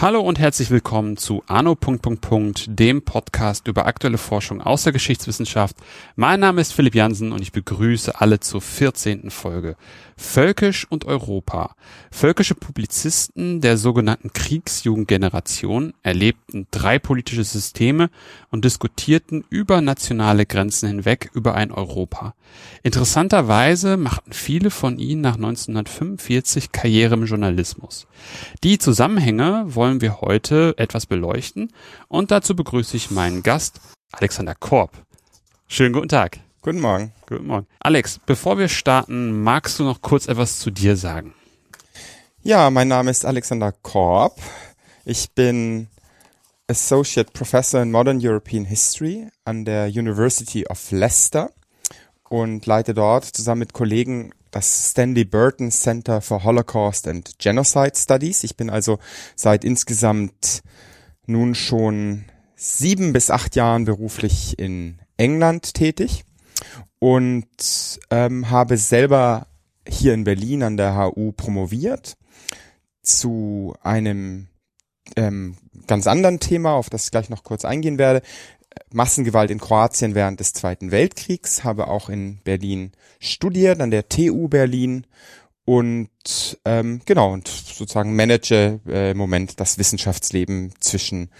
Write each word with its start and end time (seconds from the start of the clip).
Hallo 0.00 0.20
und 0.20 0.38
herzlich 0.38 0.70
willkommen 0.70 1.16
zu 1.16 1.42
Arno. 1.48 1.76
dem 2.68 3.02
Podcast 3.02 3.66
über 3.66 3.86
aktuelle 3.86 4.16
Forschung 4.16 4.60
aus 4.60 4.84
der 4.84 4.92
Geschichtswissenschaft. 4.92 5.74
Mein 6.14 6.38
Name 6.38 6.60
ist 6.60 6.72
Philipp 6.72 6.94
Jansen 6.94 7.32
und 7.32 7.42
ich 7.42 7.50
begrüße 7.50 8.20
alle 8.20 8.38
zur 8.38 8.60
14. 8.60 9.30
Folge. 9.30 9.74
Völkisch 10.18 10.84
und 10.90 11.04
Europa. 11.04 11.76
Völkische 12.10 12.56
Publizisten 12.56 13.60
der 13.60 13.76
sogenannten 13.76 14.32
Kriegsjugendgeneration 14.32 15.94
erlebten 16.02 16.66
drei 16.72 16.98
politische 16.98 17.44
Systeme 17.44 18.10
und 18.50 18.64
diskutierten 18.64 19.44
über 19.48 19.80
nationale 19.80 20.44
Grenzen 20.44 20.88
hinweg 20.88 21.30
über 21.34 21.54
ein 21.54 21.70
Europa. 21.70 22.34
Interessanterweise 22.82 23.96
machten 23.96 24.32
viele 24.32 24.70
von 24.70 24.98
ihnen 24.98 25.20
nach 25.20 25.36
1945 25.36 26.72
Karriere 26.72 27.14
im 27.14 27.24
Journalismus. 27.24 28.08
Die 28.64 28.78
Zusammenhänge 28.78 29.66
wollen 29.68 30.00
wir 30.00 30.20
heute 30.20 30.74
etwas 30.78 31.06
beleuchten 31.06 31.72
und 32.08 32.32
dazu 32.32 32.56
begrüße 32.56 32.96
ich 32.96 33.12
meinen 33.12 33.44
Gast 33.44 33.80
Alexander 34.10 34.56
Korb. 34.56 34.90
Schönen 35.68 35.92
guten 35.92 36.08
Tag. 36.08 36.40
Guten 36.60 36.80
Morgen. 36.80 37.12
Guten 37.26 37.46
Morgen. 37.46 37.66
Alex, 37.78 38.18
bevor 38.26 38.58
wir 38.58 38.68
starten, 38.68 39.42
magst 39.42 39.78
du 39.78 39.84
noch 39.84 40.02
kurz 40.02 40.26
etwas 40.26 40.58
zu 40.58 40.70
dir 40.70 40.96
sagen? 40.96 41.34
Ja, 42.42 42.70
mein 42.70 42.88
Name 42.88 43.10
ist 43.10 43.24
Alexander 43.24 43.72
Korb. 43.72 44.40
Ich 45.04 45.30
bin 45.30 45.86
Associate 46.66 47.30
Professor 47.32 47.80
in 47.80 47.92
Modern 47.92 48.18
European 48.20 48.64
History 48.64 49.28
an 49.44 49.64
der 49.64 49.86
University 49.86 50.66
of 50.68 50.90
Leicester 50.90 51.50
und 52.28 52.66
leite 52.66 52.92
dort 52.92 53.24
zusammen 53.24 53.60
mit 53.60 53.72
Kollegen 53.72 54.32
das 54.50 54.90
Stanley 54.90 55.24
Burton 55.24 55.70
Center 55.70 56.20
for 56.20 56.42
Holocaust 56.42 57.06
and 57.06 57.38
Genocide 57.38 57.92
Studies. 57.94 58.42
Ich 58.42 58.56
bin 58.56 58.68
also 58.68 58.98
seit 59.36 59.64
insgesamt 59.64 60.62
nun 61.26 61.54
schon 61.54 62.24
sieben 62.56 63.12
bis 63.12 63.30
acht 63.30 63.54
Jahren 63.54 63.84
beruflich 63.84 64.58
in 64.58 64.98
England 65.16 65.74
tätig 65.74 66.24
und 66.98 68.00
ähm, 68.10 68.50
habe 68.50 68.76
selber 68.76 69.46
hier 69.86 70.14
in 70.14 70.24
Berlin 70.24 70.62
an 70.62 70.76
der 70.76 70.96
HU 70.96 71.32
promoviert 71.32 72.16
zu 73.02 73.74
einem 73.82 74.48
ähm, 75.16 75.56
ganz 75.86 76.06
anderen 76.06 76.40
Thema, 76.40 76.72
auf 76.72 76.90
das 76.90 77.06
ich 77.06 77.10
gleich 77.10 77.30
noch 77.30 77.44
kurz 77.44 77.64
eingehen 77.64 77.98
werde. 77.98 78.22
Massengewalt 78.92 79.50
in 79.50 79.58
Kroatien 79.58 80.14
während 80.14 80.40
des 80.40 80.52
Zweiten 80.52 80.90
Weltkriegs, 80.90 81.64
habe 81.64 81.88
auch 81.88 82.08
in 82.08 82.38
Berlin 82.44 82.92
studiert, 83.18 83.80
an 83.80 83.90
der 83.90 84.08
TU 84.08 84.48
Berlin 84.48 85.06
und 85.64 86.08
ähm, 86.64 87.02
genau 87.04 87.32
und 87.32 87.48
sozusagen 87.48 88.14
manage 88.16 88.80
äh, 88.86 89.10
im 89.10 89.18
Moment 89.18 89.60
das 89.60 89.78
Wissenschaftsleben 89.78 90.72
zwischen 90.80 91.30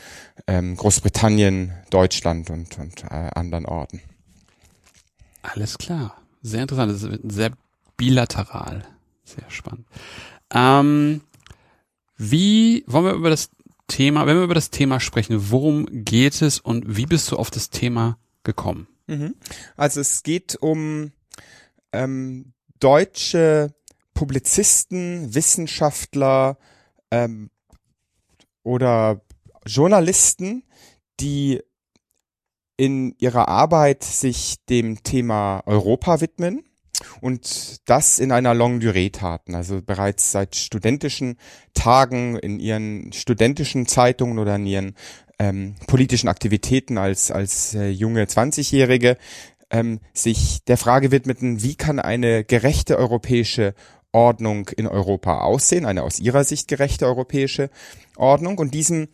ähm, 0.47 0.77
Großbritannien, 0.77 1.72
Deutschland 1.91 2.50
und, 2.50 2.78
und 2.78 3.05
äh, 3.05 3.31
anderen 3.34 3.67
Orten. 3.67 4.03
Alles 5.53 5.79
klar. 5.79 6.17
Sehr 6.43 6.63
interessant. 6.63 6.93
Das 6.93 7.03
ist 7.03 7.21
sehr 7.33 7.53
bilateral. 7.97 8.85
Sehr 9.25 9.51
spannend. 9.51 9.87
Ähm, 10.51 11.21
wie 12.17 12.85
wollen 12.87 13.05
wir 13.05 13.13
über 13.13 13.31
das 13.31 13.51
Thema, 13.87 14.27
wenn 14.27 14.37
wir 14.37 14.45
über 14.45 14.55
das 14.55 14.71
Thema 14.71 15.01
sprechen, 15.01 15.51
worum 15.51 15.87
geht 16.05 16.41
es 16.43 16.61
und 16.61 16.97
wie 16.97 17.07
bist 17.07 17.31
du 17.31 17.37
auf 17.37 17.51
das 17.51 17.71
Thema 17.71 18.19
gekommen? 18.45 18.87
Mhm. 19.07 19.35
Also 19.77 20.01
es 20.01 20.23
geht 20.23 20.57
um 20.61 21.13
ähm, 21.93 22.53
deutsche 22.81 23.75
Publizisten, 24.15 25.34
Wissenschaftler 25.34 26.59
ähm, 27.11 27.51
oder 28.62 29.22
Journalisten, 29.65 30.65
die 31.21 31.62
in 32.78 33.15
ihrer 33.19 33.49
Arbeit 33.49 34.05
sich 34.05 34.65
dem 34.71 35.03
Thema 35.03 35.62
Europa 35.66 36.22
widmen 36.22 36.65
und 37.21 37.89
das 37.89 38.21
in 38.21 38.33
einer 38.33 38.55
Longue 38.55 38.81
Durée 38.81 39.12
taten, 39.12 39.55
also 39.55 39.83
bereits 39.83 40.33
seit 40.33 40.56
studentischen 40.56 41.37
Tagen 41.75 42.37
in 42.37 42.61
ihren 42.61 43.12
studentischen 43.12 43.87
Zeitungen 43.87 44.39
oder 44.39 44.56
in 44.56 44.66
ihren 44.66 44.94
ähm, 45.41 45.75
politischen 45.89 46.28
Aktivitäten 46.28 46.99
als, 46.99 47.31
als 47.31 47.75
äh, 47.75 47.89
junge 47.89 48.25
20-Jährige 48.25 49.16
ähm, 49.71 50.00
sich 50.12 50.65
der 50.65 50.77
Frage 50.77 51.10
widmeten, 51.10 51.62
wie 51.62 51.75
kann 51.75 51.99
eine 51.99 52.45
gerechte 52.45 52.97
europäische 52.97 53.75
Ordnung 54.12 54.69
in 54.77 54.87
Europa 54.87 55.41
aussehen, 55.41 55.84
eine 55.84 56.05
aus 56.05 56.21
ihrer 56.21 56.45
Sicht 56.45 56.69
gerechte 56.69 57.06
europäische 57.06 57.71
Ordnung? 58.16 58.59
Und 58.59 58.72
diesem 58.72 59.09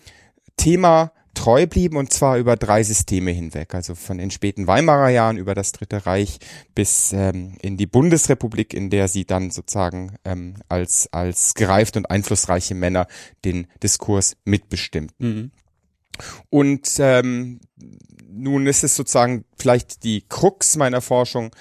Thema 0.57 1.13
treu 1.35 1.67
blieben 1.67 1.97
und 1.97 2.13
zwar 2.13 2.39
über 2.39 2.57
drei 2.57 2.83
Systeme 2.83 3.31
hinweg, 3.31 3.75
also 3.75 3.95
von 3.95 4.19
den 4.19 4.31
späten 4.31 4.67
Weimarer 4.67 5.11
Jahren 5.11 5.37
über 5.37 5.55
das 5.55 5.73
Dritte 5.73 6.07
Reich 6.07 6.39
bis 6.75 7.13
ähm, 7.13 7.57
in 7.61 7.77
die 7.77 7.87
Bundesrepublik, 7.87 8.73
in 8.73 8.91
der 8.91 9.09
sie 9.09 9.25
dann 9.25 9.51
sozusagen 9.51 10.17
ähm, 10.25 10.55
als 10.69 11.13
als 11.13 11.55
gereift 11.55 11.97
und 11.97 12.11
einflussreiche 12.11 12.75
Männer 12.75 13.07
den 13.45 13.67
Diskurs 13.83 14.37
mitbestimmten. 14.45 15.27
Mhm. 15.27 15.51
Und 16.51 16.89
ähm, 16.99 17.61
nun 18.29 18.67
ist 18.67 18.85
es 18.85 18.97
sozusagen 18.97 19.45
vielleicht 19.59 20.05
die 20.05 20.25
Krux 20.29 20.77
meiner 20.77 21.01
Forschung, 21.01 21.55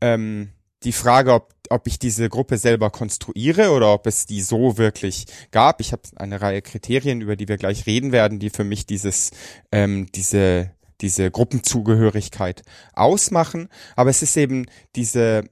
ähm, 0.00 0.50
die 0.84 0.92
Frage, 0.92 1.32
ob, 1.32 1.54
ob 1.70 1.86
ich 1.86 1.98
diese 1.98 2.28
Gruppe 2.28 2.58
selber 2.58 2.90
konstruiere 2.90 3.70
oder 3.70 3.92
ob 3.92 4.06
es 4.06 4.26
die 4.26 4.42
so 4.42 4.78
wirklich 4.78 5.26
gab. 5.50 5.80
Ich 5.80 5.92
habe 5.92 6.02
eine 6.16 6.40
Reihe 6.40 6.62
Kriterien, 6.62 7.20
über 7.20 7.36
die 7.36 7.48
wir 7.48 7.56
gleich 7.56 7.86
reden 7.86 8.12
werden, 8.12 8.38
die 8.38 8.50
für 8.50 8.64
mich 8.64 8.86
dieses, 8.86 9.30
ähm, 9.72 10.10
diese, 10.14 10.72
diese 11.00 11.30
Gruppenzugehörigkeit 11.30 12.62
ausmachen. 12.94 13.68
Aber 13.96 14.10
es 14.10 14.22
ist 14.22 14.36
eben 14.36 14.66
diese 14.96 15.44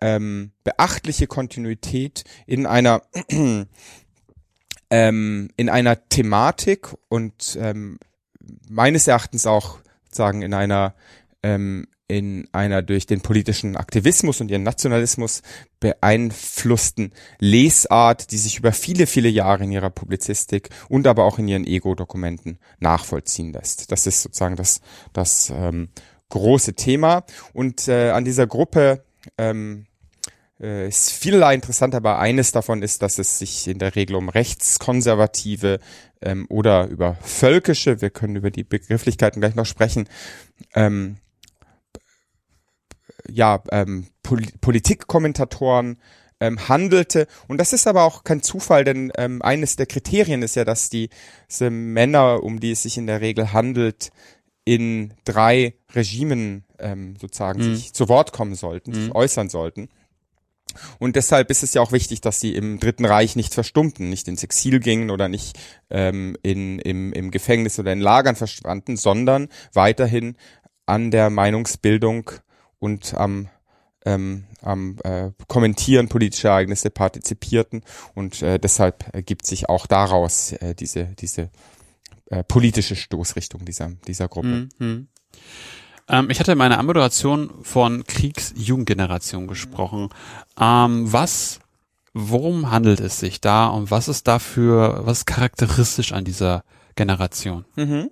ähm, 0.00 0.52
beachtliche 0.64 1.26
Kontinuität 1.26 2.24
in 2.46 2.66
einer 2.66 3.02
ähm, 4.90 5.48
in 5.56 5.70
einer 5.70 6.08
Thematik 6.08 6.94
und 7.08 7.56
ähm, 7.58 7.98
meines 8.68 9.06
Erachtens 9.06 9.46
auch 9.46 9.78
sagen 10.10 10.42
in 10.42 10.52
einer 10.52 10.94
ähm, 11.42 11.86
in 12.12 12.46
einer 12.52 12.82
durch 12.82 13.06
den 13.06 13.22
politischen 13.22 13.74
Aktivismus 13.76 14.40
und 14.42 14.50
ihren 14.50 14.62
Nationalismus 14.62 15.40
beeinflussten 15.80 17.12
Lesart, 17.38 18.30
die 18.32 18.38
sich 18.38 18.58
über 18.58 18.72
viele, 18.72 19.06
viele 19.06 19.30
Jahre 19.30 19.64
in 19.64 19.72
ihrer 19.72 19.88
Publizistik 19.88 20.68
und 20.90 21.06
aber 21.06 21.24
auch 21.24 21.38
in 21.38 21.48
ihren 21.48 21.66
Ego-Dokumenten 21.66 22.58
nachvollziehen 22.80 23.52
lässt. 23.52 23.90
Das 23.90 24.06
ist 24.06 24.22
sozusagen 24.22 24.56
das, 24.56 24.82
das 25.14 25.50
ähm, 25.54 25.88
große 26.28 26.74
Thema. 26.74 27.24
Und 27.54 27.88
äh, 27.88 28.10
an 28.10 28.26
dieser 28.26 28.46
Gruppe 28.46 29.04
ähm, 29.38 29.86
äh, 30.60 30.88
ist 30.88 31.12
vielerlei 31.12 31.54
interessant, 31.54 31.94
aber 31.94 32.18
eines 32.18 32.52
davon 32.52 32.82
ist, 32.82 33.00
dass 33.00 33.18
es 33.18 33.38
sich 33.38 33.68
in 33.68 33.78
der 33.78 33.96
Regel 33.96 34.16
um 34.16 34.28
rechtskonservative 34.28 35.78
ähm, 36.20 36.46
oder 36.50 36.88
über 36.88 37.16
völkische, 37.22 38.02
wir 38.02 38.10
können 38.10 38.36
über 38.36 38.50
die 38.50 38.64
Begrifflichkeiten 38.64 39.40
gleich 39.40 39.54
noch 39.54 39.66
sprechen, 39.66 40.08
ähm, 40.74 41.16
ja, 43.28 43.62
ähm, 43.70 44.06
Pol 44.22 44.42
Politikkommentatoren 44.60 45.98
ähm, 46.40 46.68
handelte. 46.68 47.26
Und 47.48 47.58
das 47.58 47.72
ist 47.72 47.86
aber 47.86 48.02
auch 48.02 48.24
kein 48.24 48.42
Zufall, 48.42 48.84
denn 48.84 49.12
ähm, 49.16 49.42
eines 49.42 49.76
der 49.76 49.86
Kriterien 49.86 50.42
ist 50.42 50.56
ja, 50.56 50.64
dass 50.64 50.90
die, 50.90 51.08
diese 51.48 51.70
Männer, 51.70 52.42
um 52.42 52.58
die 52.58 52.72
es 52.72 52.82
sich 52.82 52.98
in 52.98 53.06
der 53.06 53.20
Regel 53.20 53.52
handelt, 53.52 54.10
in 54.64 55.14
drei 55.24 55.74
Regimen 55.94 56.64
ähm, 56.78 57.16
sozusagen 57.20 57.60
mhm. 57.60 57.76
sich 57.76 57.92
zu 57.92 58.08
Wort 58.08 58.32
kommen 58.32 58.54
sollten, 58.54 58.90
mhm. 58.90 58.94
sich 58.94 59.14
äußern 59.14 59.48
sollten. 59.48 59.88
Und 60.98 61.16
deshalb 61.16 61.50
ist 61.50 61.62
es 61.62 61.74
ja 61.74 61.82
auch 61.82 61.92
wichtig, 61.92 62.20
dass 62.20 62.40
sie 62.40 62.54
im 62.54 62.80
Dritten 62.80 63.04
Reich 63.04 63.36
nicht 63.36 63.54
verstummten, 63.54 64.08
nicht 64.08 64.26
ins 64.26 64.42
Exil 64.42 64.80
gingen 64.80 65.10
oder 65.10 65.28
nicht 65.28 65.58
ähm, 65.90 66.36
in, 66.42 66.78
im, 66.78 67.12
im 67.12 67.30
Gefängnis 67.30 67.78
oder 67.78 67.92
in 67.92 68.00
Lagern 68.00 68.36
verschwanden, 68.36 68.96
sondern 68.96 69.48
weiterhin 69.74 70.36
an 70.86 71.10
der 71.10 71.30
Meinungsbildung 71.30 72.30
und 72.82 73.14
am 73.14 73.48
ähm, 74.04 74.44
am 74.60 74.96
äh, 75.04 75.30
Kommentieren 75.46 76.08
politischer 76.08 76.48
Ereignisse 76.48 76.90
partizipierten 76.90 77.82
und 78.14 78.42
äh, 78.42 78.58
deshalb 78.58 79.14
ergibt 79.14 79.46
sich 79.46 79.68
auch 79.68 79.86
daraus 79.86 80.50
äh, 80.52 80.74
diese 80.74 81.04
diese 81.20 81.50
äh, 82.26 82.42
politische 82.42 82.96
Stoßrichtung 82.96 83.64
dieser 83.64 83.92
dieser 84.08 84.26
Gruppe. 84.26 84.68
Mhm. 84.78 85.06
Ähm, 86.08 86.30
ich 86.30 86.40
hatte 86.40 86.52
in 86.52 86.58
meiner 86.58 86.80
Anmoderation 86.80 87.52
von 87.62 88.02
Kriegsjugendgeneration 88.04 89.46
gesprochen. 89.46 90.08
Ähm, 90.58 91.12
was, 91.12 91.60
worum 92.12 92.72
handelt 92.72 92.98
es 92.98 93.20
sich 93.20 93.40
da 93.40 93.68
und 93.68 93.92
was 93.92 94.08
ist 94.08 94.26
dafür, 94.26 95.02
was 95.04 95.18
ist 95.18 95.26
charakteristisch 95.26 96.10
an 96.10 96.24
dieser 96.24 96.64
Generation? 96.96 97.64
Mhm. 97.76 98.10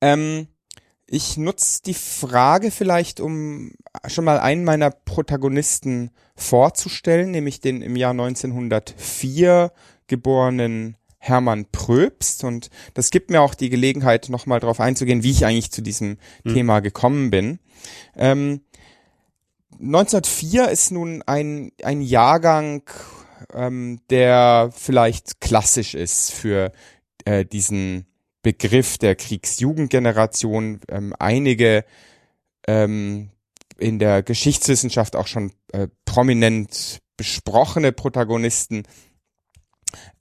Ähm, 0.00 0.46
ich 1.06 1.36
nutze 1.36 1.82
die 1.82 1.94
Frage 1.94 2.70
vielleicht, 2.70 3.20
um 3.20 3.72
schon 4.06 4.24
mal 4.24 4.38
einen 4.40 4.64
meiner 4.64 4.90
Protagonisten 4.90 6.10
vorzustellen, 6.34 7.30
nämlich 7.30 7.60
den 7.60 7.82
im 7.82 7.96
Jahr 7.96 8.12
1904 8.12 9.72
geborenen 10.06 10.96
Hermann 11.18 11.66
Pröbst. 11.70 12.44
Und 12.44 12.70
das 12.94 13.10
gibt 13.10 13.30
mir 13.30 13.42
auch 13.42 13.54
die 13.54 13.70
Gelegenheit, 13.70 14.28
nochmal 14.28 14.60
darauf 14.60 14.80
einzugehen, 14.80 15.22
wie 15.22 15.30
ich 15.30 15.46
eigentlich 15.46 15.72
zu 15.72 15.82
diesem 15.82 16.18
mhm. 16.44 16.54
Thema 16.54 16.80
gekommen 16.80 17.30
bin. 17.30 17.58
Ähm, 18.16 18.60
1904 19.72 20.68
ist 20.68 20.90
nun 20.90 21.22
ein, 21.22 21.72
ein 21.82 22.00
Jahrgang, 22.00 22.82
ähm, 23.52 24.00
der 24.10 24.70
vielleicht 24.74 25.40
klassisch 25.40 25.94
ist 25.94 26.30
für 26.32 26.72
äh, 27.24 27.44
diesen 27.44 28.06
Begriff 28.44 28.98
der 28.98 29.16
Kriegsjugendgeneration. 29.16 30.80
Ähm, 30.88 31.12
einige 31.18 31.84
ähm, 32.68 33.30
in 33.78 33.98
der 33.98 34.22
Geschichtswissenschaft 34.22 35.16
auch 35.16 35.26
schon 35.26 35.50
äh, 35.72 35.88
prominent 36.04 37.00
besprochene 37.16 37.90
Protagonisten 37.90 38.84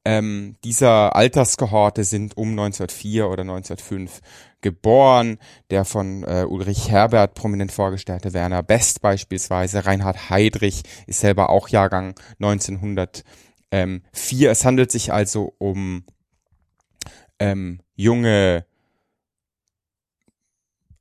ähm, 0.06 0.58
dieser 0.64 1.16
Alterskohorte 1.16 2.04
sind 2.04 2.38
um 2.38 2.50
1904 2.50 3.28
oder 3.28 3.42
1905 3.42 4.22
geboren. 4.62 5.40
Der 5.70 5.86
von 5.86 6.24
äh, 6.24 6.46
Ulrich 6.48 6.90
Herbert 6.90 7.36
prominent 7.36 7.72
vorgestellte 7.72 8.34
Werner 8.34 8.64
Best 8.64 9.02
beispielsweise, 9.02 9.86
Reinhard 9.86 10.30
Heydrich 10.30 10.84
ist 11.08 11.22
selber 11.22 11.50
auch 11.50 11.70
Jahrgang 11.70 12.16
1904. 12.40 14.52
Es 14.52 14.66
handelt 14.66 14.92
sich 14.92 15.14
also 15.14 15.54
um 15.58 16.04
ähm, 17.40 17.80
junge, 17.96 18.66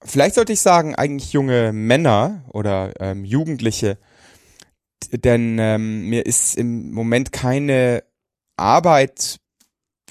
vielleicht 0.02 0.34
sollte 0.34 0.52
ich 0.52 0.60
sagen, 0.60 0.94
eigentlich 0.94 1.32
junge 1.32 1.72
Männer 1.72 2.44
oder 2.48 2.92
ähm, 3.00 3.24
Jugendliche, 3.24 3.98
denn 5.10 5.58
ähm, 5.58 6.08
mir 6.08 6.26
ist 6.26 6.56
im 6.56 6.92
Moment 6.92 7.32
keine 7.32 8.04
Arbeit 8.56 9.40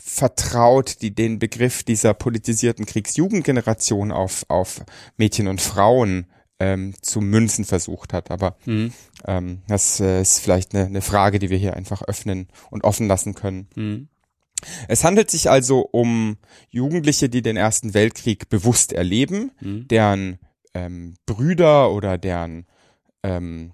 vertraut, 0.02 1.02
die 1.02 1.16
den 1.16 1.40
Begriff 1.40 1.84
dieser 1.84 2.14
politisierten 2.14 2.86
Kriegsjugendgeneration 2.86 4.12
auf, 4.12 4.46
auf 4.50 4.84
Mädchen 5.16 5.48
und 5.48 5.62
Frauen 5.62 6.28
ähm, 6.60 6.94
zu 7.02 7.22
münzen 7.22 7.66
versucht 7.66 8.14
hat. 8.14 8.30
Aber 8.30 8.58
mhm. 8.66 8.94
ähm, 9.26 9.62
das 9.68 10.00
äh, 10.00 10.22
ist 10.22 10.40
vielleicht 10.40 10.76
eine, 10.76 10.86
eine 10.86 11.02
Frage, 11.02 11.40
die 11.40 11.50
wir 11.50 11.58
hier 11.58 11.76
einfach 11.76 12.02
öffnen 12.04 12.50
und 12.70 12.84
offen 12.84 13.08
lassen 13.08 13.34
können. 13.34 13.68
Mhm. 13.76 14.10
Es 14.88 15.04
handelt 15.04 15.32
sich 15.32 15.50
also 15.50 15.82
um 15.82 16.38
Jugendliche, 16.70 17.30
die 17.30 17.42
den 17.42 17.58
Ersten 17.58 17.94
Weltkrieg 17.94 18.50
bewusst 18.50 18.94
erleben, 18.94 19.52
mhm. 19.60 19.88
deren 19.88 20.40
ähm, 20.74 21.16
Brüder 21.26 21.92
oder 21.92 22.18
deren 22.18 22.66
ähm, 23.24 23.72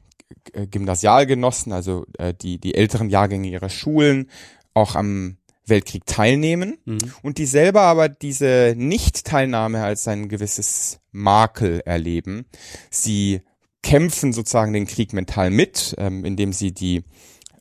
Gymnasialgenossen, 0.53 1.71
also 1.71 2.05
äh, 2.17 2.33
die, 2.33 2.59
die 2.59 2.75
älteren 2.75 3.09
Jahrgänge 3.09 3.49
ihrer 3.49 3.69
Schulen, 3.69 4.29
auch 4.73 4.95
am 4.95 5.37
Weltkrieg 5.65 6.05
teilnehmen 6.05 6.77
mhm. 6.85 6.99
und 7.21 7.37
die 7.37 7.45
selber 7.45 7.81
aber 7.81 8.09
diese 8.09 8.73
Nicht-Teilnahme 8.77 9.83
als 9.83 10.07
ein 10.07 10.29
gewisses 10.29 10.99
Makel 11.11 11.81
erleben. 11.81 12.45
Sie 12.89 13.41
kämpfen 13.83 14.33
sozusagen 14.33 14.73
den 14.73 14.87
Krieg 14.87 15.13
mental 15.13 15.49
mit, 15.49 15.95
ähm, 15.97 16.25
indem 16.25 16.53
sie 16.53 16.73
die 16.73 17.03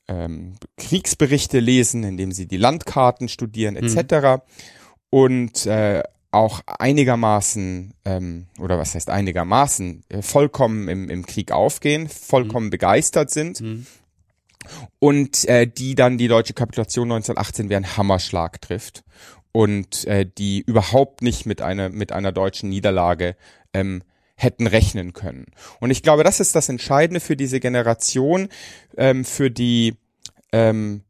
ähm, 0.08 0.54
Kriegsberichte 0.76 1.58
lesen, 1.58 2.04
indem 2.04 2.32
sie 2.32 2.46
die 2.46 2.56
Landkarten 2.56 3.28
studieren 3.28 3.76
etc. 3.76 4.12
Mhm. 4.12 4.40
Und 5.10 5.66
äh, 5.66 6.02
auch 6.30 6.60
einigermaßen, 6.66 7.94
ähm, 8.04 8.46
oder 8.58 8.78
was 8.78 8.94
heißt 8.94 9.08
einigermaßen, 9.08 10.02
äh, 10.08 10.22
vollkommen 10.22 10.88
im, 10.88 11.08
im 11.08 11.24
Krieg 11.24 11.50
aufgehen, 11.50 12.08
vollkommen 12.08 12.66
mhm. 12.66 12.70
begeistert 12.70 13.30
sind. 13.30 13.60
Mhm. 13.60 13.86
Und 14.98 15.44
äh, 15.46 15.66
die 15.66 15.94
dann 15.94 16.18
die 16.18 16.28
deutsche 16.28 16.52
Kapitulation 16.52 17.12
1918 17.12 17.70
wie 17.70 17.76
ein 17.76 17.96
Hammerschlag 17.96 18.60
trifft 18.60 19.04
und 19.52 20.04
äh, 20.06 20.26
die 20.26 20.60
überhaupt 20.60 21.22
nicht 21.22 21.46
mit 21.46 21.62
einer 21.62 21.88
mit 21.88 22.10
einer 22.12 22.32
deutschen 22.32 22.68
Niederlage 22.68 23.36
ähm, 23.72 24.02
hätten 24.36 24.66
rechnen 24.66 25.12
können. 25.12 25.46
Und 25.80 25.90
ich 25.90 26.02
glaube, 26.02 26.24
das 26.24 26.40
ist 26.40 26.54
das 26.54 26.68
Entscheidende 26.68 27.20
für 27.20 27.36
diese 27.36 27.58
Generation, 27.58 28.48
ähm, 28.96 29.24
für 29.24 29.50
die 29.50 29.94
ähm, 30.52 31.02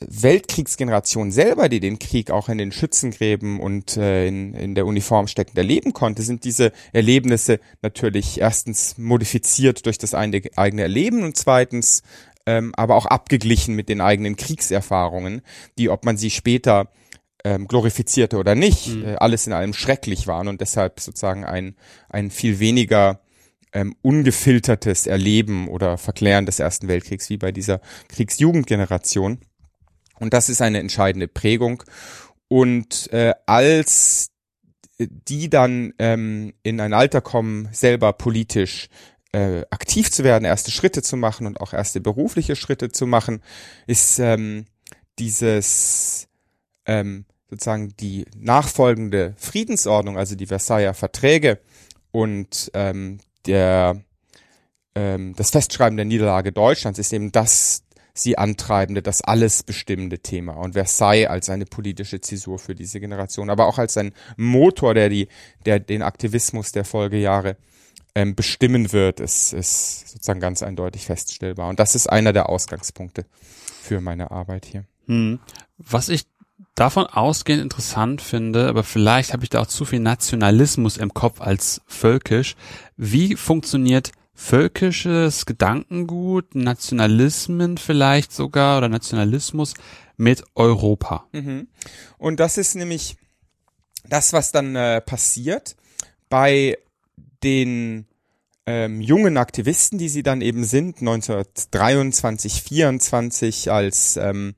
Weltkriegsgeneration 0.00 1.32
selber, 1.32 1.68
die 1.68 1.80
den 1.80 1.98
Krieg 1.98 2.30
auch 2.30 2.48
in 2.48 2.58
den 2.58 2.70
Schützengräben 2.70 3.60
und 3.60 3.96
äh, 3.96 4.26
in, 4.26 4.54
in 4.54 4.74
der 4.74 4.86
Uniform 4.86 5.26
steckend 5.26 5.56
erleben 5.56 5.94
konnte, 5.94 6.22
sind 6.22 6.44
diese 6.44 6.72
Erlebnisse 6.92 7.60
natürlich 7.80 8.40
erstens 8.40 8.98
modifiziert 8.98 9.86
durch 9.86 9.98
das 9.98 10.14
eigene 10.14 10.82
Erleben 10.82 11.24
und 11.24 11.36
zweitens 11.36 12.02
ähm, 12.46 12.74
aber 12.76 12.94
auch 12.94 13.06
abgeglichen 13.06 13.74
mit 13.74 13.88
den 13.88 14.00
eigenen 14.00 14.36
Kriegserfahrungen, 14.36 15.42
die, 15.78 15.88
ob 15.88 16.04
man 16.04 16.16
sie 16.16 16.30
später 16.30 16.90
ähm, 17.44 17.66
glorifizierte 17.68 18.36
oder 18.36 18.54
nicht, 18.54 18.88
mhm. 18.88 19.04
äh, 19.04 19.14
alles 19.16 19.46
in 19.46 19.52
allem 19.52 19.72
schrecklich 19.72 20.26
waren 20.26 20.48
und 20.48 20.60
deshalb 20.60 21.00
sozusagen 21.00 21.44
ein, 21.44 21.76
ein 22.08 22.30
viel 22.30 22.58
weniger 22.58 23.20
ähm, 23.72 23.94
ungefiltertes 24.02 25.06
Erleben 25.06 25.68
oder 25.68 25.96
Verklären 25.98 26.46
des 26.46 26.58
Ersten 26.58 26.88
Weltkriegs 26.88 27.30
wie 27.30 27.36
bei 27.36 27.52
dieser 27.52 27.80
Kriegsjugendgeneration. 28.08 29.38
Und 30.18 30.34
das 30.34 30.48
ist 30.48 30.60
eine 30.60 30.80
entscheidende 30.80 31.28
Prägung. 31.28 31.82
Und 32.48 33.12
äh, 33.12 33.32
als 33.46 34.30
die 34.98 35.48
dann 35.48 35.94
ähm, 35.98 36.52
in 36.62 36.80
ein 36.80 36.92
Alter 36.92 37.20
kommen, 37.20 37.68
selber 37.72 38.12
politisch 38.12 38.88
äh, 39.32 39.62
aktiv 39.70 40.10
zu 40.10 40.24
werden, 40.24 40.44
erste 40.44 40.70
Schritte 40.70 41.02
zu 41.02 41.16
machen 41.16 41.46
und 41.46 41.60
auch 41.60 41.72
erste 41.72 42.00
berufliche 42.00 42.56
Schritte 42.56 42.90
zu 42.90 43.06
machen, 43.06 43.42
ist 43.86 44.18
ähm, 44.18 44.66
dieses 45.18 46.28
ähm, 46.86 47.24
sozusagen 47.48 47.94
die 47.98 48.26
nachfolgende 48.36 49.34
Friedensordnung, 49.36 50.16
also 50.16 50.36
die 50.36 50.46
Versailler 50.46 50.94
Verträge 50.94 51.58
und 52.12 52.70
ähm, 52.74 53.18
der 53.46 54.00
ähm, 54.94 55.34
das 55.36 55.50
Festschreiben 55.50 55.96
der 55.96 56.06
Niederlage 56.06 56.52
Deutschlands 56.52 56.98
ist 56.98 57.12
eben 57.12 57.32
das 57.32 57.84
sie 58.12 58.36
antreibende, 58.36 59.02
das 59.02 59.22
alles 59.22 59.62
bestimmende 59.62 60.18
Thema 60.18 60.52
und 60.54 60.74
Versailles 60.74 61.28
als 61.28 61.48
eine 61.48 61.64
politische 61.64 62.20
Zäsur 62.20 62.58
für 62.58 62.74
diese 62.74 63.00
Generation, 63.00 63.50
aber 63.50 63.66
auch 63.66 63.78
als 63.78 63.96
ein 63.96 64.12
Motor, 64.36 64.94
der 64.94 65.08
die, 65.08 65.28
der 65.64 65.80
den 65.80 66.02
Aktivismus 66.02 66.72
der 66.72 66.84
Folgejahre 66.84 67.56
ähm, 68.14 68.34
bestimmen 68.34 68.92
wird, 68.92 69.20
ist, 69.20 69.52
ist 69.52 70.10
sozusagen 70.10 70.40
ganz 70.40 70.62
eindeutig 70.62 71.06
feststellbar. 71.06 71.68
Und 71.68 71.78
das 71.78 71.94
ist 71.94 72.08
einer 72.08 72.32
der 72.32 72.48
Ausgangspunkte 72.48 73.24
für 73.82 74.00
meine 74.00 74.30
Arbeit 74.30 74.66
hier. 74.66 74.84
Hm. 75.06 75.38
Was 75.78 76.08
ich 76.08 76.24
davon 76.80 77.04
ausgehend 77.04 77.62
interessant 77.62 78.22
finde, 78.22 78.68
aber 78.68 78.82
vielleicht 78.84 79.34
habe 79.34 79.44
ich 79.44 79.50
da 79.50 79.60
auch 79.60 79.66
zu 79.66 79.84
viel 79.84 80.00
Nationalismus 80.00 80.96
im 80.96 81.12
Kopf 81.12 81.40
als 81.40 81.82
völkisch. 81.86 82.56
Wie 82.96 83.36
funktioniert 83.36 84.12
völkisches 84.34 85.44
Gedankengut, 85.44 86.54
Nationalismen 86.54 87.76
vielleicht 87.76 88.32
sogar 88.32 88.78
oder 88.78 88.88
Nationalismus 88.88 89.74
mit 90.16 90.42
Europa? 90.54 91.26
Mhm. 91.32 91.68
Und 92.16 92.40
das 92.40 92.56
ist 92.56 92.74
nämlich 92.74 93.18
das, 94.08 94.32
was 94.32 94.50
dann 94.50 94.74
äh, 94.74 95.02
passiert 95.02 95.76
bei 96.30 96.78
den 97.42 98.06
ähm, 98.64 99.00
jungen 99.00 99.36
Aktivisten, 99.36 99.98
die 99.98 100.08
sie 100.08 100.22
dann 100.22 100.40
eben 100.40 100.64
sind, 100.64 101.00
1923, 101.00 102.62
24 102.62 103.70
als 103.70 104.16
ähm, 104.16 104.54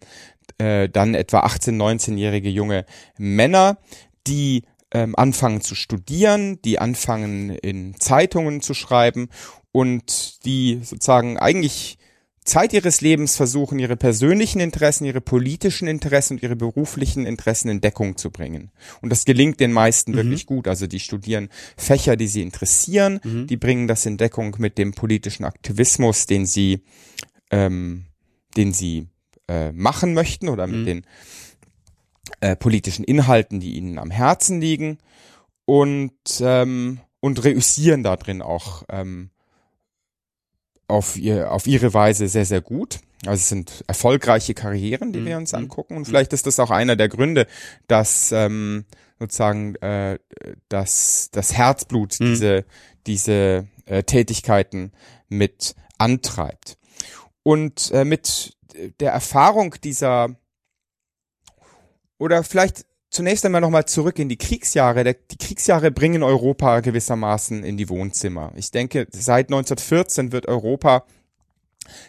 äh, 0.59 0.89
dann 0.89 1.15
etwa 1.15 1.41
18, 1.41 1.81
19-jährige 1.81 2.49
junge 2.49 2.85
Männer, 3.19 3.79
die 4.27 4.63
ähm, 4.93 5.15
anfangen 5.17 5.61
zu 5.61 5.75
studieren, 5.75 6.61
die 6.63 6.79
anfangen 6.79 7.51
in 7.51 7.99
Zeitungen 7.99 8.61
zu 8.61 8.75
schreiben 8.75 9.29
und 9.73 10.45
die 10.45 10.81
sozusagen 10.83 11.39
eigentlich 11.39 11.99
Zeit 12.45 12.73
ihres 12.73 13.01
Lebens 13.01 13.37
versuchen, 13.37 13.79
ihre 13.79 13.97
persönlichen 13.97 14.61
Interessen, 14.61 15.05
ihre 15.05 15.21
politischen 15.21 15.87
Interessen 15.87 16.35
und 16.35 16.43
ihre 16.43 16.57
beruflichen 16.57 17.25
Interessen 17.25 17.69
in 17.69 17.81
Deckung 17.81 18.17
zu 18.17 18.31
bringen. 18.31 18.73
Und 19.01 19.11
das 19.11 19.25
gelingt 19.25 19.61
den 19.61 19.73
meisten 19.73 20.13
mhm. 20.13 20.17
wirklich 20.17 20.47
gut. 20.47 20.67
Also 20.67 20.89
die 20.89 20.99
studieren 20.99 21.51
Fächer, 21.77 22.17
die 22.17 22.27
sie 22.27 22.43
interessieren, 22.43 23.21
mhm. 23.23 23.47
die 23.47 23.57
bringen 23.57 23.87
das 23.87 24.07
in 24.07 24.17
Deckung 24.17 24.57
mit 24.59 24.77
dem 24.77 24.93
politischen 24.93 25.45
Aktivismus, 25.45 26.27
den 26.27 26.45
sie, 26.45 26.83
ähm, 27.53 28.07
den 28.57 28.73
sie 28.73 29.07
äh, 29.49 29.73
machen 29.73 30.15
möchten 30.15 30.49
oder 30.49 30.67
mit 30.67 30.81
mhm. 30.81 30.87
den 30.87 31.07
äh, 32.41 32.57
politischen 32.57 33.05
Inhalten, 33.05 33.61
die 33.61 33.77
ihnen 33.77 33.99
am 33.99 34.11
Herzen 34.11 34.61
liegen 34.61 34.99
und 35.65 36.13
ähm, 36.41 37.01
und 37.23 37.45
reüssieren 37.45 38.03
da 38.03 38.17
drin 38.17 38.43
auch 38.43 38.83
ähm, 38.89 39.31
auf, 40.89 41.17
ihr, 41.17 41.53
auf 41.53 41.67
ihre 41.67 41.95
Weise 41.95 42.29
sehr, 42.29 42.45
sehr 42.45 42.61
gut. 42.61 42.99
Also 43.25 43.41
es 43.41 43.49
sind 43.49 43.85
erfolgreiche 43.87 44.55
Karrieren, 44.55 45.13
die 45.13 45.21
mhm. 45.21 45.27
wir 45.27 45.37
uns 45.37 45.55
angucken. 45.55 45.97
Und 45.97 46.05
vielleicht 46.05 46.33
ist 46.33 46.47
das 46.47 46.59
auch 46.59 46.71
einer 46.71 46.97
der 46.97 47.09
Gründe, 47.09 47.47
dass 47.87 48.33
ähm, 48.33 48.85
sozusagen 49.21 49.77
äh, 49.77 50.19
das, 50.69 51.29
das 51.31 51.55
Herzblut 51.55 52.19
mhm. 52.19 52.25
diese, 52.25 52.65
diese 53.07 53.69
äh, 53.87 54.03
Tätigkeiten 54.03 54.91
mit 55.29 55.77
antreibt. 55.99 56.77
Und 57.45 57.93
äh, 57.93 58.05
mit 58.05 58.57
der 59.01 59.13
Erfahrung 59.13 59.75
dieser 59.83 60.37
oder 62.19 62.45
vielleicht 62.45 62.87
zunächst 63.11 63.45
einmal 63.45 63.61
nochmal 63.61 63.85
zurück 63.85 64.19
in 64.19 64.29
die 64.29 64.39
Kriegsjahre. 64.39 65.05
Der, 65.05 65.15
die 65.15 65.37
Kriegsjahre 65.37 65.91
bringen 65.91 66.23
Europa 66.23 66.81
gewissermaßen 66.81 67.63
in 67.65 67.77
die 67.77 67.89
Wohnzimmer. 67.89 68.53
Ich 68.57 68.71
denke, 68.71 69.07
seit 69.11 69.49
1914 69.49 70.33
wird 70.33 70.47
Europa 70.47 71.05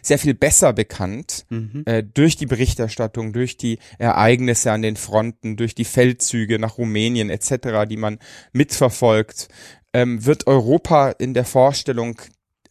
sehr 0.02 0.20
viel 0.20 0.34
besser 0.34 0.74
bekannt 0.74 1.46
mhm. 1.50 1.84
äh, 1.86 2.04
durch 2.04 2.36
die 2.38 2.46
Berichterstattung, 2.46 3.34
durch 3.34 3.58
die 3.58 3.80
Ereignisse 3.98 4.72
an 4.72 4.82
den 4.82 4.96
Fronten, 4.96 5.58
durch 5.58 5.76
die 5.76 5.86
Feldzüge 5.86 6.60
nach 6.60 6.78
Rumänien 6.78 7.30
etc., 7.30 7.88
die 7.90 7.98
man 7.98 8.20
mitverfolgt, 8.52 9.48
ähm, 9.94 10.26
wird 10.26 10.48
Europa 10.48 11.10
in 11.10 11.34
der 11.34 11.46
Vorstellung 11.46 12.22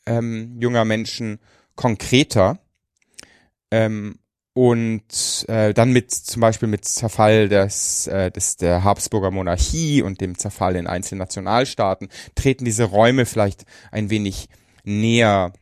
ähm, 0.07 0.57
junger 0.61 0.85
Menschen 0.85 1.39
konkreter. 1.75 2.59
Ähm, 3.73 4.19
und 4.55 5.47
äh, 5.49 5.73
dann 5.73 5.93
mit 5.93 6.11
zum 6.11 6.41
Beispiel 6.41 6.69
mit 6.69 6.85
Zerfall 6.85 7.49
des, 7.49 8.07
äh, 8.07 8.31
des 8.31 8.59
der 8.59 8.85
Habsburger 8.85 9.31
Monarchie 9.31 10.03
und 10.03 10.21
dem 10.21 10.37
Zerfall 10.37 10.77
in 10.77 10.87
einzelnen 10.87 11.21
Nationalstaaten 11.21 12.11
treten 12.35 12.67
diese 12.67 12.85
Räume 12.85 13.25
vielleicht 13.25 13.65
ein 13.91 14.11
wenig 14.11 14.51
näher 14.85 15.55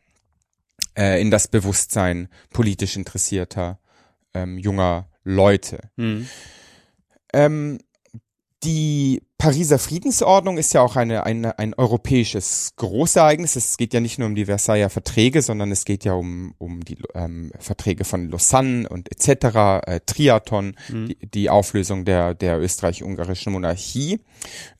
äh, 0.97 1.21
in 1.21 1.31
das 1.31 1.47
Bewusstsein 1.47 2.27
politisch 2.49 2.97
interessierter 2.97 3.79
ähm, 4.33 4.57
junger 4.57 5.07
Leute. 5.23 5.79
Mhm. 5.95 6.27
Ähm, 7.31 7.79
die 8.63 9.21
Pariser 9.37 9.79
Friedensordnung 9.79 10.59
ist 10.59 10.71
ja 10.73 10.81
auch 10.81 10.95
eine, 10.95 11.25
eine, 11.25 11.57
ein 11.57 11.73
europäisches 11.73 12.73
Großereignis. 12.75 13.55
Es 13.55 13.75
geht 13.75 13.91
ja 13.91 13.99
nicht 13.99 14.19
nur 14.19 14.27
um 14.27 14.35
die 14.35 14.45
Versailler 14.45 14.91
Verträge, 14.91 15.41
sondern 15.41 15.71
es 15.71 15.83
geht 15.83 16.05
ja 16.05 16.13
um, 16.13 16.53
um 16.59 16.85
die 16.85 16.99
ähm, 17.15 17.51
Verträge 17.57 18.03
von 18.03 18.29
Lausanne 18.29 18.87
und 18.87 19.09
etc., 19.11 19.87
äh, 19.87 19.99
Triaton, 20.05 20.75
mhm. 20.89 21.07
die, 21.07 21.17
die 21.27 21.49
Auflösung 21.49 22.05
der, 22.05 22.35
der 22.35 22.59
österreich-ungarischen 22.59 23.51
Monarchie. 23.51 24.19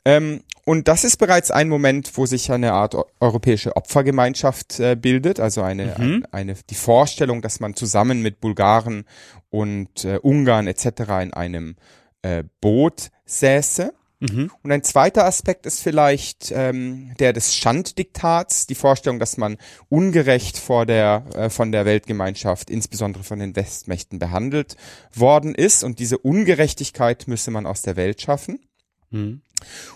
Ähm, 0.06 0.44
und 0.64 0.88
das 0.88 1.04
ist 1.04 1.18
bereits 1.18 1.50
ein 1.50 1.68
Moment, 1.68 2.12
wo 2.16 2.28
sich 2.28 2.52
eine 2.52 2.74
Art 2.74 2.96
europäische 3.20 3.76
Opfergemeinschaft 3.76 4.80
äh, 4.80 4.96
bildet, 4.96 5.40
also 5.40 5.64
eine, 5.64 5.96
mhm. 5.98 6.26
eine, 6.32 6.52
eine, 6.52 6.56
die 6.70 6.76
Vorstellung, 6.76 7.42
dass 7.42 7.60
man 7.60 7.76
zusammen 7.76 8.22
mit 8.22 8.40
Bulgaren 8.40 9.06
und 9.50 10.06
äh, 10.06 10.20
Ungarn 10.22 10.68
etc. 10.68 10.86
in 11.24 11.34
einem 11.34 11.78
äh, 12.22 12.44
Boot 12.62 13.10
säße. 13.32 13.94
Mhm. 14.20 14.52
Und 14.62 14.72
ein 14.72 14.84
zweiter 14.84 15.26
Aspekt 15.26 15.66
ist 15.66 15.82
vielleicht 15.82 16.52
ähm, 16.56 17.14
der 17.20 17.34
des 17.34 17.56
Schanddiktats, 17.56 18.68
die 18.68 18.76
Vorstellung, 18.76 19.18
dass 19.18 19.38
man 19.38 19.58
ungerecht 19.90 20.58
vor 20.58 20.86
der, 20.86 21.24
äh, 21.34 21.50
von 21.50 21.72
der 21.72 21.86
Weltgemeinschaft, 21.86 22.70
insbesondere 22.70 23.24
von 23.24 23.40
den 23.40 23.56
Westmächten, 23.56 24.20
behandelt 24.20 24.76
worden 25.14 25.56
ist. 25.56 25.84
Und 25.84 25.98
diese 25.98 26.20
Ungerechtigkeit 26.20 27.28
müsse 27.28 27.50
man 27.50 27.66
aus 27.66 27.82
der 27.82 27.96
Welt 27.96 28.22
schaffen. 28.22 28.60
Mhm. 29.10 29.42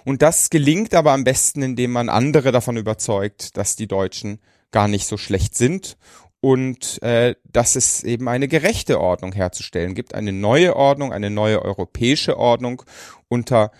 Und 0.06 0.22
das 0.24 0.50
gelingt 0.50 0.96
aber 0.96 1.12
am 1.12 1.24
besten, 1.24 1.62
indem 1.62 1.92
man 1.92 2.10
andere 2.10 2.52
davon 2.52 2.78
überzeugt, 2.78 3.58
dass 3.58 3.76
die 3.76 3.88
Deutschen 3.88 4.40
gar 4.72 4.88
nicht 4.88 5.06
so 5.06 5.18
schlecht 5.18 5.56
sind 5.56 5.98
und 6.46 7.02
äh, 7.02 7.34
dass 7.52 7.76
es 7.76 8.04
eben 8.04 8.28
eine 8.28 8.48
gerechte 8.48 9.00
Ordnung 9.00 9.32
herzustellen 9.32 9.96
gibt, 9.96 10.14
eine 10.14 10.32
neue 10.32 10.76
Ordnung, 10.76 11.12
eine 11.12 11.32
neue 11.32 11.60
europäische 11.60 12.38
Ordnung 12.38 12.84
unter 13.28 13.72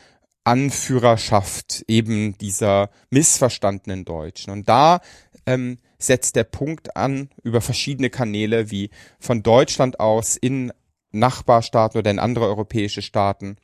Anführerschaft 0.44 1.84
eben 1.88 2.38
dieser 2.38 2.90
missverstandenen 3.10 4.06
Deutschen. 4.06 4.52
Und 4.52 4.70
da 4.70 5.02
ähm, 5.46 5.80
setzt 5.98 6.36
der 6.36 6.44
Punkt 6.44 6.96
an 6.96 7.30
über 7.44 7.62
verschiedene 7.62 8.10
Kanäle, 8.10 8.70
wie 8.72 8.90
von 9.20 9.44
Deutschland 9.44 10.00
aus 10.00 10.38
in 10.38 10.72
Nachbarstaaten 11.12 11.98
oder 11.98 12.12
in 12.12 12.20
andere 12.20 12.46
europäische 12.46 13.02
Staaten 13.02 13.58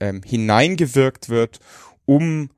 ähm, 0.00 0.22
hineingewirkt 0.22 1.28
wird, 1.28 1.60
um 2.04 2.50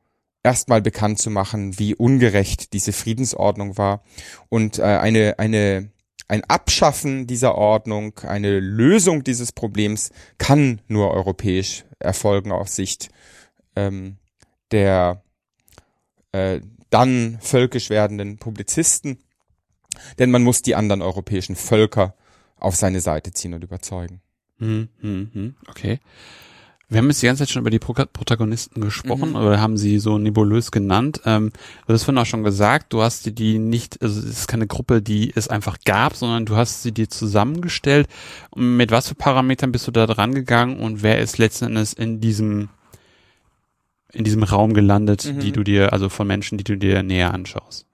erstmal 0.43 0.83
bekannt 0.83 1.19
zu 1.19 1.31
machen, 1.31 1.79
wie 1.79 1.95
ungerecht 1.95 2.73
diese 2.73 2.93
Friedensordnung 2.93 3.77
war 3.77 4.03
und 4.49 4.79
äh, 4.79 4.83
eine 4.83 5.39
eine 5.39 5.91
ein 6.29 6.45
Abschaffen 6.45 7.27
dieser 7.27 7.57
Ordnung, 7.57 8.19
eine 8.21 8.61
Lösung 8.61 9.25
dieses 9.25 9.50
Problems 9.50 10.11
kann 10.39 10.81
nur 10.87 11.11
europäisch 11.11 11.85
erfolgen 12.00 12.52
aus 12.52 12.75
Sicht 12.75 13.11
ähm, 13.76 14.16
der 14.71 15.23
äh, 16.33 16.61
dann 16.90 17.38
völkisch 17.40 17.90
werdenden 17.90 18.38
Publizisten, 18.38 19.19
denn 20.19 20.30
man 20.30 20.42
muss 20.42 20.62
die 20.62 20.75
anderen 20.75 21.02
europäischen 21.02 21.57
Völker 21.57 22.14
auf 22.57 22.76
seine 22.76 23.00
Seite 23.00 23.33
ziehen 23.33 23.54
und 23.54 23.64
überzeugen. 23.64 24.21
Hm, 24.59 24.88
hm, 25.00 25.30
hm. 25.33 25.57
Okay. 25.69 26.00
Wir 26.90 26.99
haben 26.99 27.09
jetzt 27.09 27.23
die 27.23 27.26
ganze 27.26 27.44
Zeit 27.44 27.50
schon 27.50 27.61
über 27.61 27.70
die 27.70 27.78
Pro 27.78 27.94
Protagonisten 27.94 28.80
gesprochen, 28.80 29.30
mhm. 29.30 29.37
oder 29.37 29.61
haben 29.61 29.76
sie 29.76 30.00
so 30.00 30.18
nebulös 30.18 30.73
genannt. 30.73 31.20
Ähm, 31.25 31.52
du 31.87 31.94
hast 31.94 32.02
vorhin 32.02 32.18
auch 32.18 32.26
schon 32.26 32.42
gesagt, 32.42 32.92
du 32.92 33.00
hast 33.00 33.38
die 33.38 33.59
nicht, 33.61 34.02
also 34.02 34.18
es 34.18 34.26
ist 34.26 34.49
keine 34.49 34.66
Gruppe, 34.66 35.00
die 35.00 35.32
es 35.35 35.47
einfach 35.47 35.78
gab, 35.85 36.16
sondern 36.16 36.47
du 36.47 36.56
hast 36.56 36.82
sie 36.82 36.92
dir 36.92 37.09
zusammengestellt. 37.09 38.09
Und 38.50 38.76
mit 38.76 38.90
was 38.90 39.09
für 39.09 39.14
Parametern 39.14 39.70
bist 39.70 39.87
du 39.87 39.92
da 39.92 40.06
dran 40.06 40.35
gegangen 40.35 40.80
und 40.80 41.04
wer 41.04 41.20
ist 41.20 41.38
letzten 41.38 41.66
Endes 41.66 41.92
in 41.92 42.20
diesem 42.20 42.68
in 44.12 44.25
diesem 44.25 44.42
Raum 44.42 44.75
gelandet, 44.75 45.32
mhm. 45.32 45.38
die 45.38 45.52
du 45.52 45.62
dir, 45.62 45.92
also 45.92 46.09
von 46.09 46.26
Menschen, 46.26 46.59
die 46.59 46.64
du 46.64 46.76
dir 46.76 47.04
näher 47.04 47.32
anschaust? 47.32 47.87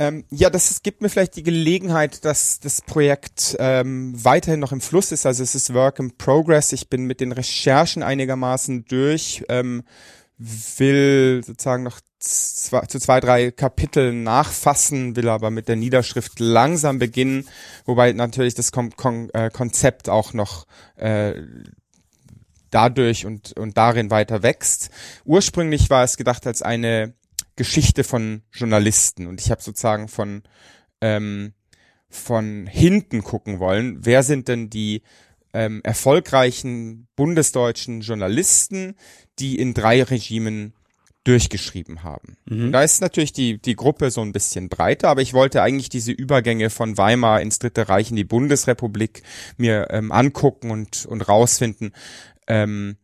Ähm, 0.00 0.24
ja, 0.30 0.48
das 0.48 0.82
gibt 0.82 1.02
mir 1.02 1.10
vielleicht 1.10 1.36
die 1.36 1.42
Gelegenheit, 1.42 2.24
dass 2.24 2.58
das 2.58 2.80
Projekt 2.80 3.54
ähm, 3.58 4.14
weiterhin 4.24 4.58
noch 4.58 4.72
im 4.72 4.80
Fluss 4.80 5.12
ist. 5.12 5.26
Also 5.26 5.42
es 5.42 5.54
ist 5.54 5.74
Work 5.74 5.98
in 5.98 6.16
Progress. 6.16 6.72
Ich 6.72 6.88
bin 6.88 7.04
mit 7.04 7.20
den 7.20 7.32
Recherchen 7.32 8.02
einigermaßen 8.02 8.86
durch, 8.86 9.44
ähm, 9.50 9.82
will 10.38 11.42
sozusagen 11.44 11.82
noch 11.82 12.00
zwei, 12.18 12.80
zu 12.86 12.98
zwei, 12.98 13.20
drei 13.20 13.50
Kapiteln 13.50 14.22
nachfassen, 14.22 15.16
will 15.16 15.28
aber 15.28 15.50
mit 15.50 15.68
der 15.68 15.76
Niederschrift 15.76 16.40
langsam 16.40 16.98
beginnen, 16.98 17.46
wobei 17.84 18.14
natürlich 18.14 18.54
das 18.54 18.72
Kon 18.72 18.96
Kon 18.96 19.28
äh, 19.34 19.50
Konzept 19.50 20.08
auch 20.08 20.32
noch 20.32 20.66
äh, 20.96 21.34
dadurch 22.70 23.26
und, 23.26 23.52
und 23.58 23.76
darin 23.76 24.10
weiter 24.10 24.42
wächst. 24.42 24.88
Ursprünglich 25.26 25.90
war 25.90 26.04
es 26.04 26.16
gedacht 26.16 26.46
als 26.46 26.62
eine 26.62 27.12
Geschichte 27.60 28.04
von 28.04 28.40
Journalisten 28.52 29.26
und 29.26 29.38
ich 29.38 29.50
habe 29.50 29.60
sozusagen 29.60 30.08
von 30.08 30.42
ähm, 31.02 31.52
von 32.08 32.66
hinten 32.66 33.22
gucken 33.22 33.58
wollen, 33.58 33.98
wer 34.00 34.22
sind 34.22 34.48
denn 34.48 34.70
die 34.70 35.02
ähm, 35.52 35.82
erfolgreichen 35.84 37.06
bundesdeutschen 37.16 38.00
Journalisten, 38.00 38.96
die 39.38 39.58
in 39.58 39.74
drei 39.74 40.02
Regimen 40.02 40.72
durchgeschrieben 41.24 42.02
haben. 42.02 42.38
Mhm. 42.46 42.72
Da 42.72 42.82
ist 42.82 43.02
natürlich 43.02 43.34
die, 43.34 43.60
die 43.60 43.76
Gruppe 43.76 44.10
so 44.10 44.22
ein 44.22 44.32
bisschen 44.32 44.70
breiter, 44.70 45.10
aber 45.10 45.20
ich 45.20 45.34
wollte 45.34 45.60
eigentlich 45.60 45.90
diese 45.90 46.12
Übergänge 46.12 46.70
von 46.70 46.96
Weimar 46.96 47.42
ins 47.42 47.58
Dritte 47.58 47.90
Reich 47.90 48.08
in 48.08 48.16
die 48.16 48.24
Bundesrepublik 48.24 49.22
mir 49.58 49.88
ähm, 49.90 50.12
angucken 50.12 50.70
und, 50.70 51.04
und 51.04 51.28
rausfinden, 51.28 51.92
ähm, 52.46 52.96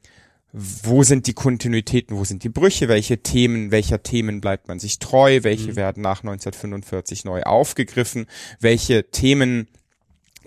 wo 0.53 1.03
sind 1.03 1.27
die 1.27 1.35
Kontinuitäten, 1.35 2.17
wo 2.17 2.25
sind 2.25 2.43
die 2.43 2.49
Brüche, 2.49 2.89
welche 2.89 3.23
Themen, 3.23 3.71
welcher 3.71 4.03
Themen 4.03 4.41
bleibt 4.41 4.69
man 4.69 4.79
sich 4.79 4.99
treu, 4.99 5.41
welche 5.43 5.73
mhm. 5.73 5.77
werden 5.77 6.03
nach 6.03 6.21
1945 6.21 7.25
neu 7.25 7.43
aufgegriffen, 7.43 8.27
welche 8.61 9.11
Themen, 9.11 9.69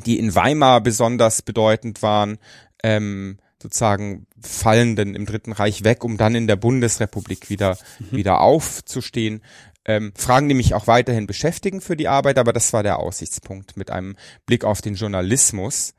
die 0.06 0.18
in 0.18 0.34
Weimar 0.34 0.82
besonders 0.82 1.42
bedeutend 1.42 2.02
waren, 2.02 2.38
ähm, 2.82 3.38
sozusagen 3.62 4.26
fallen 4.42 4.96
denn 4.96 5.16
im 5.16 5.26
Dritten 5.26 5.52
Reich 5.52 5.84
weg, 5.84 6.04
um 6.04 6.18
dann 6.18 6.34
in 6.34 6.48
der 6.48 6.56
Bundesrepublik 6.56 7.50
wieder, 7.50 7.78
mhm. 8.00 8.18
wieder 8.18 8.42
aufzustehen. 8.42 9.44
Ähm, 9.86 10.14
Fragen, 10.16 10.50
die 10.50 10.56
mich 10.56 10.74
auch 10.74 10.88
weiterhin 10.88 11.28
beschäftigen 11.28 11.82
für 11.82 11.98
die 11.98 12.08
Arbeit, 12.08 12.38
aber 12.38 12.54
das 12.54 12.74
war 12.74 12.84
der 12.84 13.00
Aussichtspunkt 13.00 13.76
mit 13.76 13.92
einem 13.92 14.16
Blick 14.46 14.64
auf 14.64 14.82
den 14.82 14.96
Journalismus. 14.96 15.94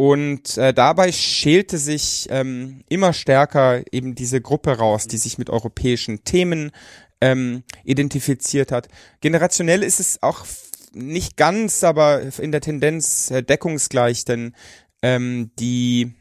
Und 0.00 0.56
äh, 0.56 0.72
dabei 0.72 1.10
schälte 1.10 1.76
sich 1.76 2.28
ähm, 2.30 2.84
immer 2.88 3.12
stärker 3.12 3.82
eben 3.90 4.14
diese 4.14 4.40
Gruppe 4.40 4.78
raus, 4.78 5.08
die 5.08 5.18
sich 5.18 5.38
mit 5.38 5.50
europäischen 5.50 6.22
Themen 6.22 6.70
ähm, 7.20 7.64
identifiziert 7.82 8.70
hat. 8.70 8.86
Generationell 9.20 9.82
ist 9.82 9.98
es 9.98 10.22
auch 10.22 10.46
nicht 10.92 11.36
ganz, 11.36 11.82
aber 11.82 12.22
in 12.38 12.52
der 12.52 12.60
Tendenz 12.60 13.32
äh, 13.32 13.42
deckungsgleich, 13.42 14.24
denn 14.24 14.54
ähm, 15.02 15.50
die 15.58 16.12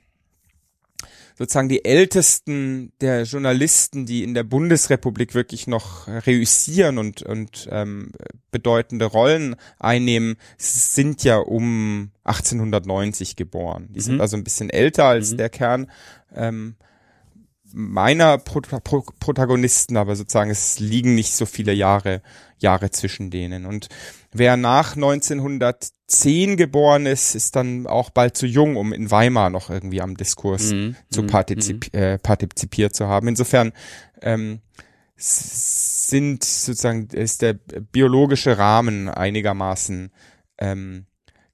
sozusagen 1.37 1.69
die 1.69 1.85
ältesten 1.85 2.91
der 2.99 3.23
Journalisten, 3.23 4.05
die 4.05 4.23
in 4.23 4.33
der 4.33 4.43
Bundesrepublik 4.43 5.35
wirklich 5.35 5.67
noch 5.67 6.07
reüssieren 6.07 6.97
und, 6.97 7.21
und 7.21 7.67
ähm, 7.71 8.11
bedeutende 8.51 9.05
Rollen 9.05 9.55
einnehmen, 9.79 10.37
sind 10.57 11.23
ja 11.23 11.37
um 11.37 12.11
1890 12.23 13.35
geboren. 13.35 13.87
Die 13.91 14.01
sind 14.01 14.15
Mhm. 14.15 14.21
also 14.21 14.35
ein 14.37 14.43
bisschen 14.43 14.69
älter 14.69 15.05
als 15.05 15.33
Mhm. 15.33 15.37
der 15.37 15.49
Kern 15.49 15.91
ähm, 16.35 16.75
meiner 17.79 18.39
Pro 18.39 18.59
Pro 18.61 19.03
Protagonisten, 19.19 19.97
aber 19.97 20.15
sozusagen 20.15 20.49
es 20.49 20.79
liegen 20.79 21.13
nicht 21.13 21.35
so 21.35 21.45
viele 21.45 21.73
Jahre 21.73 22.23
Jahre 22.57 22.89
zwischen 22.89 23.29
denen. 23.29 23.67
Und 23.67 23.87
wer 24.31 24.57
nach 24.57 24.95
1910 24.95 26.57
geboren 26.57 27.05
ist, 27.05 27.35
ist 27.35 27.55
dann 27.55 27.85
auch 27.85 28.09
bald 28.09 28.35
zu 28.35 28.47
jung, 28.47 28.77
um 28.77 28.93
in 28.93 29.11
Weimar 29.11 29.51
noch 29.51 29.69
irgendwie 29.69 30.01
am 30.01 30.17
Diskurs 30.17 30.71
Mhm. 30.71 30.95
zu 31.11 31.21
Mhm. 31.21 31.27
partizip 31.27 31.93
äh, 31.93 32.17
partizipiert 32.17 32.95
zu 32.95 33.07
haben. 33.07 33.27
Insofern 33.27 33.73
ähm, 34.23 34.61
sind 35.15 36.43
sozusagen 36.43 37.07
ist 37.11 37.43
der 37.43 37.53
biologische 37.53 38.57
Rahmen 38.57 39.07
einigermaßen 39.07 40.11
ähm, 40.57 41.05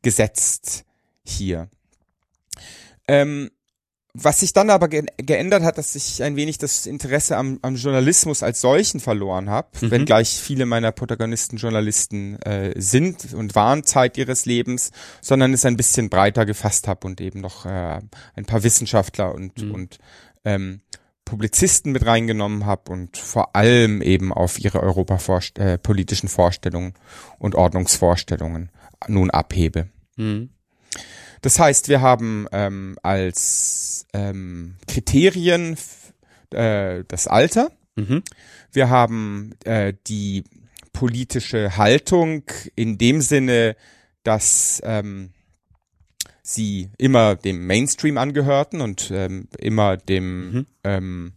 gesetzt 0.02 0.86
hier. 1.26 1.70
Ähm, 3.08 3.52
was 4.16 4.42
sich 4.42 4.54
dann 4.54 4.70
aber 4.70 4.90
ge 4.90 5.06
geändert 5.18 5.64
hat, 5.64 5.78
dass 5.80 5.96
ich 5.96 6.22
ein 6.22 6.36
wenig 6.36 6.60
das 6.60 6.86
Interesse 6.86 7.36
am, 7.36 7.58
am 7.64 7.76
Journalismus 7.76 8.44
als 8.44 8.62
solchen 8.62 9.00
verloren 9.00 9.50
habe, 9.50 9.70
Mhm. 9.82 9.92
wenngleich 9.92 10.40
viele 10.40 10.66
meiner 10.68 10.92
Protagonisten 10.92 11.58
Journalisten 11.58 12.40
äh, 12.44 12.74
sind 12.80 13.34
und 13.34 13.56
waren 13.56 13.84
Zeit 13.84 14.18
ihres 14.20 14.46
Lebens, 14.46 14.92
sondern 15.22 15.52
es 15.54 15.66
ein 15.66 15.78
bisschen 15.78 16.10
breiter 16.10 16.46
gefasst 16.46 16.88
habe 16.88 17.08
und 17.08 17.22
eben 17.22 17.42
noch 17.42 17.66
äh, 17.66 18.02
ein 18.36 18.46
paar 18.46 18.62
Wissenschaftler 18.64 19.34
und, 19.34 19.62
Mhm. 19.64 19.72
und 19.74 19.98
ähm, 20.46 20.82
Publizisten 21.26 21.92
mit 21.94 22.06
reingenommen 22.06 22.66
habe 22.66 22.92
und 22.92 23.18
vor 23.18 23.56
allem 23.56 24.02
eben 24.02 24.32
auf 24.34 24.60
ihre 24.60 24.82
europapolitischen 24.84 25.56
äh, 25.66 25.78
politischen 25.80 26.28
Vorstellungen 26.30 26.94
und 27.40 27.56
Ordnungsvorstellungen 27.56 28.70
nun 29.08 29.32
abhebe. 29.32 29.88
Mhm. 30.18 30.50
Das 31.44 31.60
heißt, 31.60 31.90
wir 31.90 32.00
haben 32.02 32.48
ähm, 32.54 32.98
als 33.04 34.08
ähm, 34.14 34.76
Kriterien 34.88 35.78
äh, 36.52 37.04
das 37.08 37.28
Alter, 37.28 37.72
Mhm. 37.96 38.24
wir 38.72 38.90
haben 38.90 39.52
äh, 39.66 39.94
die 40.08 40.46
politische 40.94 41.78
Haltung 41.78 42.44
in 42.76 42.98
dem 42.98 43.22
Sinne, 43.22 43.76
dass 44.24 44.82
ähm, 44.84 45.30
sie 46.42 46.90
immer 46.98 47.36
dem 47.36 47.68
Mainstream 47.68 48.18
angehörten 48.18 48.82
und 48.82 49.12
ähm, 49.14 49.48
immer 49.60 49.98
dem 49.98 50.52
Mhm. 50.52 50.66
ähm, 50.84 51.34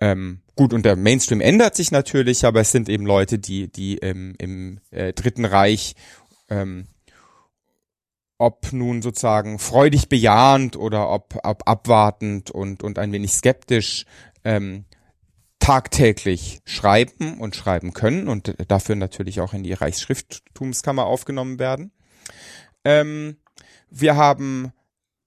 ähm, 0.00 0.40
gut 0.56 0.72
und 0.72 0.84
der 0.86 0.96
Mainstream 0.96 1.40
ändert 1.42 1.74
sich 1.76 1.90
natürlich, 1.90 2.46
aber 2.46 2.60
es 2.60 2.72
sind 2.72 2.88
eben 2.88 3.04
Leute, 3.04 3.38
die 3.38 3.68
die 3.70 3.98
im, 3.98 4.34
im 4.38 4.78
äh, 4.90 5.12
Dritten 5.12 5.44
Reich 5.44 5.96
ähm, 6.48 6.86
ob 8.38 8.72
nun 8.72 9.02
sozusagen 9.02 9.58
freudig 9.58 10.08
bejahend 10.08 10.76
oder 10.76 11.08
ob, 11.08 11.38
ob 11.42 11.68
abwartend 11.68 12.50
und, 12.50 12.82
und 12.82 12.98
ein 12.98 13.12
wenig 13.12 13.32
skeptisch 13.32 14.04
ähm, 14.44 14.84
tagtäglich 15.58 16.60
schreiben 16.64 17.40
und 17.40 17.56
schreiben 17.56 17.94
können 17.94 18.28
und 18.28 18.54
dafür 18.68 18.96
natürlich 18.96 19.40
auch 19.40 19.54
in 19.54 19.62
die 19.62 19.72
Reichsschrifttumskammer 19.72 21.06
aufgenommen 21.06 21.58
werden. 21.58 21.92
Ähm, 22.84 23.38
wir 23.88 24.16
haben 24.16 24.72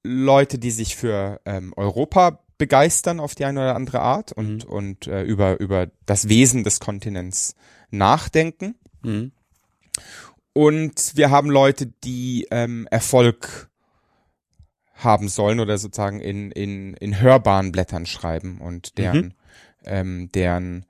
Leute, 0.03 0.59
die 0.59 0.71
sich 0.71 0.95
für 0.95 1.41
ähm, 1.45 1.73
Europa 1.75 2.43
begeistern 2.57 3.19
auf 3.19 3.35
die 3.35 3.45
eine 3.45 3.61
oder 3.61 3.75
andere 3.75 4.01
Art 4.01 4.31
und, 4.31 4.65
Mhm. 4.65 4.71
und 4.71 5.07
äh, 5.07 5.23
über, 5.23 5.59
über 5.59 5.87
das 6.05 6.27
Wesen 6.29 6.63
des 6.63 6.79
Kontinents 6.79 7.55
nachdenken. 7.89 8.75
Mhm. 9.03 9.31
Und 10.57 11.15
wir 11.15 11.29
haben 11.29 11.51
Leute, 11.51 11.85
die 11.85 12.47
ähm, 12.49 12.87
Erfolg 12.89 13.69
haben 14.95 15.29
sollen 15.29 15.59
oder 15.59 15.77
sozusagen 15.77 16.19
in, 16.19 16.49
in, 16.49 16.95
in 16.95 17.19
hörbaren 17.19 17.71
Blättern 17.71 18.07
schreiben 18.07 18.59
und 18.59 18.97
deren, 18.97 19.25
Mhm. 19.25 19.33
ähm, 19.85 20.31
deren 20.31 20.85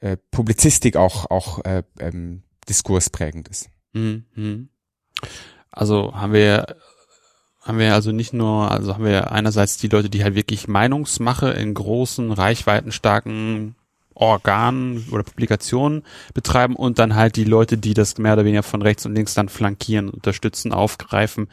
äh, 0.00 0.18
Publizistik 0.30 0.96
auch, 0.96 1.30
auch 1.30 1.64
äh, 1.64 1.84
ähm, 2.00 2.42
diskursprägend 2.68 3.48
ist. 3.48 3.70
Mhm. 3.94 4.26
Mhm. 4.34 4.68
Also 5.70 6.14
haben 6.14 6.34
wir 6.34 6.76
haben 7.62 7.78
wir 7.78 7.94
also 7.94 8.12
nicht 8.12 8.34
nur, 8.34 8.70
also 8.70 8.92
haben 8.92 9.06
wir 9.06 9.32
einerseits 9.32 9.78
die 9.78 9.88
Leute, 9.88 10.10
die 10.10 10.22
halt 10.22 10.34
wirklich 10.34 10.68
Meinungsmache 10.68 11.48
in 11.52 11.72
großen, 11.72 12.30
reichweitenstarken 12.30 13.74
Organen 14.22 15.08
oder 15.10 15.22
Publikationen 15.24 16.04
betreiben 16.32 16.76
und 16.76 16.98
dann 16.98 17.14
halt 17.16 17.36
die 17.36 17.44
Leute, 17.44 17.76
die 17.76 17.94
das 17.94 18.18
mehr 18.18 18.34
oder 18.34 18.44
weniger 18.44 18.62
von 18.62 18.80
rechts 18.82 19.04
und 19.04 19.14
links 19.14 19.34
dann 19.34 19.48
flankieren, 19.48 20.08
unterstützen, 20.08 20.72
aufgreifen, 20.72 21.48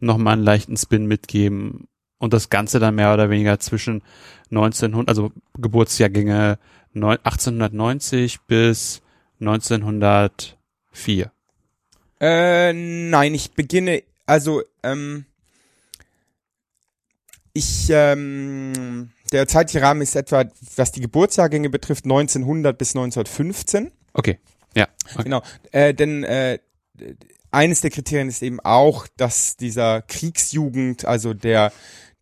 nochmal 0.00 0.32
einen 0.34 0.42
leichten 0.42 0.76
Spin 0.76 1.06
mitgeben 1.06 1.86
und 2.18 2.32
das 2.32 2.48
Ganze 2.48 2.78
dann 2.80 2.94
mehr 2.94 3.12
oder 3.12 3.28
weniger 3.28 3.60
zwischen 3.60 4.02
1900, 4.50 5.08
also 5.08 5.32
Geburtsjahrgänge 5.58 6.58
neun- 6.94 7.18
1890 7.22 8.40
bis 8.46 9.02
1904. 9.40 11.30
Äh, 12.20 12.72
nein, 12.72 13.34
ich 13.34 13.52
beginne, 13.52 14.02
also, 14.24 14.62
ähm, 14.82 15.26
ich, 17.52 17.88
ähm, 17.90 19.10
der 19.34 19.48
zeitliche 19.48 19.82
Rahmen 19.82 20.00
ist 20.00 20.16
etwa, 20.16 20.44
was 20.76 20.92
die 20.92 21.00
Geburtsjahrgänge 21.00 21.68
betrifft, 21.68 22.04
1900 22.04 22.78
bis 22.78 22.90
1915. 22.94 23.90
Okay, 24.12 24.38
ja. 24.76 24.88
Okay. 25.12 25.24
Genau, 25.24 25.42
äh, 25.72 25.92
denn 25.92 26.24
äh, 26.24 26.58
eines 27.50 27.80
der 27.80 27.90
Kriterien 27.90 28.28
ist 28.28 28.42
eben 28.42 28.60
auch, 28.60 29.06
dass 29.16 29.56
dieser 29.56 30.02
Kriegsjugend, 30.02 31.04
also 31.04 31.34
der 31.34 31.72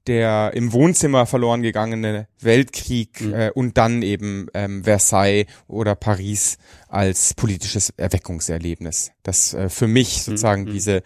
der 0.08 0.50
im 0.54 0.72
Wohnzimmer 0.72 1.26
verloren 1.26 1.62
gegangene 1.62 2.26
Weltkrieg 2.40 3.20
Mhm. 3.20 3.34
äh, 3.34 3.50
und 3.50 3.78
dann 3.78 4.02
eben 4.02 4.48
ähm, 4.52 4.82
Versailles 4.82 5.46
oder 5.68 5.94
Paris 5.94 6.58
als 6.88 7.34
politisches 7.34 7.90
Erweckungserlebnis. 7.96 9.12
Das 9.22 9.54
äh, 9.54 9.68
für 9.68 9.86
mich 9.86 10.24
sozusagen 10.24 10.62
mhm. 10.62 10.72
diese 10.72 11.02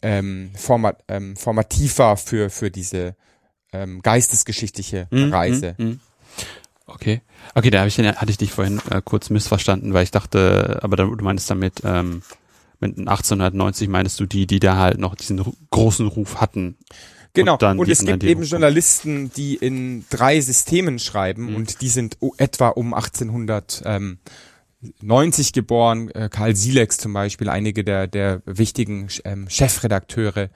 ähm, 0.00 0.50
Format, 0.54 1.04
ähm, 1.08 1.36
formativ 1.36 1.98
war 1.98 2.16
für 2.16 2.48
für 2.48 2.70
diese 2.70 3.16
ähm, 3.72 4.00
geistesgeschichtliche 4.02 5.08
Mhm, 5.10 5.32
Reise. 5.32 5.74
mhm, 5.78 5.86
mhm. 5.86 6.00
Okay. 6.86 7.20
Okay, 7.54 7.70
da 7.70 7.86
ich, 7.86 7.96
den- 7.96 8.14
hatte 8.16 8.30
ich 8.30 8.38
dich 8.38 8.52
vorhin 8.52 8.80
äh, 8.90 9.02
kurz 9.04 9.30
missverstanden, 9.30 9.92
weil 9.92 10.04
ich 10.04 10.10
dachte, 10.10 10.78
aber 10.82 10.96
da, 10.96 11.04
du 11.04 11.24
meinst 11.24 11.50
damit, 11.50 11.82
ähm, 11.84 12.22
mit 12.80 12.96
1890 12.96 13.88
meinst 13.88 14.18
du 14.20 14.26
die, 14.26 14.46
die 14.46 14.60
da 14.60 14.76
halt 14.76 14.98
noch 14.98 15.14
diesen 15.16 15.42
großen 15.70 16.06
Ruf 16.06 16.40
hatten. 16.40 16.76
Genau, 17.34 17.54
Und 17.58 17.80
und, 17.80 17.88
es 17.88 18.04
gibt 18.04 18.24
eben. 18.24 18.42
Journalisten, 18.44 19.30
die 19.36 19.56
in 19.56 20.04
drei 20.10 20.40
Systemen 20.40 20.98
schreiben 20.98 21.50
Mhm. 21.50 21.56
und 21.56 21.80
die 21.82 21.88
sind 21.88 22.16
etwa 22.38 22.68
um 22.68 22.94
1890 22.94 25.52
geboren. 25.52 26.10
Äh, 26.10 26.28
Karl 26.30 26.54
Silex 26.56 26.96
zum 26.98 27.12
Beispiel, 27.12 27.48
einige 27.48 27.84
der, 27.84 28.06
der 28.06 28.42
wichtigen 28.46 29.08
ähm, 29.24 29.48
Chefredakteure 29.50 30.48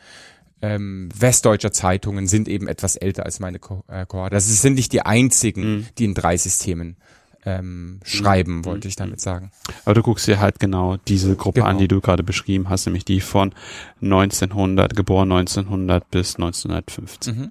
ähm, 0.62 1.08
westdeutscher 1.14 1.72
Zeitungen 1.72 2.26
sind 2.28 2.48
eben 2.48 2.68
etwas 2.68 2.96
älter 2.96 3.24
als 3.26 3.40
meine 3.40 3.58
Ko 3.58 3.84
äh, 3.88 4.06
Kohorte. 4.06 4.36
Es 4.36 4.62
sind 4.62 4.74
nicht 4.74 4.92
die 4.92 5.02
einzigen, 5.02 5.62
Mhm. 5.78 5.86
die 5.98 6.04
in 6.06 6.14
drei 6.14 6.36
Systemen 6.36 6.96
ähm, 7.44 7.98
schreiben, 8.04 8.64
wollte 8.64 8.86
ich 8.86 8.94
damit 8.94 9.20
sagen. 9.20 9.50
Aber 9.84 9.94
du 9.94 10.02
guckst 10.02 10.28
dir 10.28 10.38
halt 10.38 10.60
genau 10.60 10.96
diese 11.08 11.34
Gruppe 11.34 11.60
Genau. 11.60 11.70
an, 11.70 11.78
die 11.78 11.88
du 11.88 12.00
gerade 12.00 12.22
beschrieben 12.22 12.68
hast, 12.68 12.86
nämlich 12.86 13.04
die 13.04 13.20
von 13.20 13.52
1900, 14.00 14.94
geboren 14.94 15.32
1900 15.32 16.08
bis 16.10 16.36
1915. 16.36 17.36
Mhm. 17.36 17.50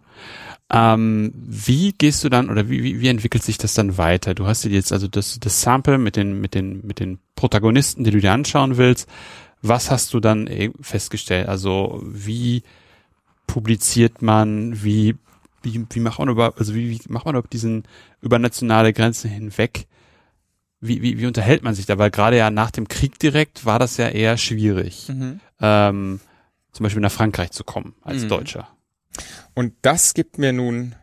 Ähm, 0.74 1.34
wie 1.36 1.91
gehst 1.91 2.24
du 2.24 2.30
dann 2.30 2.50
oder 2.50 2.69
wie, 2.69 2.82
wie, 2.84 3.02
wie 3.02 3.10
entwickelt 3.10 3.43
sich 3.43 3.58
das 3.58 3.74
dann 3.74 3.97
weiter? 3.97 4.34
Du 4.34 4.47
hast 4.47 4.63
dir 4.63 4.69
jetzt 4.69 4.93
also 4.93 5.10
das, 5.10 5.38
das 5.41 5.62
Sample 5.62 5.97
mit 5.97 6.15
den, 6.15 6.39
mit 6.39 6.56
den, 6.56 6.86
mit 6.88 7.00
den 7.02 7.19
Protagonisten, 7.36 8.06
die 8.06 8.12
du 8.12 8.21
dir 8.21 8.32
anschauen 8.32 8.78
willst. 8.78 9.10
Was 9.62 9.91
hast 9.91 10.13
du 10.13 10.21
dann 10.21 10.47
eh 10.47 10.71
festgestellt? 10.80 11.50
Also 11.50 12.02
wie 12.06 12.63
publiziert 13.51 14.21
man, 14.21 14.81
wie, 14.81 15.17
wie, 15.61 15.85
wie 15.89 15.99
macht 15.99 16.19
man 16.19 16.29
überhaupt, 16.29 16.57
also 16.57 16.73
wie, 16.73 16.89
wie 16.89 17.01
macht 17.09 17.25
man 17.25 17.35
überhaupt 17.35 17.51
diesen 17.51 17.83
über 18.21 18.39
nationale 18.39 18.93
Grenzen 18.93 19.29
hinweg? 19.29 19.87
Wie, 20.79 21.01
wie, 21.01 21.19
wie 21.19 21.25
unterhält 21.25 21.61
man 21.61 21.73
sich 21.75 21.85
da? 21.85 21.97
Weil 21.97 22.11
gerade 22.11 22.37
ja 22.37 22.49
nach 22.49 22.71
dem 22.71 22.87
Krieg 22.87 23.19
direkt 23.19 23.65
war 23.65 23.77
das 23.77 23.97
ja 23.97 24.07
eher 24.07 24.37
schwierig, 24.37 25.09
Mhm. 25.09 25.41
ähm, 25.59 26.19
zum 26.71 26.83
Beispiel 26.85 27.01
nach 27.01 27.11
Frankreich 27.11 27.51
zu 27.51 27.65
kommen 27.65 27.93
als 28.03 28.23
Mhm. 28.23 28.29
Deutscher. 28.29 28.69
Und 29.53 29.73
das 29.81 30.13
gibt 30.13 30.37
mir 30.37 30.53
nun 30.53 30.95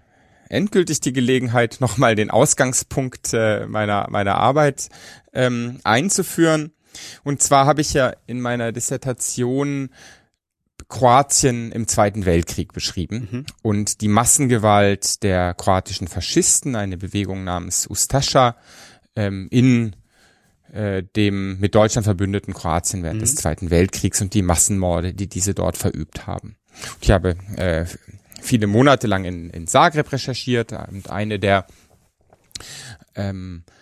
endgültig 0.49 1.01
die 1.01 1.13
Gelegenheit, 1.13 1.77
nochmal 1.81 2.15
den 2.15 2.31
Ausgangspunkt 2.31 3.35
äh, 3.35 3.67
meiner, 3.67 4.07
meiner 4.09 4.37
Arbeit 4.37 4.89
ähm, 5.35 5.81
einzuführen. 5.85 6.73
Und 7.25 7.43
zwar 7.43 7.67
habe 7.67 7.83
ich 7.83 7.93
ja 7.93 8.15
in 8.27 8.41
meiner 8.41 8.73
Dissertation 8.73 9.91
Kroatien 10.89 11.71
im 11.71 11.87
Zweiten 11.87 12.25
Weltkrieg 12.25 12.73
beschrieben 12.73 13.29
Mhm. 13.31 13.47
und 13.63 14.01
die 14.01 14.09
Massengewalt 14.09 15.23
der 15.23 15.55
kroatischen 15.55 16.09
Faschisten, 16.09 16.77
eine 16.77 16.97
Bewegung 16.97 17.45
namens 17.45 17.87
Ustascha, 17.89 18.57
ähm, 19.15 19.49
in 19.51 19.95
äh, 20.73 21.03
dem 21.17 21.59
mit 21.61 21.75
Deutschland 21.75 22.05
verbündeten 22.05 22.55
Kroatien 22.55 23.03
während 23.03 23.23
des 23.23 23.35
Zweiten 23.35 23.71
Weltkriegs 23.71 24.21
und 24.21 24.35
die 24.35 24.43
Massenmorde, 24.43 25.15
die 25.15 25.27
diese 25.29 25.55
dort 25.55 25.77
verübt 25.77 26.27
haben. 26.27 26.57
Und 26.95 26.99
ich 27.03 27.11
habe 27.11 27.37
äh, 27.57 27.87
viele 28.41 28.67
Monate 28.67 29.07
lang 29.07 29.25
in, 29.25 29.51
in 29.51 29.67
Zagreb 29.67 30.11
recherchiert 30.13 30.73
und 30.73 31.11
eine 31.11 31.39
der 31.39 31.67
ähm, 33.15 33.65
äh, 33.67 33.78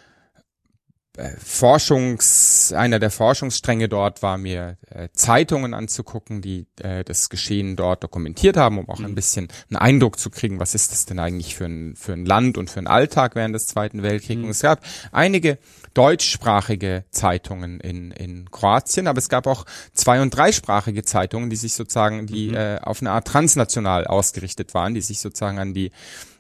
Forschungs, 1.38 2.72
einer 2.72 2.98
der 2.98 3.10
Forschungsstränge 3.10 3.88
dort 3.88 4.22
war 4.22 4.38
mir 4.38 4.76
äh, 4.90 5.08
Zeitungen 5.12 5.74
anzugucken, 5.74 6.42
die 6.42 6.66
äh, 6.80 7.04
das 7.04 7.28
Geschehen 7.28 7.76
dort 7.76 8.04
dokumentiert 8.04 8.56
haben, 8.56 8.78
um 8.78 8.88
auch 8.88 9.00
ein 9.00 9.14
bisschen 9.14 9.48
einen 9.70 9.76
Eindruck 9.76 10.18
zu 10.18 10.30
kriegen, 10.30 10.60
was 10.60 10.74
ist 10.74 10.92
das 10.92 11.06
denn 11.06 11.18
eigentlich 11.18 11.54
für 11.54 11.66
ein, 11.66 11.96
für 11.96 12.12
ein 12.12 12.26
Land 12.26 12.58
und 12.58 12.70
für 12.70 12.80
ein 12.80 12.86
Alltag 12.86 13.34
während 13.34 13.54
des 13.54 13.66
Zweiten 13.66 14.02
Weltkriegs. 14.02 14.42
Und 14.42 14.50
es 14.50 14.60
gab 14.60 14.84
einige 15.12 15.58
deutschsprachige 15.94 17.04
Zeitungen 17.10 17.80
in, 17.80 18.10
in 18.10 18.50
Kroatien, 18.50 19.06
aber 19.06 19.18
es 19.18 19.28
gab 19.28 19.46
auch 19.46 19.64
zwei- 19.94 20.20
und 20.20 20.30
dreisprachige 20.30 21.02
Zeitungen, 21.04 21.48
die 21.48 21.56
sich 21.56 21.72
sozusagen, 21.72 22.26
die 22.26 22.48
äh, 22.48 22.78
auf 22.80 23.00
eine 23.00 23.12
Art 23.12 23.26
transnational 23.26 24.06
ausgerichtet 24.06 24.74
waren, 24.74 24.94
die 24.94 25.00
sich 25.00 25.20
sozusagen 25.20 25.58
an 25.58 25.72
die 25.72 25.92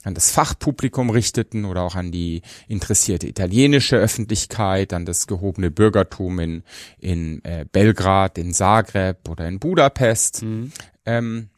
an 0.06 0.14
das 0.14 0.30
Fachpublikum 0.30 1.10
richteten 1.10 1.64
oder 1.64 1.82
auch 1.82 1.96
an 1.96 2.12
die 2.12 2.42
interessierte 2.68 3.26
italienische 3.26 3.96
Öffentlichkeit, 3.96 4.92
an 4.92 5.04
das 5.04 5.26
gehobene 5.26 5.72
Bürgertum 5.72 6.38
in, 6.38 6.62
in 7.00 7.44
äh, 7.44 7.66
Belgrad, 7.70 8.38
in 8.38 8.54
Zagreb 8.54 9.28
oder 9.28 9.48
in 9.48 9.58
Budapest. 9.58 10.42
Ähm, 11.04 11.48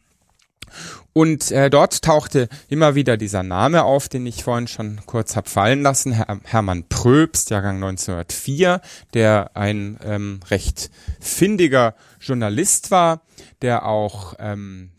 und 1.13 1.51
äh, 1.51 1.69
dort 1.69 2.01
tauchte 2.01 2.49
immer 2.69 2.95
wieder 2.95 3.19
dieser 3.19 3.43
Name 3.43 3.85
auf, 3.85 4.09
den 4.09 4.25
ich 4.25 4.45
vorhin 4.45 4.67
schon 4.67 5.01
kurz 5.05 5.37
hab 5.37 5.49
fallen 5.49 5.83
lassen, 5.83 6.13
Her 6.13 6.41
Hermann 6.45 6.85
Pröbst, 6.89 7.51
Jahrgang 7.51 7.77
1904, 7.77 8.81
der 9.13 9.51
ein 9.57 9.99
ähm, 10.03 10.41
recht 10.51 10.91
findiger 11.21 11.95
Journalist 12.19 12.91
war, 12.91 13.21
der 13.61 13.85
auch 13.85 14.37
ähm, 14.39 14.91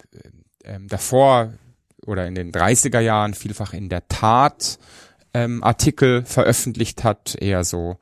ähm, 0.64 0.88
davor 0.88 1.54
oder 2.10 2.28
in 2.28 2.36
den 2.36 2.52
30er 2.52 3.00
Jahren 3.00 3.34
vielfach 3.34 3.74
in 3.74 3.88
der 3.88 4.08
Tat 4.08 4.80
ähm, 5.34 5.64
Artikel 5.64 6.24
veröffentlicht 6.26 7.04
hat, 7.04 7.36
eher 7.40 7.64
so 7.64 7.98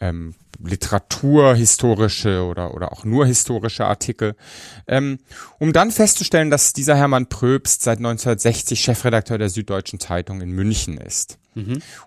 ähm, 0.00 0.34
literaturhistorische 0.62 2.44
oder, 2.44 2.74
oder 2.74 2.92
auch 2.92 3.04
nur 3.04 3.26
historische 3.26 3.86
Artikel, 3.86 4.36
ähm, 4.86 5.18
um 5.58 5.72
dann 5.72 5.90
festzustellen, 5.90 6.50
dass 6.50 6.72
dieser 6.72 6.96
Hermann 6.96 7.28
Pröbst 7.28 7.82
seit 7.82 7.98
1960 7.98 8.80
Chefredakteur 8.80 9.38
der 9.38 9.48
Süddeutschen 9.48 10.00
Zeitung 10.00 10.40
in 10.40 10.50
München 10.50 10.98
ist. 10.98 11.38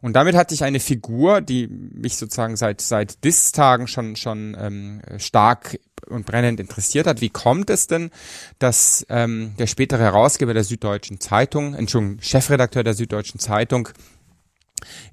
Und 0.01 0.13
damit 0.13 0.35
hatte 0.35 0.53
ich 0.53 0.63
eine 0.63 0.79
Figur, 0.79 1.41
die 1.41 1.67
mich 1.67 2.17
sozusagen 2.17 2.55
seit 2.57 2.81
seit 2.81 3.23
Dis-Tagen 3.23 3.87
schon 3.87 4.15
schon 4.15 4.55
ähm, 4.59 5.01
stark 5.17 5.79
und 6.05 6.25
brennend 6.25 6.59
interessiert 6.59 7.07
hat. 7.07 7.21
Wie 7.21 7.29
kommt 7.29 7.69
es 7.69 7.87
denn, 7.87 8.11
dass 8.59 9.05
ähm, 9.09 9.53
der 9.57 9.67
spätere 9.67 10.03
Herausgeber 10.03 10.53
der 10.53 10.63
Süddeutschen 10.63 11.19
Zeitung, 11.19 11.73
Entschuldigung, 11.73 12.19
Chefredakteur 12.21 12.83
der 12.83 12.93
Süddeutschen 12.93 13.39
Zeitung 13.39 13.89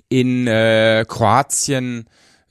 in 0.08 0.46
äh, 0.46 1.04
Kroatien 1.08 2.06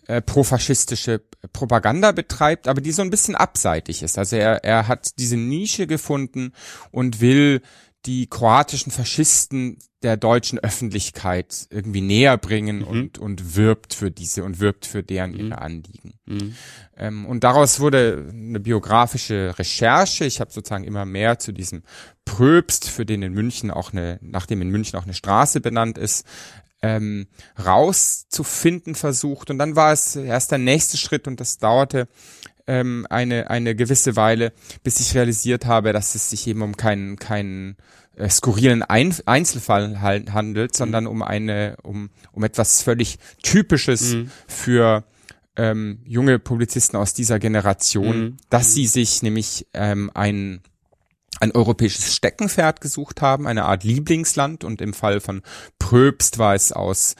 äh, 0.07 0.21
profaschistische 0.21 1.21
Propaganda 1.51 2.11
betreibt, 2.11 2.67
aber 2.67 2.81
die 2.81 2.91
so 2.91 3.01
ein 3.01 3.09
bisschen 3.09 3.35
abseitig 3.35 4.01
ist. 4.01 4.17
Also 4.17 4.37
er, 4.37 4.63
er 4.63 4.87
hat 4.87 5.19
diese 5.19 5.37
Nische 5.37 5.87
gefunden 5.87 6.53
und 6.91 7.19
will 7.19 7.61
die 8.05 8.27
kroatischen 8.27 8.91
Faschisten 8.91 9.77
der 10.01 10.17
deutschen 10.17 10.59
Öffentlichkeit 10.59 11.67
irgendwie 11.69 12.01
näher 12.01 12.37
bringen 12.37 12.83
und, 12.83 13.17
und 13.17 13.55
wirbt 13.55 13.93
für 13.93 14.11
diese 14.11 14.43
und 14.43 14.59
wirbt 14.59 14.85
für 14.85 15.01
deren 15.01 15.33
ihre 15.33 15.59
Anliegen. 15.59 16.13
Ähm, 16.97 17.25
und 17.25 17.45
daraus 17.45 17.79
wurde 17.79 18.29
eine 18.29 18.59
biografische 18.59 19.55
Recherche. 19.57 20.25
Ich 20.25 20.41
habe 20.41 20.51
sozusagen 20.51 20.83
immer 20.83 21.05
mehr 21.05 21.39
zu 21.39 21.53
diesem 21.53 21.83
Pröbst, 22.25 22.89
für 22.89 23.05
den 23.05 23.21
in 23.21 23.33
München 23.33 23.71
auch 23.71 23.93
eine, 23.93 24.19
nachdem 24.21 24.61
in 24.61 24.69
München 24.69 24.99
auch 24.99 25.03
eine 25.03 25.13
Straße 25.13 25.61
benannt 25.61 25.97
ist, 25.97 26.25
ähm, 26.81 27.27
rauszufinden 27.63 28.95
versucht. 28.95 29.49
Und 29.49 29.57
dann 29.57 29.77
war 29.77 29.93
es 29.93 30.17
erst 30.17 30.51
der 30.51 30.57
nächste 30.57 30.97
Schritt 30.97 31.27
und 31.27 31.39
das 31.39 31.57
dauerte 31.57 32.09
ähm, 32.67 33.05
eine, 33.09 33.49
eine 33.49 33.75
gewisse 33.75 34.15
Weile, 34.15 34.53
bis 34.83 34.99
ich 34.99 35.15
realisiert 35.15 35.65
habe, 35.65 35.93
dass 35.93 36.15
es 36.15 36.29
sich 36.29 36.47
eben 36.47 36.61
um 36.61 36.77
keinen, 36.77 37.17
keinen 37.17 37.77
äh, 38.15 38.29
skurrilen 38.29 38.83
Ein 38.83 39.15
Einzelfall 39.25 40.01
hal- 40.01 40.31
handelt, 40.31 40.75
sondern 40.75 41.07
um 41.07 41.21
eine, 41.21 41.77
um, 41.83 42.09
um 42.31 42.43
etwas 42.43 42.81
völlig 42.81 43.17
Typisches 43.41 44.15
für 44.47 45.03
ähm, 45.55 45.99
junge 46.05 46.39
Publizisten 46.39 46.97
aus 46.97 47.13
dieser 47.13 47.39
Generation, 47.39 48.37
dass 48.49 48.73
sie 48.73 48.87
sich 48.87 49.21
nämlich 49.21 49.67
ähm, 49.73 50.09
ein 50.13 50.61
ein 51.39 51.51
europäisches 51.51 52.15
Steckenpferd 52.15 52.79
gesucht 52.79 53.21
haben, 53.21 53.47
eine 53.47 53.65
Art 53.65 53.83
Lieblingsland 53.83 54.63
und 54.63 54.81
im 54.81 54.93
Fall 54.93 55.19
von 55.19 55.41
Pröbst 55.79 56.37
war 56.37 56.53
es 56.55 56.71
aus 56.71 57.15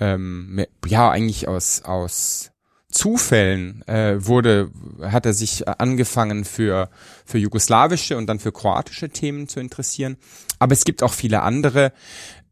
ähm, 0.00 0.64
ja 0.86 1.10
eigentlich 1.10 1.48
aus 1.48 1.82
aus 1.82 2.52
Zufällen 2.98 3.86
äh, 3.86 4.16
wurde 4.18 4.70
hat 5.02 5.24
er 5.24 5.32
sich 5.32 5.68
angefangen 5.68 6.44
für 6.44 6.90
für 7.24 7.38
jugoslawische 7.38 8.16
und 8.16 8.26
dann 8.26 8.40
für 8.40 8.50
kroatische 8.50 9.08
Themen 9.08 9.46
zu 9.46 9.60
interessieren, 9.60 10.16
aber 10.58 10.72
es 10.72 10.84
gibt 10.84 11.02
auch 11.04 11.12
viele 11.12 11.42
andere 11.42 11.92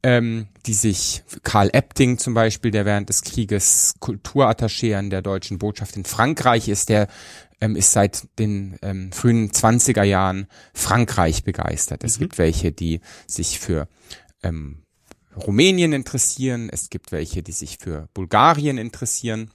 ähm, 0.06 0.46
die 0.66 0.74
sich 0.74 1.24
Karl 1.42 1.68
Epting 1.72 2.18
zum 2.18 2.32
Beispiel, 2.32 2.70
der 2.70 2.84
während 2.84 3.08
des 3.08 3.22
Krieges 3.22 3.96
Kulturattaché 4.00 4.94
an 4.94 5.10
der 5.10 5.20
deutschen 5.20 5.58
Botschaft 5.58 5.96
in 5.96 6.04
Frankreich 6.04 6.68
ist, 6.68 6.90
der 6.90 7.08
ähm, 7.60 7.74
ist 7.74 7.90
seit 7.90 8.28
den 8.38 8.78
ähm, 8.82 9.10
frühen 9.10 9.50
20er 9.50 10.04
Jahren 10.04 10.46
Frankreich 10.74 11.42
begeistert. 11.42 12.04
Es 12.04 12.20
gibt 12.20 12.38
welche, 12.38 12.70
die 12.70 13.00
sich 13.26 13.58
für 13.58 13.88
ähm, 14.44 14.84
Rumänien 15.36 15.92
interessieren, 15.92 16.68
es 16.70 16.88
gibt 16.88 17.10
welche, 17.10 17.42
die 17.42 17.52
sich 17.52 17.78
für 17.78 18.08
Bulgarien 18.14 18.78
interessieren 18.78 19.50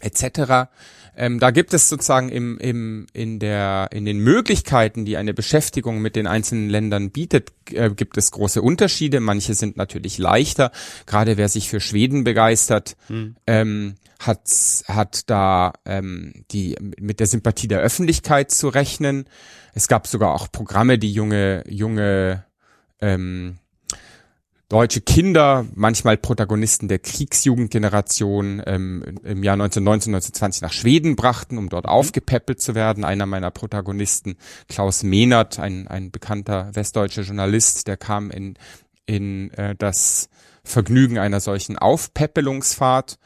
etc. 0.00 0.68
Ähm, 1.16 1.38
da 1.38 1.50
gibt 1.50 1.72
es 1.74 1.88
sozusagen 1.88 2.28
im, 2.28 2.58
im, 2.58 3.06
in, 3.12 3.38
der, 3.38 3.88
in 3.92 4.04
den 4.04 4.18
Möglichkeiten, 4.18 5.04
die 5.04 5.16
eine 5.16 5.32
Beschäftigung 5.32 6.00
mit 6.00 6.16
den 6.16 6.26
einzelnen 6.26 6.68
Ländern 6.68 7.10
bietet, 7.10 7.52
äh, 7.70 7.90
gibt 7.90 8.16
es 8.16 8.32
große 8.32 8.60
Unterschiede. 8.60 9.20
Manche 9.20 9.54
sind 9.54 9.76
natürlich 9.76 10.18
leichter. 10.18 10.72
Gerade 11.06 11.36
wer 11.36 11.48
sich 11.48 11.68
für 11.68 11.80
Schweden 11.80 12.24
begeistert, 12.24 12.96
ähm, 13.46 13.94
hat, 14.18 14.40
hat 14.88 15.30
da 15.30 15.72
ähm, 15.84 16.44
die 16.50 16.76
mit 16.80 17.20
der 17.20 17.26
Sympathie 17.26 17.68
der 17.68 17.80
Öffentlichkeit 17.80 18.50
zu 18.50 18.68
rechnen. 18.68 19.26
Es 19.74 19.88
gab 19.88 20.06
sogar 20.06 20.34
auch 20.34 20.50
Programme, 20.50 20.98
die 20.98 21.12
junge, 21.12 21.62
junge 21.68 22.44
ähm, 23.00 23.58
deutsche 24.74 25.02
Kinder, 25.02 25.66
manchmal 25.76 26.16
Protagonisten 26.16 26.88
der 26.88 26.98
Kriegsjugendgeneration, 26.98 28.60
ähm, 28.66 29.04
im 29.22 29.44
Jahr 29.44 29.54
1919, 29.54 30.12
1920 30.12 30.62
nach 30.62 30.72
Schweden 30.72 31.14
brachten, 31.14 31.58
um 31.58 31.68
dort 31.68 31.86
aufgepäppelt 31.86 32.60
zu 32.60 32.74
werden. 32.74 33.04
Einer 33.04 33.26
meiner 33.26 33.52
Protagonisten, 33.52 34.34
Klaus 34.68 35.04
Mehnert, 35.04 35.60
ein, 35.60 35.86
ein 35.86 36.10
bekannter 36.10 36.70
westdeutscher 36.74 37.22
Journalist, 37.22 37.86
der 37.86 37.96
kam 37.96 38.32
in, 38.32 38.54
in 39.06 39.52
äh, 39.52 39.76
das 39.76 40.28
Vergnügen 40.64 41.18
einer 41.18 41.38
solchen 41.38 41.78
Aufpäppelungsfahrt. 41.78 43.20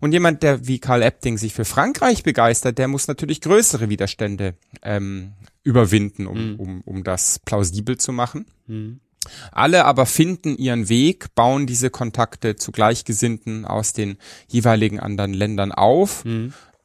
Und 0.00 0.10
jemand, 0.10 0.42
der 0.42 0.66
wie 0.66 0.80
Karl 0.80 1.02
Epting 1.02 1.38
sich 1.38 1.54
für 1.54 1.64
Frankreich 1.64 2.24
begeistert, 2.24 2.76
der 2.76 2.88
muss 2.88 3.06
natürlich 3.06 3.40
größere 3.40 3.88
Widerstände 3.88 4.54
ähm, 4.82 5.34
überwinden, 5.62 6.26
um, 6.26 6.56
um, 6.58 6.80
um 6.80 7.04
das 7.04 7.38
plausibel 7.38 7.98
zu 7.98 8.12
machen. 8.12 8.46
Alle 9.52 9.84
aber 9.84 10.06
finden 10.06 10.56
ihren 10.56 10.88
Weg, 10.88 11.34
bauen 11.34 11.66
diese 11.66 11.90
Kontakte 11.90 12.56
zu 12.56 12.72
Gleichgesinnten 12.72 13.64
aus 13.64 13.92
den 13.92 14.16
jeweiligen 14.46 15.00
anderen 15.00 15.34
Ländern 15.34 15.72
auf 15.72 16.24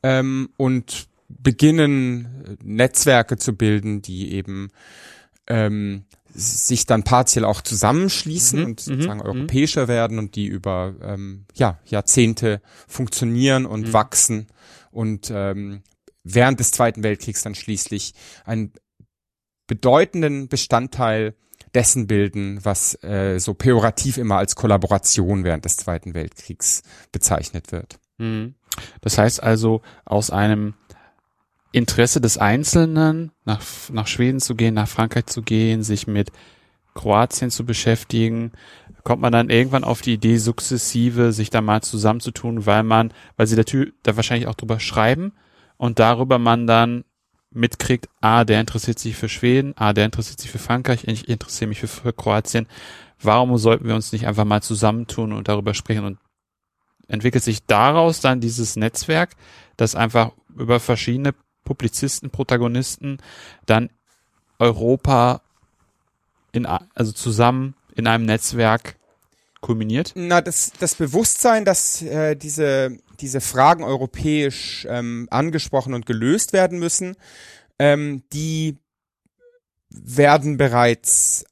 ähm, 0.01 0.49
und 0.57 1.07
beginnen 1.29 2.27
äh, 2.45 2.55
Netzwerke 2.63 3.37
zu 3.37 3.55
bilden, 3.55 4.01
die 4.01 4.33
eben 4.33 4.69
ähm, 5.47 6.05
sich 6.33 6.85
dann 6.85 7.03
partiell 7.03 7.45
auch 7.45 7.61
zusammenschließen 7.61 8.63
und 8.65 8.79
sozusagen 8.79 9.21
europäischer 9.21 9.87
werden 9.87 10.17
und 10.17 10.35
die 10.35 10.47
über 10.47 10.95
ähm, 11.01 11.45
ja, 11.53 11.79
Jahrzehnte 11.85 12.61
funktionieren 12.87 13.65
und 13.65 13.93
wachsen 13.93 14.47
und 14.91 15.31
ähm, 15.33 15.83
während 16.23 16.59
des 16.59 16.71
Zweiten 16.71 17.03
Weltkriegs 17.03 17.43
dann 17.43 17.53
schließlich 17.53 18.13
einen 18.45 18.73
bedeutenden 19.67 20.47
Bestandteil 20.47 21.35
dessen 21.73 22.07
bilden, 22.07 22.59
was 22.63 23.01
äh, 23.03 23.39
so 23.39 23.53
pejorativ 23.53 24.17
immer 24.17 24.37
als 24.37 24.55
Kollaboration 24.55 25.43
während 25.43 25.65
des 25.65 25.77
Zweiten 25.77 26.13
Weltkriegs 26.13 26.83
bezeichnet 27.11 27.71
wird. 27.71 27.99
Mhm. 28.17 28.55
Das 29.01 29.17
heißt 29.17 29.41
also, 29.41 29.81
aus 30.05 30.29
einem 30.29 30.73
Interesse 31.71 32.21
des 32.21 32.37
Einzelnen, 32.37 33.31
nach, 33.45 33.61
nach 33.91 34.07
Schweden 34.07 34.39
zu 34.39 34.55
gehen, 34.55 34.75
nach 34.75 34.87
Frankreich 34.87 35.25
zu 35.25 35.41
gehen, 35.41 35.83
sich 35.83 36.05
mit 36.05 36.31
Kroatien 36.93 37.49
zu 37.49 37.65
beschäftigen, 37.65 38.51
kommt 39.03 39.21
man 39.21 39.33
dann 39.33 39.49
irgendwann 39.49 39.83
auf 39.83 40.01
die 40.01 40.13
Idee, 40.13 40.37
sukzessive 40.37 41.33
sich 41.33 41.49
da 41.49 41.61
mal 41.61 41.81
zusammenzutun, 41.81 42.65
weil 42.65 42.83
man, 42.83 43.11
weil 43.35 43.47
sie 43.47 43.55
da, 43.55 43.63
da 44.03 44.15
wahrscheinlich 44.15 44.47
auch 44.47 44.55
drüber 44.55 44.79
schreiben 44.79 45.33
und 45.77 45.99
darüber 45.99 46.39
man 46.39 46.67
dann 46.67 47.03
mitkriegt, 47.53 48.09
ah, 48.21 48.43
der 48.43 48.59
interessiert 48.59 48.99
sich 48.99 49.15
für 49.15 49.29
Schweden, 49.29 49.73
ah, 49.77 49.93
der 49.93 50.05
interessiert 50.05 50.39
sich 50.39 50.51
für 50.51 50.59
Frankreich, 50.59 51.05
ich 51.07 51.27
interessiere 51.27 51.69
mich 51.69 51.79
für, 51.79 51.87
für 51.87 52.13
Kroatien. 52.13 52.67
Warum 53.21 53.57
sollten 53.57 53.87
wir 53.87 53.95
uns 53.95 54.11
nicht 54.11 54.27
einfach 54.27 54.45
mal 54.45 54.61
zusammentun 54.61 55.33
und 55.33 55.47
darüber 55.47 55.73
sprechen 55.73 56.05
und 56.05 56.19
entwickelt 57.07 57.43
sich 57.43 57.65
daraus 57.65 58.19
dann 58.19 58.41
dieses 58.41 58.75
Netzwerk, 58.75 59.31
das 59.77 59.95
einfach 59.95 60.31
über 60.55 60.79
verschiedene 60.79 61.33
Publizisten, 61.63 62.29
Protagonisten 62.29 63.17
dann 63.65 63.89
Europa 64.59 65.41
in, 66.51 66.65
also 66.65 67.11
zusammen 67.11 67.75
in 67.95 68.07
einem 68.07 68.25
Netzwerk 68.25 68.95
kulminiert? 69.63 70.11
Na, 70.15 70.41
das, 70.41 70.71
das 70.79 70.93
Bewusstsein, 70.93 71.65
dass 71.65 72.03
äh, 72.03 72.35
diese, 72.35 72.97
diese 73.19 73.41
Fragen 73.41 73.83
europäisch 73.83 74.85
ähm, 74.87 75.27
angesprochen 75.31 75.95
und 75.95 76.05
gelöst 76.05 76.53
werden 76.53 76.77
müssen, 76.77 77.15
ähm, 77.79 78.21
die 78.31 78.77
werden 79.89 80.57
bereits 80.57 81.45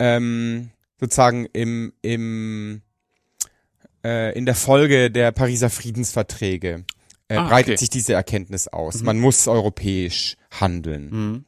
ähm, 0.00 0.70
sozusagen 0.98 1.46
im, 1.52 1.92
im 2.02 2.82
äh, 4.04 4.36
in 4.36 4.46
der 4.46 4.54
Folge 4.54 5.10
der 5.10 5.30
Pariser 5.32 5.70
Friedensverträge 5.70 6.84
äh, 7.28 7.36
ah, 7.36 7.48
breitet 7.48 7.72
okay. 7.72 7.76
sich 7.78 7.90
diese 7.90 8.14
Erkenntnis 8.14 8.66
aus. 8.68 9.00
Mhm. 9.00 9.06
Man 9.06 9.20
muss 9.20 9.46
europäisch 9.46 10.36
handeln. 10.50 11.10
Mhm. 11.10 11.44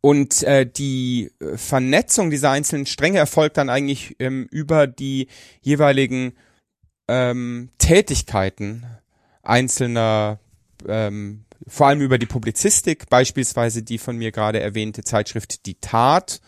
Und 0.00 0.42
äh, 0.42 0.66
die 0.66 1.32
äh, 1.40 1.56
Vernetzung 1.56 2.30
dieser 2.30 2.50
einzelnen 2.50 2.86
Stränge 2.86 3.18
erfolgt 3.18 3.56
dann 3.56 3.70
eigentlich 3.70 4.16
ähm, 4.18 4.46
über 4.50 4.86
die 4.86 5.28
jeweiligen 5.62 6.34
ähm, 7.08 7.70
Tätigkeiten 7.78 8.86
einzelner, 9.42 10.40
ähm, 10.86 11.44
vor 11.66 11.88
allem 11.88 12.00
über 12.00 12.18
die 12.18 12.26
Publizistik, 12.26 13.08
beispielsweise 13.08 13.82
die 13.82 13.98
von 13.98 14.16
mir 14.16 14.32
gerade 14.32 14.60
erwähnte 14.60 15.02
Zeitschrift 15.02 15.66
Die 15.66 15.80
Tat, 15.80 16.40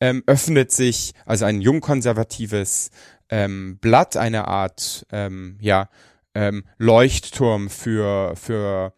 ähm, 0.00 0.22
öffnet 0.26 0.72
sich, 0.72 1.14
also 1.26 1.44
ein 1.44 1.60
jungkonservatives 1.60 2.90
ähm, 3.28 3.78
Blatt, 3.78 4.16
eine 4.16 4.48
Art 4.48 5.06
ähm, 5.10 5.58
ja, 5.60 5.88
ähm, 6.34 6.64
Leuchtturm 6.78 7.70
für, 7.70 8.34
für 8.36 8.94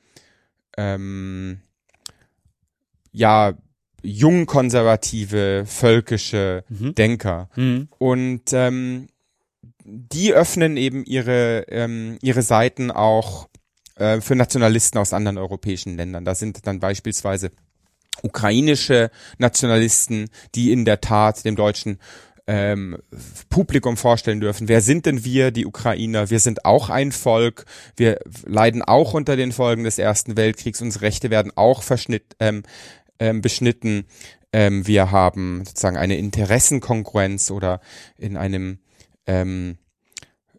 ähm, 0.76 1.60
ja, 3.12 3.54
jungkonservative, 4.06 5.64
völkische 5.66 6.64
mhm. 6.68 6.94
Denker. 6.94 7.48
Mhm. 7.56 7.88
Und 7.98 8.52
ähm, 8.52 9.08
die 9.84 10.32
öffnen 10.32 10.76
eben 10.76 11.04
ihre, 11.04 11.66
ähm, 11.68 12.18
ihre 12.22 12.42
Seiten 12.42 12.90
auch 12.90 13.48
äh, 13.96 14.20
für 14.20 14.34
Nationalisten 14.34 14.98
aus 14.98 15.12
anderen 15.12 15.38
europäischen 15.38 15.96
Ländern. 15.96 16.24
Da 16.24 16.34
sind 16.34 16.66
dann 16.66 16.80
beispielsweise 16.80 17.50
ukrainische 18.22 19.10
Nationalisten, 19.38 20.28
die 20.54 20.72
in 20.72 20.84
der 20.84 21.00
Tat 21.00 21.44
dem 21.44 21.56
deutschen 21.56 21.98
ähm, 22.46 22.98
Publikum 23.48 23.96
vorstellen 23.96 24.40
dürfen. 24.40 24.68
Wer 24.68 24.80
sind 24.80 25.06
denn 25.06 25.24
wir, 25.24 25.50
die 25.50 25.66
Ukrainer? 25.66 26.30
Wir 26.30 26.40
sind 26.40 26.64
auch 26.64 26.90
ein 26.90 27.12
Volk. 27.12 27.64
Wir 27.96 28.18
leiden 28.44 28.82
auch 28.82 29.14
unter 29.14 29.36
den 29.36 29.52
Folgen 29.52 29.84
des 29.84 29.98
Ersten 29.98 30.36
Weltkriegs. 30.36 30.80
Unsere 30.80 31.06
Rechte 31.06 31.30
werden 31.30 31.52
auch 31.56 31.82
verschnitt, 31.82 32.36
ähm, 32.38 32.62
ähm, 33.18 33.40
beschnitten. 33.40 34.06
Ähm, 34.52 34.86
wir 34.86 35.10
haben 35.10 35.64
sozusagen 35.64 35.96
eine 35.96 36.16
Interessenkonkurrenz 36.16 37.50
oder 37.50 37.80
in 38.18 38.36
einem 38.36 38.78
ähm, 39.26 39.78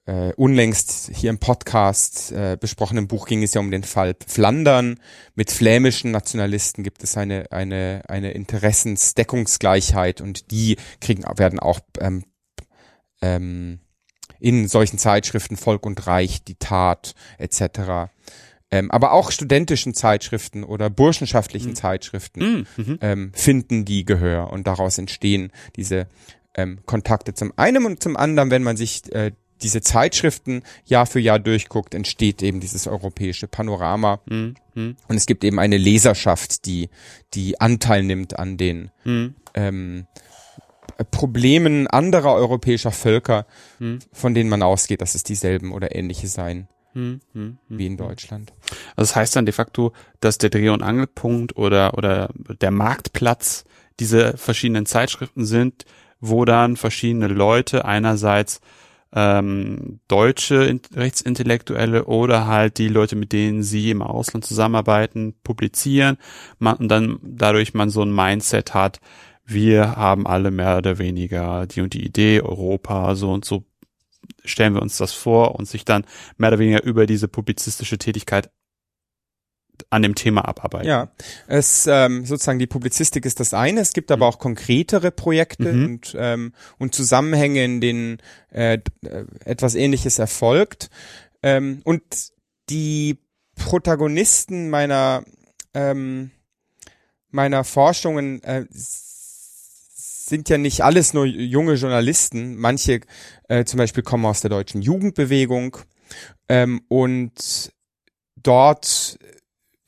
äh, 0.08 0.34
unlängst 0.34 1.12
hier 1.14 1.30
im 1.30 1.38
Podcast 1.38 2.32
äh, 2.32 2.58
besprochenen 2.60 3.08
Buch 3.08 3.28
ging 3.28 3.44
es 3.44 3.54
ja 3.54 3.62
um 3.62 3.72
den 3.72 3.84
Fall 3.84 4.16
Flandern. 4.26 5.00
Mit 5.36 5.52
flämischen 5.52 6.12
Nationalisten 6.12 6.84
gibt 6.84 7.04
es 7.04 7.18
eine, 7.18 7.52
eine, 7.52 8.04
eine 8.08 8.32
Interessensdeckungsgleichheit 8.32 10.22
und 10.22 10.50
die 10.52 10.78
kriegen, 11.02 11.24
werden 11.38 11.60
auch 11.60 11.82
ähm, 12.00 12.24
ähm, 13.22 13.80
in 14.40 14.68
solchen 14.68 14.98
Zeitschriften 14.98 15.58
Volk 15.58 15.86
und 15.86 16.08
Reich, 16.08 16.44
die 16.44 16.56
Tat 16.56 17.14
etc. 17.38 18.12
Ähm, 18.70 18.92
aber 18.92 19.14
auch 19.14 19.32
studentischen 19.32 19.94
Zeitschriften 19.94 20.64
oder 20.64 20.90
burschenschaftlichen 20.90 21.70
mhm. 21.70 21.76
Zeitschriften 21.76 22.68
mhm. 22.76 22.84
mhm. 22.86 23.00
ähm, 23.02 23.32
finden 23.34 23.86
die 23.86 24.04
Gehör 24.04 24.52
und 24.52 24.68
daraus 24.68 24.98
entstehen 24.98 25.52
diese 25.78 26.08
ähm, 26.54 26.80
Kontakte 26.86 27.34
zum 27.34 27.54
einen 27.56 27.86
und 27.86 28.04
zum 28.04 28.18
anderen, 28.18 28.52
wenn 28.52 28.64
man 28.64 28.76
sich 28.76 29.10
äh, 29.14 29.32
diese 29.62 29.82
Zeitschriften 29.82 30.64
Jahr 30.86 31.06
für 31.06 31.20
Jahr 31.20 31.40
durchguckt, 31.40 31.96
entsteht 31.96 32.44
eben 32.44 32.60
dieses 32.60 32.88
europäische 32.88 33.48
Panorama. 33.48 34.20
Mhm. 34.30 34.56
Und 34.76 35.16
es 35.16 35.26
gibt 35.26 35.44
eben 35.44 35.60
eine 35.60 35.78
Leserschaft, 35.78 36.66
die, 36.66 36.90
die 37.34 37.60
Anteil 37.60 38.04
nimmt 38.04 38.38
an 38.38 38.58
den 38.58 38.92
mhm. 39.04 39.36
ähm, 39.56 40.08
Problemen 41.10 41.88
anderer 41.88 42.34
europäischer 42.34 42.92
Völker, 42.92 43.46
mhm. 43.80 44.00
von 44.12 44.34
denen 44.34 44.50
man 44.50 44.62
ausgeht, 44.62 45.02
dass 45.02 45.16
es 45.16 45.24
dieselben 45.24 45.72
oder 45.72 45.96
ähnliche 45.96 46.28
seien 46.28 46.68
wie 47.70 47.86
in 47.86 47.98
Deutschland. 47.98 48.54
Also 48.96 49.10
das 49.10 49.16
heißt 49.16 49.36
dann 49.36 49.46
de 49.46 49.54
facto, 49.54 49.94
dass 50.20 50.38
der 50.38 50.50
Dreh- 50.50 50.70
und 50.70 50.84
Angelpunkt 50.84 51.56
oder, 51.56 51.98
oder 51.98 52.30
der 52.62 52.72
Marktplatz 52.72 53.66
diese 54.00 54.38
verschiedenen 54.38 54.86
Zeitschriften 54.86 55.46
sind, 55.46 55.86
wo 56.20 56.46
dann 56.46 56.78
verschiedene 56.78 57.28
Leute 57.28 57.86
einerseits 57.86 58.62
ähm, 59.14 60.00
deutsche 60.08 60.80
Rechtsintellektuelle 60.94 62.06
oder 62.06 62.48
halt 62.48 62.78
die 62.78 62.90
Leute, 62.90 63.16
mit 63.16 63.32
denen 63.32 63.64
sie 63.64 63.90
im 63.90 64.02
Ausland 64.02 64.46
zusammenarbeiten, 64.46 65.34
publizieren 65.44 66.18
man, 66.60 66.76
und 66.78 66.90
dann 66.90 67.20
dadurch 67.24 67.74
man 67.74 67.90
so 67.90 68.02
ein 68.02 68.14
Mindset 68.14 68.74
hat, 68.74 69.00
wir 69.46 69.96
haben 69.96 70.28
alle 70.28 70.52
mehr 70.52 70.78
oder 70.78 70.98
weniger 70.98 71.68
die 71.68 71.82
und 71.82 71.94
die 71.94 72.06
Idee, 72.06 72.42
Europa, 72.42 73.16
so 73.16 73.32
und 73.32 73.46
so 73.46 73.64
stellen 74.48 74.74
wir 74.74 74.82
uns 74.82 74.98
das 74.98 75.14
vor 75.14 75.56
und 75.56 75.68
sich 75.68 75.86
dann 75.86 76.06
mehr 76.38 76.50
oder 76.50 76.60
weniger 76.60 76.84
über 76.84 77.06
diese 77.06 77.28
publizistische 77.28 77.98
Tätigkeit 77.98 78.50
an 79.90 80.02
dem 80.02 80.16
Thema 80.16 80.48
abarbeiten. 80.48 80.88
Ja, 80.88 81.12
es 81.48 81.88
ähm, 81.88 82.26
sozusagen 82.26 82.60
die 82.60 82.68
Publizistik 82.68 83.26
ist 83.26 83.40
das 83.40 83.54
eine. 83.54 83.82
Es 83.82 83.94
gibt 83.94 84.12
aber 84.12 84.26
mhm. 84.26 84.34
auch 84.34 84.40
konkretere 84.40 85.12
Projekte 85.12 85.72
mhm. 85.72 85.86
und 85.86 86.16
ähm, 86.18 86.54
und 86.78 86.96
Zusammenhänge, 86.96 87.64
in 87.64 87.82
denen 87.82 88.18
äh, 88.50 88.80
etwas 89.46 89.76
Ähnliches 89.76 90.20
erfolgt. 90.20 90.90
Ähm, 91.44 91.82
und 91.84 92.04
die 92.70 93.20
Protagonisten 93.56 94.70
meiner 94.70 95.24
ähm, 95.74 96.32
meiner 97.30 97.64
Forschungen 97.64 98.42
äh, 98.44 98.66
sind 100.28 100.50
ja 100.50 100.58
nicht 100.58 100.82
alles 100.82 101.14
nur 101.14 101.26
junge 101.26 101.76
Journalisten. 101.76 102.58
Manche 102.58 103.02
äh, 103.48 103.66
zum 103.66 103.78
Beispiel 103.78 104.04
kommen 104.04 104.26
aus 104.26 104.42
der 104.42 104.50
deutschen 104.50 104.82
Jugendbewegung 104.82 105.78
ähm, 106.50 106.82
und 106.88 107.72
dort 108.36 109.18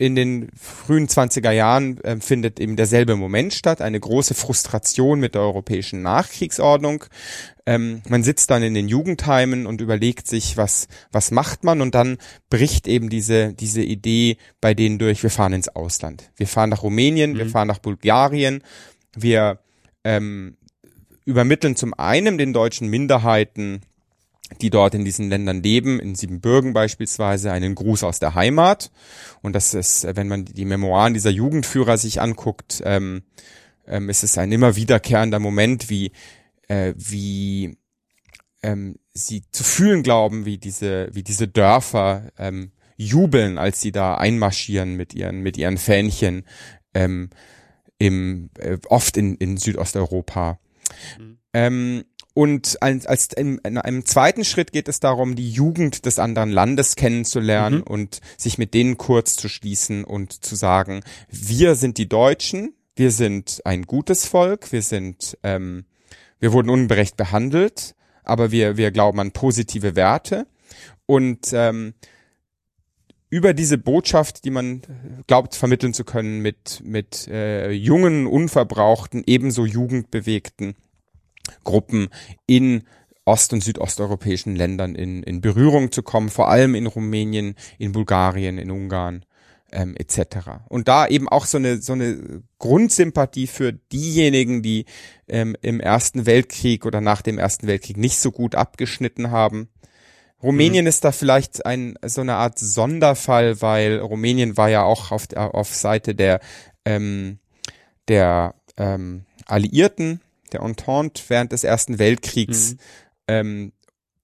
in 0.02 0.16
den 0.16 0.50
frühen 0.56 1.08
20er 1.08 1.52
Jahren 1.52 2.02
äh, 2.06 2.16
findet 2.22 2.62
eben 2.62 2.78
derselbe 2.78 3.18
Moment 3.18 3.54
statt, 3.54 3.82
eine 3.82 4.00
große 4.00 4.34
Frustration 4.34 5.20
mit 5.20 5.36
der 5.36 5.42
europäischen 5.42 6.02
Nachkriegsordnung. 6.02 7.04
Ähm, 7.66 8.02
man 8.08 8.24
sitzt 8.24 8.50
dann 8.50 8.64
in 8.64 8.74
den 8.74 8.88
Jugendheimen 8.88 9.68
und 9.68 9.82
überlegt 9.82 10.26
sich, 10.26 10.56
was, 10.56 10.88
was 11.12 11.32
macht 11.32 11.66
man 11.66 11.82
und 11.82 11.96
dann 11.96 12.18
bricht 12.50 12.88
eben 12.88 13.10
diese, 13.10 13.54
diese 13.54 13.84
Idee 13.84 14.38
bei 14.62 14.74
denen 14.74 15.00
durch, 15.00 15.22
wir 15.22 15.30
fahren 15.30 15.52
ins 15.52 15.68
Ausland. 15.68 16.32
Wir 16.38 16.48
fahren 16.48 16.70
nach 16.70 16.84
Rumänien, 16.84 17.34
mhm. 17.34 17.38
wir 17.38 17.46
fahren 17.48 17.68
nach 17.68 17.80
Bulgarien, 17.80 18.64
wir 19.14 19.60
ähm, 20.06 20.56
übermitteln 21.30 21.76
zum 21.76 21.94
einen 21.94 22.38
den 22.38 22.54
deutschen 22.54 22.90
Minderheiten 22.90 23.82
die 24.62 24.70
dort 24.70 24.96
in 24.96 25.06
diesen 25.06 25.30
Ländern 25.30 25.62
leben, 25.62 26.00
in 26.00 26.16
Siebenbürgen 26.16 26.74
beispielsweise, 26.74 27.52
einen 27.52 27.76
Gruß 27.76 28.04
aus 28.04 28.20
der 28.20 28.36
Heimat. 28.36 28.92
Und 29.42 29.54
das 29.54 29.74
ist, 29.74 30.08
wenn 30.16 30.28
man 30.28 30.46
die 30.46 30.66
Memoiren 30.66 31.14
dieser 31.14 31.30
Jugendführer 31.30 31.98
sich 31.98 32.20
anguckt, 32.20 32.82
ähm, 32.84 33.24
ähm, 33.88 34.10
ist 34.10 34.24
es 34.24 34.38
ein 34.38 34.52
immer 34.52 34.76
wiederkehrender 34.76 35.40
Moment, 35.40 35.90
wie, 35.90 36.12
äh, 36.68 36.94
wie 36.98 37.78
ähm, 38.64 38.96
sie 39.14 39.44
zu 39.52 39.64
fühlen 39.64 40.04
glauben, 40.04 40.46
wie 40.46 40.58
diese, 40.58 41.10
wie 41.14 41.24
diese 41.24 41.48
Dörfer 41.48 42.32
ähm, 42.38 42.72
jubeln, 42.98 43.58
als 43.58 43.82
sie 43.82 43.92
da 43.92 44.16
einmarschieren 44.16 44.96
mit 44.96 45.14
ihren, 45.14 45.42
mit 45.42 45.58
ihren 45.58 45.78
Fähnchen, 45.78 46.44
ähm, 46.94 47.30
im, 47.98 48.50
äh, 48.58 48.78
oft 48.90 49.16
in, 49.16 49.36
in 49.36 49.58
Südosteuropa. 49.58 50.60
Mhm. 51.18 51.38
Ähm, 51.54 52.04
und 52.34 52.82
als, 52.82 53.06
als 53.06 53.28
in, 53.34 53.58
in 53.60 53.78
einem 53.78 54.06
zweiten 54.06 54.46
Schritt 54.46 54.72
geht 54.72 54.88
es 54.88 55.00
darum, 55.00 55.36
die 55.36 55.50
Jugend 55.52 56.06
des 56.06 56.20
anderen 56.20 56.52
Landes 56.52 56.96
kennenzulernen 56.96 57.80
mhm. 57.80 57.84
und 57.84 58.22
sich 58.38 58.58
mit 58.58 58.74
denen 58.74 58.98
kurz 58.98 59.36
zu 59.36 59.50
schließen 59.50 60.04
und 60.06 60.46
zu 60.46 60.56
sagen, 60.56 61.02
wir 61.30 61.76
sind 61.76 61.98
die 61.98 62.08
Deutschen, 62.08 62.74
wir 62.96 63.12
sind 63.12 63.62
ein 63.66 63.84
gutes 63.84 64.26
Volk, 64.26 64.72
wir 64.72 64.82
sind, 64.82 65.38
ähm, 65.44 65.86
wir 66.40 66.54
wurden 66.54 66.70
unberecht 66.70 67.18
behandelt, 67.18 67.96
aber 68.24 68.52
wir, 68.52 68.78
wir 68.78 68.92
glauben 68.92 69.20
an 69.20 69.32
positive 69.32 69.96
Werte 69.96 70.48
und 71.06 71.50
ähm, 71.52 71.94
über 73.32 73.54
diese 73.54 73.78
Botschaft, 73.78 74.46
die 74.46 74.50
man 74.50 74.82
glaubt 75.28 75.56
vermitteln 75.56 75.94
zu 75.94 76.04
können 76.04 76.40
mit 76.40 76.82
mit 76.84 77.28
äh, 77.28 77.72
jungen, 77.72 78.28
unverbrauchten, 78.28 79.24
ebenso 79.26 79.66
jugendbewegten 79.66 80.76
Gruppen 81.64 82.10
in 82.46 82.84
ost- 83.26 83.54
und 83.54 83.64
südosteuropäischen 83.64 84.56
Ländern 84.56 84.96
in, 84.96 85.24
in 85.24 85.42
Berührung 85.42 85.92
zu 85.92 86.02
kommen, 86.04 86.30
vor 86.30 86.50
allem 86.50 86.76
in 86.76 86.88
Rumänien, 86.88 87.56
in 87.78 87.92
Bulgarien, 87.92 88.58
in 88.58 88.72
Ungarn 88.72 89.24
ähm, 89.72 89.96
etc. 89.98 90.62
Und 90.68 90.88
da 90.88 91.08
eben 91.08 91.30
auch 91.30 91.46
so 91.46 91.58
eine 91.58 91.82
so 91.82 91.94
eine 91.94 92.44
Grundsympathie 92.58 93.48
für 93.48 93.74
diejenigen, 93.74 94.62
die 94.62 94.86
ähm, 95.28 95.56
im 95.62 95.80
Ersten 95.80 96.26
Weltkrieg 96.26 96.86
oder 96.86 97.02
nach 97.02 97.22
dem 97.22 97.38
Ersten 97.38 97.68
Weltkrieg 97.68 97.98
nicht 97.98 98.20
so 98.20 98.32
gut 98.32 98.56
abgeschnitten 98.56 99.32
haben. 99.32 99.70
Rumänien 100.42 100.86
mhm. 100.86 100.90
ist 100.90 101.04
da 101.04 101.12
vielleicht 101.12 101.66
ein 101.66 101.96
so 102.04 102.22
eine 102.22 102.36
Art 102.36 102.58
Sonderfall, 102.58 103.62
weil 103.62 104.00
Rumänien 104.00 104.58
war 104.58 104.70
ja 104.70 104.84
auch 104.84 105.12
auf 105.12 105.28
auf 105.36 105.74
Seite 105.76 106.16
der 106.16 106.40
ähm, 106.86 107.40
der 108.08 108.56
ähm, 108.78 109.26
Alliierten 109.46 110.22
der 110.54 110.62
Entente 110.62 111.22
während 111.28 111.52
des 111.52 111.64
Ersten 111.64 112.00
Weltkriegs. 112.00 112.74
Mhm. 112.74 112.78
Ähm, 113.28 113.72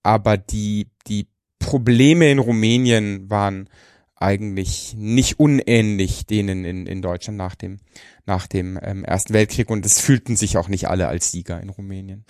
aber 0.04 0.38
die, 0.38 0.88
die 1.08 1.28
Probleme 1.60 2.30
in 2.30 2.40
Rumänien 2.40 3.30
waren 3.30 3.70
eigentlich 4.16 4.96
nicht 4.98 5.40
unähnlich 5.40 6.26
denen 6.26 6.64
in, 6.64 6.86
in 6.86 7.02
Deutschland 7.02 7.38
nach 7.38 7.56
dem, 7.56 7.80
nach 8.26 8.48
dem 8.48 8.80
ähm, 8.82 9.04
Ersten 9.04 9.34
Weltkrieg 9.34 9.70
und 9.70 9.86
es 9.86 10.00
fühlten 10.00 10.36
sich 10.36 10.58
auch 10.58 10.68
nicht 10.68 10.88
alle 10.88 11.08
als 11.08 11.32
Sieger 11.32 11.62
in 11.62 11.70
Rumänien. 11.70 12.26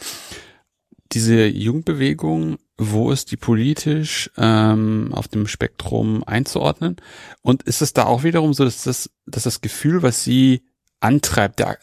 Diese 1.11 1.45
Jugendbewegung, 1.45 2.57
wo 2.77 3.11
ist 3.11 3.31
die 3.31 3.37
politisch 3.37 4.31
ähm, 4.37 5.09
auf 5.13 5.27
dem 5.27 5.47
Spektrum 5.47 6.23
einzuordnen? 6.23 6.97
Und 7.41 7.63
ist 7.63 7.81
es 7.81 7.93
da 7.93 8.05
auch 8.05 8.23
wiederum 8.23 8.53
so, 8.53 8.65
dass 8.65 8.83
das, 8.83 9.11
dass 9.27 9.43
das 9.43 9.61
Gefühl, 9.61 10.01
was 10.01 10.23
sie 10.23 10.63
antreibt 11.05 11.59
der, 11.59 11.77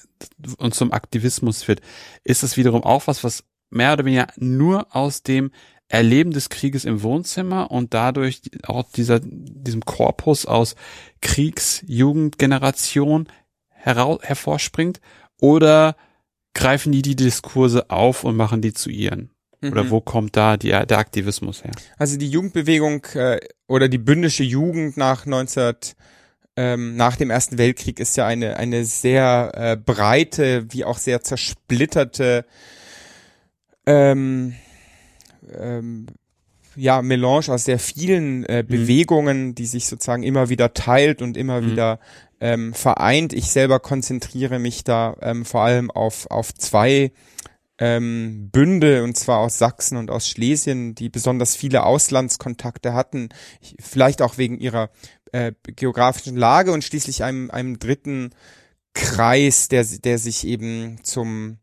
und 0.58 0.74
zum 0.74 0.92
Aktivismus 0.92 1.62
führt, 1.62 1.80
ist 2.24 2.42
es 2.42 2.56
wiederum 2.56 2.82
auch 2.82 3.06
was, 3.06 3.24
was 3.24 3.44
mehr 3.70 3.92
oder 3.92 4.04
weniger 4.04 4.28
nur 4.36 4.94
aus 4.94 5.22
dem 5.22 5.50
Erleben 5.88 6.32
des 6.32 6.48
Krieges 6.48 6.84
im 6.84 7.02
Wohnzimmer 7.02 7.70
und 7.70 7.94
dadurch 7.94 8.42
auch 8.64 8.90
dieser, 8.92 9.20
diesem 9.22 9.84
Korpus 9.84 10.46
aus 10.46 10.74
Kriegsjugendgeneration 11.20 13.28
hervorspringt 13.70 15.00
oder 15.40 15.96
greifen 16.54 16.92
die 16.92 17.02
die 17.02 17.16
Diskurse 17.16 17.90
auf 17.90 18.24
und 18.24 18.36
machen 18.36 18.62
die 18.62 18.72
zu 18.72 18.90
ihren? 18.90 19.30
Oder 19.62 19.84
mhm. 19.84 19.90
wo 19.90 20.00
kommt 20.00 20.36
da 20.36 20.56
die, 20.56 20.70
der 20.70 20.98
Aktivismus 20.98 21.62
her? 21.62 21.70
Also 21.96 22.18
die 22.18 22.28
Jugendbewegung 22.28 23.04
äh, 23.14 23.38
oder 23.68 23.88
die 23.88 23.98
bündische 23.98 24.42
Jugend 24.42 24.96
nach 24.96 25.24
19 25.24 25.76
ähm, 26.56 26.96
nach 26.96 27.16
dem 27.16 27.30
Ersten 27.30 27.58
Weltkrieg 27.58 27.98
ist 27.98 28.16
ja 28.16 28.26
eine, 28.26 28.56
eine 28.56 28.84
sehr 28.84 29.52
äh, 29.54 29.76
breite, 29.76 30.66
wie 30.70 30.84
auch 30.84 30.98
sehr 30.98 31.22
zersplitterte 31.22 32.44
ähm, 33.86 34.54
ähm, 35.58 36.06
ja, 36.76 37.02
Melange 37.02 37.48
aus 37.48 37.64
sehr 37.64 37.78
vielen 37.78 38.44
äh, 38.46 38.62
mhm. 38.62 38.66
Bewegungen, 38.66 39.54
die 39.54 39.66
sich 39.66 39.86
sozusagen 39.86 40.22
immer 40.22 40.48
wieder 40.48 40.74
teilt 40.74 41.22
und 41.22 41.36
immer 41.36 41.60
mhm. 41.60 41.70
wieder 41.70 42.00
ähm, 42.40 42.74
vereint. 42.74 43.32
Ich 43.32 43.50
selber 43.50 43.80
konzentriere 43.80 44.58
mich 44.58 44.84
da 44.84 45.16
ähm, 45.20 45.44
vor 45.44 45.62
allem 45.62 45.90
auf, 45.90 46.30
auf 46.30 46.54
zwei 46.54 47.12
ähm, 47.78 48.50
Bünde, 48.50 49.02
und 49.02 49.16
zwar 49.16 49.38
aus 49.38 49.58
Sachsen 49.58 49.96
und 49.96 50.10
aus 50.10 50.28
Schlesien, 50.28 50.94
die 50.94 51.08
besonders 51.08 51.56
viele 51.56 51.84
Auslandskontakte 51.84 52.94
hatten, 52.94 53.30
vielleicht 53.80 54.22
auch 54.22 54.38
wegen 54.38 54.58
ihrer 54.58 54.90
äh, 55.32 55.52
geografischen 55.62 56.36
Lage 56.36 56.72
und 56.72 56.84
schließlich 56.84 57.24
einem, 57.24 57.50
einem 57.50 57.78
dritten 57.78 58.30
Kreis, 58.94 59.68
der, 59.68 59.84
der 59.84 60.18
sich 60.18 60.46
eben 60.46 61.02
zum 61.02 61.58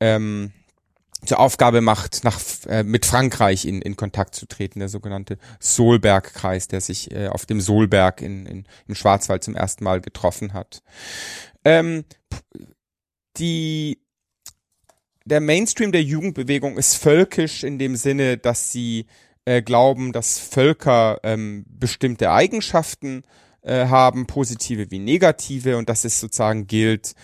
ähm, 0.00 0.52
zur 1.26 1.40
Aufgabe 1.40 1.80
macht, 1.80 2.24
nach, 2.24 2.40
äh, 2.66 2.82
mit 2.82 3.06
Frankreich 3.06 3.64
in, 3.64 3.80
in 3.80 3.96
Kontakt 3.96 4.34
zu 4.34 4.46
treten, 4.46 4.78
der 4.78 4.88
sogenannte 4.88 5.38
Solberg-Kreis, 5.58 6.68
der 6.68 6.80
sich 6.80 7.10
äh, 7.12 7.28
auf 7.28 7.46
dem 7.46 7.60
Solberg 7.60 8.20
in, 8.20 8.46
in, 8.46 8.64
im 8.86 8.94
Schwarzwald 8.94 9.42
zum 9.42 9.56
ersten 9.56 9.84
Mal 9.84 10.00
getroffen 10.00 10.52
hat. 10.52 10.82
Ähm, 11.64 12.04
die, 13.38 14.02
der 15.24 15.40
Mainstream 15.40 15.92
der 15.92 16.02
Jugendbewegung 16.02 16.76
ist 16.76 16.96
völkisch 16.96 17.64
in 17.64 17.78
dem 17.78 17.96
Sinne, 17.96 18.36
dass 18.36 18.70
sie 18.70 19.06
äh, 19.44 19.62
glauben, 19.62 20.12
dass 20.12 20.38
Völker 20.38 21.20
ähm, 21.22 21.64
bestimmte 21.68 22.30
Eigenschaften 22.30 23.22
äh, 23.62 23.86
haben, 23.86 24.26
positive 24.26 24.90
wie 24.90 24.98
negative, 24.98 25.76
und 25.76 25.88
dass 25.88 26.04
es 26.04 26.20
sozusagen 26.20 26.66
gilt, 26.66 27.14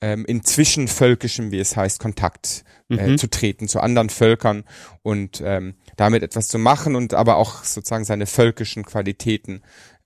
ähm, 0.00 0.24
in 0.26 0.44
zwischenvölkischem, 0.44 1.50
wie 1.50 1.58
es 1.58 1.76
heißt, 1.76 1.98
Kontakt 1.98 2.64
äh, 2.90 3.08
mhm. 3.08 3.18
zu 3.18 3.28
treten 3.28 3.68
zu 3.68 3.80
anderen 3.80 4.10
Völkern 4.10 4.64
und 5.02 5.42
ähm, 5.44 5.76
damit 5.96 6.22
etwas 6.22 6.48
zu 6.48 6.58
machen 6.58 6.94
und 6.94 7.14
aber 7.14 7.36
auch 7.36 7.64
sozusagen 7.64 8.04
seine 8.04 8.26
völkischen 8.26 8.84
Qualitäten 8.84 9.62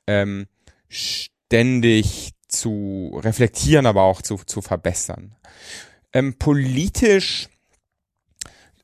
ähm, 0.06 0.46
ständig 0.88 2.32
zu 2.46 3.20
reflektieren, 3.22 3.86
aber 3.86 4.02
auch 4.02 4.22
zu, 4.22 4.36
zu 4.36 4.62
verbessern. 4.62 5.34
Ähm, 6.12 6.38
politisch 6.38 7.48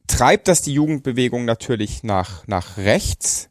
treibt 0.06 0.48
das 0.48 0.62
die 0.62 0.74
Jugendbewegung 0.74 1.44
natürlich 1.44 2.02
nach, 2.02 2.46
nach 2.46 2.76
rechts. 2.76 3.50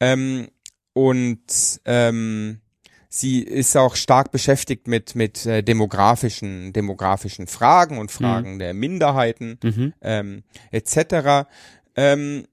Ähm, 0.00 0.48
und 0.94 1.80
ähm, 1.84 2.60
sie 3.08 3.40
ist 3.42 3.76
auch 3.76 3.96
stark 3.96 4.32
beschäftigt 4.32 4.88
mit, 4.88 5.14
mit 5.14 5.46
äh, 5.46 5.62
demografischen, 5.62 6.72
demografischen 6.72 7.46
Fragen 7.46 7.98
und 7.98 8.10
Fragen 8.10 8.54
mhm. 8.54 8.58
der 8.58 8.74
Minderheiten 8.74 9.58
mhm. 9.62 9.92
ähm, 10.00 10.42
etc. 10.70 11.48
Ähm, 11.94 12.46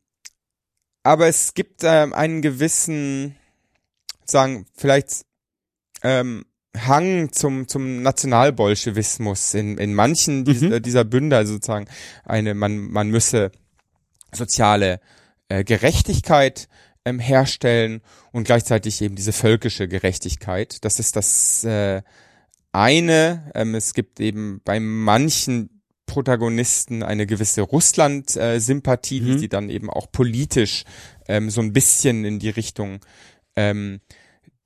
aber 1.03 1.27
es 1.27 1.53
gibt 1.53 1.81
ähm, 1.83 2.13
einen 2.13 2.41
gewissen, 2.41 3.35
sagen, 4.25 4.65
vielleicht 4.75 5.25
ähm, 6.03 6.45
Hang 6.77 7.31
zum, 7.31 7.67
zum 7.67 8.01
Nationalbolschewismus 8.03 9.53
in, 9.53 9.77
in 9.77 9.93
manchen 9.93 10.43
mhm. 10.43 10.73
Äh, 10.73 10.81
dieser 10.81 11.03
Bünde, 11.03 11.37
also 11.37 11.53
sozusagen 11.53 11.87
eine, 12.25 12.53
man, 12.53 12.77
man 12.77 13.09
müsse 13.09 13.51
soziale 14.31 14.99
äh, 15.47 15.63
Gerechtigkeit 15.63 16.67
ähm, 17.05 17.19
herstellen 17.19 18.01
und 18.31 18.43
gleichzeitig 18.43 19.01
eben 19.01 19.15
diese 19.15 19.33
völkische 19.33 19.87
Gerechtigkeit. 19.87 20.83
Das 20.85 20.99
ist 20.99 21.15
das 21.15 21.63
äh, 21.63 22.01
eine. 22.71 23.51
Ähm, 23.55 23.73
es 23.73 23.93
gibt 23.93 24.19
eben 24.19 24.61
bei 24.63 24.79
manchen 24.79 25.81
Protagonisten 26.05 27.03
eine 27.03 27.25
gewisse 27.25 27.61
Russland-Sympathie, 27.61 29.17
äh, 29.17 29.21
mhm. 29.21 29.25
die 29.25 29.39
sie 29.39 29.49
dann 29.49 29.69
eben 29.69 29.89
auch 29.89 30.11
politisch 30.11 30.83
ähm, 31.27 31.49
so 31.49 31.61
ein 31.61 31.73
bisschen 31.73 32.25
in 32.25 32.39
die 32.39 32.49
Richtung 32.49 32.99
ähm, 33.55 34.01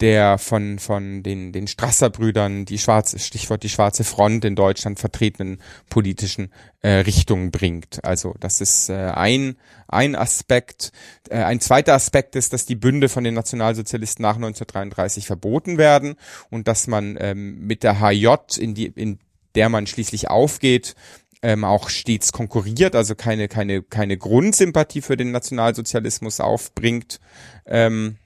der 0.02 0.38
von, 0.38 0.80
von 0.80 1.24
den, 1.24 1.52
den 1.52 1.68
Strasser-Brüdern 1.68 2.66
die 2.66 2.78
schwarze, 2.78 3.20
Stichwort 3.20 3.64
die 3.64 3.70
schwarze 3.70 4.04
Front 4.04 4.44
in 4.44 4.56
Deutschland 4.56 5.00
vertretenen 5.00 5.62
politischen 5.90 6.52
äh, 6.82 6.90
Richtungen 6.90 7.52
bringt. 7.52 8.04
Also 8.04 8.36
das 8.40 8.60
ist 8.60 8.90
äh, 8.90 8.94
ein, 8.94 9.56
ein 9.88 10.16
Aspekt. 10.16 10.92
Äh, 11.30 11.44
ein 11.44 11.60
zweiter 11.62 11.94
Aspekt 11.94 12.36
ist, 12.36 12.54
dass 12.54 12.66
die 12.66 12.76
Bünde 12.76 13.08
von 13.08 13.24
den 13.24 13.36
Nationalsozialisten 13.36 14.24
nach 14.24 14.36
1933 14.36 15.28
verboten 15.28 15.78
werden 15.78 16.16
und 16.50 16.68
dass 16.68 16.88
man 16.88 17.18
ähm, 17.20 17.66
mit 17.66 17.84
der 17.84 18.02
HJ, 18.02 18.28
in, 18.60 18.74
die, 18.74 18.88
in 18.88 19.20
der 19.56 19.70
man 19.70 19.88
schließlich 19.88 20.30
aufgeht, 20.30 20.96
ähm, 21.44 21.66
auch 21.66 21.90
stets 21.90 22.32
konkurriert, 22.32 22.96
also 22.96 23.16
keine, 23.16 23.48
keine, 23.48 23.84
keine 23.84 24.18
Grundsympathie 24.18 25.02
für 25.02 25.18
den 25.18 25.32
Nationalsozialismus 25.32 26.40
aufbringt. 26.40 27.20
Ähm, 27.66 28.18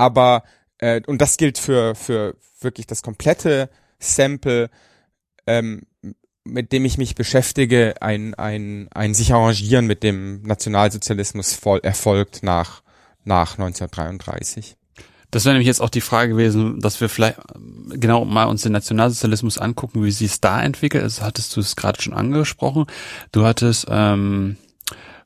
aber 0.00 0.42
äh, 0.78 1.02
und 1.06 1.20
das 1.20 1.36
gilt 1.36 1.58
für 1.58 1.94
für 1.94 2.34
wirklich 2.60 2.86
das 2.86 3.02
komplette 3.02 3.68
Sample, 3.98 4.70
ähm, 5.46 5.82
mit 6.44 6.72
dem 6.72 6.84
ich 6.86 6.96
mich 6.96 7.14
beschäftige, 7.14 7.94
ein 8.00 8.34
ein 8.34 8.88
ein 8.92 9.14
sich 9.14 9.32
arrangieren 9.34 9.86
mit 9.86 10.02
dem 10.02 10.42
Nationalsozialismus 10.42 11.52
voll, 11.52 11.80
erfolgt 11.82 12.42
nach 12.42 12.82
nach 13.24 13.58
1933. 13.58 14.76
Das 15.30 15.44
wäre 15.44 15.52
nämlich 15.52 15.68
jetzt 15.68 15.80
auch 15.80 15.90
die 15.90 16.00
Frage 16.00 16.32
gewesen, 16.32 16.80
dass 16.80 17.00
wir 17.00 17.08
vielleicht 17.08 17.38
genau 17.90 18.24
mal 18.24 18.46
uns 18.46 18.62
den 18.62 18.72
Nationalsozialismus 18.72 19.58
angucken, 19.58 20.02
wie 20.02 20.10
sie 20.10 20.24
es 20.24 20.40
da 20.40 20.60
entwickelt. 20.60 21.04
Also 21.04 21.22
hattest 21.22 21.54
du 21.54 21.60
es 21.60 21.76
gerade 21.76 22.02
schon 22.02 22.14
angesprochen. 22.14 22.86
Du 23.30 23.44
hattest 23.44 23.86
ähm, 23.88 24.56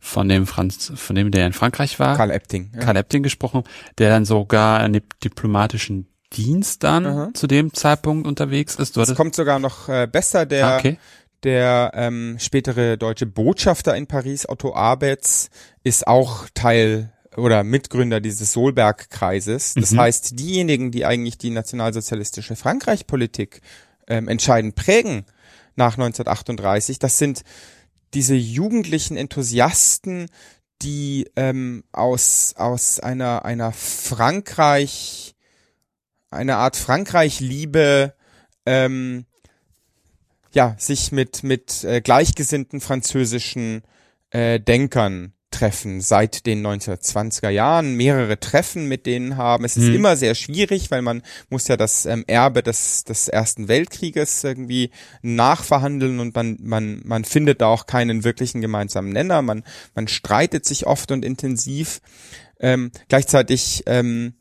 von 0.04 0.28
dem 0.28 0.46
Franz, 0.46 0.92
von 0.94 1.16
dem 1.16 1.30
der 1.30 1.46
in 1.46 1.54
Frankreich 1.54 1.98
war, 1.98 2.16
Karl 2.16 2.30
Epting. 2.30 2.70
Ja. 2.74 2.80
Karl 2.80 2.96
Epting 2.96 3.22
gesprochen, 3.22 3.64
der 3.96 4.10
dann 4.10 4.26
sogar 4.26 4.80
einen 4.80 5.00
diplomatischen 5.24 6.08
Dienst 6.34 6.84
dann 6.84 7.06
Aha. 7.06 7.30
zu 7.32 7.46
dem 7.46 7.72
Zeitpunkt 7.72 8.26
unterwegs 8.26 8.74
ist. 8.74 8.98
Das 8.98 9.14
kommt 9.14 9.34
sogar 9.34 9.58
noch 9.58 9.88
äh, 9.88 10.06
besser. 10.06 10.44
Der 10.44 10.66
ah, 10.66 10.76
okay. 10.76 10.98
der 11.42 11.92
ähm, 11.94 12.36
spätere 12.38 12.98
deutsche 12.98 13.24
Botschafter 13.24 13.96
in 13.96 14.06
Paris, 14.06 14.46
Otto 14.46 14.74
Abetz, 14.74 15.48
ist 15.84 16.06
auch 16.06 16.48
Teil 16.52 17.10
oder 17.34 17.64
Mitgründer 17.64 18.20
dieses 18.20 18.52
Solberg-Kreises. 18.52 19.72
Das 19.74 19.92
mhm. 19.92 20.00
heißt, 20.00 20.38
diejenigen, 20.38 20.90
die 20.90 21.06
eigentlich 21.06 21.38
die 21.38 21.50
nationalsozialistische 21.50 22.56
Frankreich-Politik 22.56 23.62
ähm, 24.06 24.28
entscheidend 24.28 24.74
prägen 24.74 25.24
nach 25.76 25.94
1938, 25.94 26.98
das 26.98 27.18
sind 27.18 27.42
diese 28.14 28.34
jugendlichen 28.34 29.16
Enthusiasten, 29.16 30.28
die 30.82 31.30
ähm, 31.36 31.84
aus 31.92 32.54
aus 32.56 33.00
einer 33.00 33.44
einer 33.44 33.72
Frankreich 33.72 35.34
einer 36.30 36.58
Art 36.58 36.76
Frankreich-Liebe 36.76 38.14
ähm, 38.66 39.26
ja 40.52 40.74
sich 40.78 41.12
mit 41.12 41.42
mit 41.42 41.84
äh, 41.84 42.00
gleichgesinnten 42.00 42.80
französischen 42.80 43.82
äh, 44.30 44.60
Denkern 44.60 45.32
treffen 45.54 46.00
seit 46.00 46.46
den 46.46 46.66
1920er 46.66 47.48
Jahren, 47.48 47.94
mehrere 47.94 48.40
Treffen 48.40 48.88
mit 48.88 49.06
denen 49.06 49.36
haben. 49.36 49.64
Es 49.64 49.76
ist 49.76 49.86
hm. 49.86 49.94
immer 49.94 50.16
sehr 50.16 50.34
schwierig, 50.34 50.90
weil 50.90 51.00
man 51.00 51.22
muss 51.48 51.68
ja 51.68 51.76
das 51.76 52.06
ähm, 52.06 52.24
Erbe 52.26 52.62
des, 52.62 53.04
des 53.04 53.28
Ersten 53.28 53.68
Weltkrieges 53.68 54.42
irgendwie 54.42 54.90
nachverhandeln 55.22 56.18
und 56.18 56.34
man, 56.34 56.58
man, 56.60 57.02
man 57.04 57.24
findet 57.24 57.60
da 57.60 57.68
auch 57.68 57.86
keinen 57.86 58.24
wirklichen 58.24 58.60
gemeinsamen 58.60 59.10
Nenner. 59.10 59.42
Man, 59.42 59.62
man 59.94 60.08
streitet 60.08 60.64
sich 60.66 60.86
oft 60.86 61.12
und 61.12 61.24
intensiv. 61.24 62.00
Ähm, 62.58 62.90
gleichzeitig 63.08 63.84
ähm, 63.86 64.34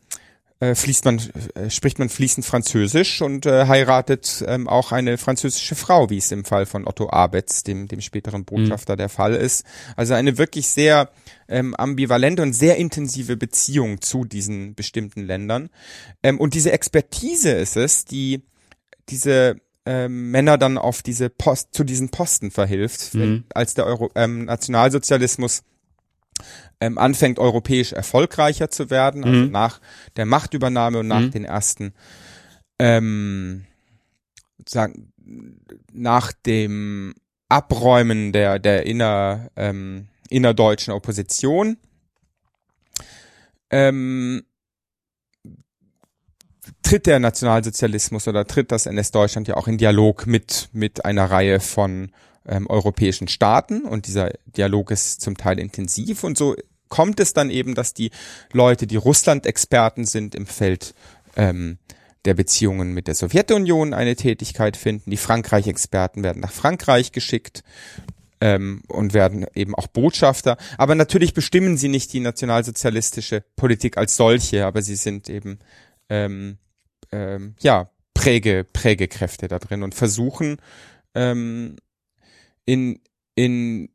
äh, 0.64 0.76
fließt 0.76 1.04
man, 1.06 1.22
äh, 1.56 1.70
spricht 1.70 2.00
man 2.00 2.08
fließend 2.08 2.46
Französisch 2.46 3.22
und 3.22 3.46
äh, 3.46 3.66
heiratet 3.68 4.44
ähm, 4.48 4.70
auch 4.70 4.94
eine 4.94 5.18
französische 5.18 5.76
Frau, 5.76 6.10
wie 6.10 6.18
es 6.18 6.32
im 6.32 6.46
Fall 6.46 6.66
von 6.66 6.88
Otto 6.88 7.10
Abetz, 7.10 7.64
dem, 7.64 7.88
dem 7.90 8.00
späteren 8.00 8.46
Botschafter, 8.46 8.94
mhm. 8.94 8.98
der 8.98 9.10
Fall 9.10 9.36
ist. 9.36 9.66
Also 9.98 10.14
eine 10.14 10.38
wirklich 10.38 10.68
sehr 10.68 11.10
ähm, 11.50 11.76
ambivalente 11.76 12.42
und 12.42 12.54
sehr 12.54 12.78
intensive 12.78 13.36
Beziehung 13.36 14.02
zu 14.02 14.24
diesen 14.24 14.74
bestimmten 14.74 15.24
Ländern. 15.24 15.70
Ähm, 16.22 16.40
und 16.40 16.54
diese 16.54 16.72
Expertise 16.72 17.52
ist 17.52 17.76
es, 17.76 18.06
die 18.06 18.44
diese 19.10 19.58
ähm, 19.86 20.32
Männer 20.32 20.58
dann 20.58 20.78
auf 20.78 21.02
diese 21.02 21.30
Post, 21.30 21.74
zu 21.74 21.84
diesen 21.84 22.10
Posten 22.10 22.52
verhilft, 22.52 23.14
mhm. 23.14 23.20
wenn, 23.20 23.44
als 23.54 23.74
der 23.74 23.86
Euro, 23.86 24.12
ähm, 24.16 24.46
Nationalsozialismus 24.46 25.64
ähm, 26.80 26.98
anfängt, 26.98 27.40
europäisch 27.40 27.94
erfolgreicher 27.94 28.70
zu 28.70 28.90
werden, 28.90 29.24
also 29.24 29.40
mhm. 29.40 29.52
nach 29.52 29.80
der 30.16 30.26
Machtübernahme 30.26 31.00
und 31.00 31.08
nach 31.08 31.22
mhm. 31.22 31.32
den 31.32 31.46
ersten, 31.46 31.94
ähm, 32.80 33.66
sagen, 34.68 35.12
nach 35.92 36.32
dem 36.32 37.16
Abräumen 37.50 38.32
der, 38.32 38.60
der 38.60 38.86
inner, 38.86 39.50
ähm, 39.56 40.08
innerdeutschen 40.30 40.94
Opposition, 40.94 41.78
ähm, 43.70 44.44
tritt 46.82 47.06
der 47.08 47.20
Nationalsozialismus 47.20 48.28
oder 48.28 48.46
tritt 48.46 48.72
das 48.72 48.86
NS-Deutschland 48.86 49.48
ja 49.48 49.56
auch 49.56 49.68
in 49.68 49.78
Dialog 49.78 50.28
mit, 50.28 50.70
mit 50.74 51.06
einer 51.06 51.26
Reihe 51.26 51.60
von 51.60 52.12
ähm, 52.48 52.68
europäischen 52.68 53.28
Staaten 53.28 53.86
und 53.86 54.08
dieser 54.08 54.32
Dialog 54.46 54.92
ist 54.92 55.22
zum 55.22 55.38
Teil 55.38 55.60
intensiv 55.60 56.24
und 56.24 56.38
so 56.38 56.56
kommt 56.90 57.20
es 57.20 57.34
dann 57.34 57.50
eben, 57.50 57.74
dass 57.74 57.94
die 57.94 58.12
Leute, 58.52 58.86
die 58.86 58.98
Russland-Experten 58.98 60.06
sind 60.06 60.36
im 60.36 60.46
Feld 60.46 60.94
ähm, 61.36 61.80
der 62.26 62.36
Beziehungen 62.36 62.94
mit 62.94 63.08
der 63.08 63.16
Sowjetunion 63.16 63.94
eine 63.94 64.16
Tätigkeit 64.16 64.78
finden. 64.78 65.10
Die 65.10 65.18
Frankreich-Experten 65.18 66.24
werden 66.24 66.42
nach 66.42 66.52
Frankreich 66.52 67.12
geschickt 67.12 67.64
ähm, 68.40 68.84
und 68.88 69.14
werden 69.14 69.46
eben 69.56 69.74
auch 69.76 69.88
Botschafter. 69.88 70.58
Aber 70.78 70.96
natürlich 70.96 71.34
bestimmen 71.34 71.78
sie 71.78 71.90
nicht 71.90 72.14
die 72.14 72.20
nationalsozialistische 72.20 73.44
Politik 73.56 73.98
als 73.98 74.16
solche, 74.16 74.66
aber 74.66 74.82
sie 74.82 74.96
sind 74.96 75.30
eben 75.30 75.60
ähm, 76.10 76.58
ähm, 77.12 77.56
ja 77.60 77.90
Präge, 78.14 78.66
Prägekräfte 78.72 79.48
da 79.48 79.60
drin 79.60 79.82
und 79.84 79.96
versuchen 79.96 80.58
ähm, 81.16 81.78
in, 82.66 83.00
in 83.36 83.90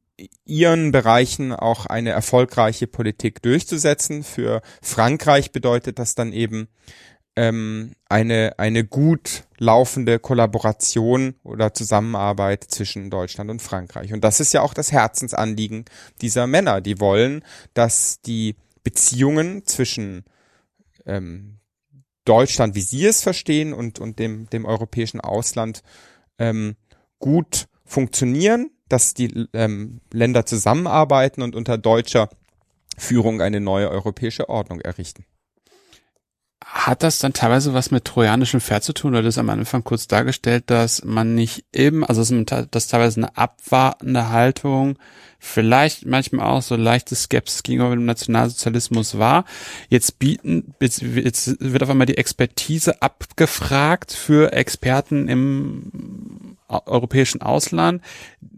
ihren 0.45 0.91
Bereichen 0.91 1.53
auch 1.53 1.87
eine 1.87 2.11
erfolgreiche 2.11 2.87
Politik 2.87 3.43
durchzusetzen. 3.43 4.25
Für 4.25 4.63
Frankreich 4.83 5.53
bedeutet 5.53 5.99
das 5.99 6.15
dann 6.15 6.33
eben 6.33 6.69
ähm, 7.37 7.93
eine, 8.09 8.59
eine 8.59 8.85
gut 8.85 9.45
laufende 9.59 10.19
Kollaboration 10.19 11.37
oder 11.45 11.73
Zusammenarbeit 11.73 12.65
zwischen 12.65 13.11
Deutschland 13.11 13.49
und 13.49 13.63
Frankreich. 13.63 14.13
Und 14.13 14.25
das 14.25 14.41
ist 14.41 14.53
ja 14.53 14.63
auch 14.63 14.75
das 14.75 14.91
Herzensanliegen 14.91 15.85
dieser 16.21 16.49
Männer. 16.49 16.81
Die 16.81 16.99
wollen, 16.99 17.45
dass 17.75 18.21
die 18.23 18.57
Beziehungen 18.83 19.65
zwischen 19.67 20.25
ähm, 21.07 21.61
Deutschland, 22.25 22.75
wie 22.75 22.81
sie 22.81 23.07
es 23.07 23.23
verstehen, 23.23 23.73
und, 23.73 24.01
und 24.01 24.19
dem, 24.19 24.51
dem 24.51 24.65
europäischen 24.65 25.21
Ausland 25.21 25.83
ähm, 26.39 26.75
gut 27.21 27.68
funktionieren, 27.89 28.71
dass 28.89 29.15
die 29.15 29.49
ähm, 29.53 30.01
Länder 30.13 30.47
zusammenarbeiten 30.47 31.43
und 31.43 31.57
unter 31.57 31.79
deutscher 31.79 32.29
Führung 32.97 33.41
eine 33.41 33.61
neue 33.61 33.91
europäische 33.91 34.49
Ordnung 34.49 34.81
errichten. 34.81 35.25
Hat 36.65 37.03
das 37.03 37.19
dann 37.19 37.33
teilweise 37.33 37.73
was 37.73 37.91
mit 37.91 38.05
trojanischem 38.05 38.61
Pferd 38.61 38.83
zu 38.83 38.93
tun? 38.93 39.15
Oder 39.15 39.23
das 39.23 39.39
am 39.39 39.49
Anfang 39.49 39.85
kurz 39.85 40.07
dargestellt, 40.07 40.65
dass 40.67 41.05
man 41.05 41.35
nicht 41.35 41.65
eben, 41.73 42.05
also 42.05 42.23
dass 42.45 42.89
teilweise 42.89 43.21
eine 43.21 43.37
abwartende 43.37 44.29
Haltung, 44.29 44.99
vielleicht 45.39 46.05
manchmal 46.05 46.47
auch 46.47 46.63
so 46.63 46.75
leichte 46.75 47.15
Skepsis 47.15 47.63
gegenüber 47.63 47.91
dem 47.91 48.05
Nationalsozialismus 48.05 49.19
war. 49.19 49.45
Jetzt 49.89 50.19
bieten, 50.19 50.75
jetzt, 50.81 51.01
jetzt 51.01 51.57
wird 51.61 51.83
auf 51.83 51.91
einmal 51.91 52.07
die 52.07 52.19
Expertise 52.19 53.01
abgefragt 53.01 54.13
für 54.13 54.53
Experten 54.53 55.29
im 55.29 56.48
europäischen 56.69 57.43
Ausland. 57.43 58.03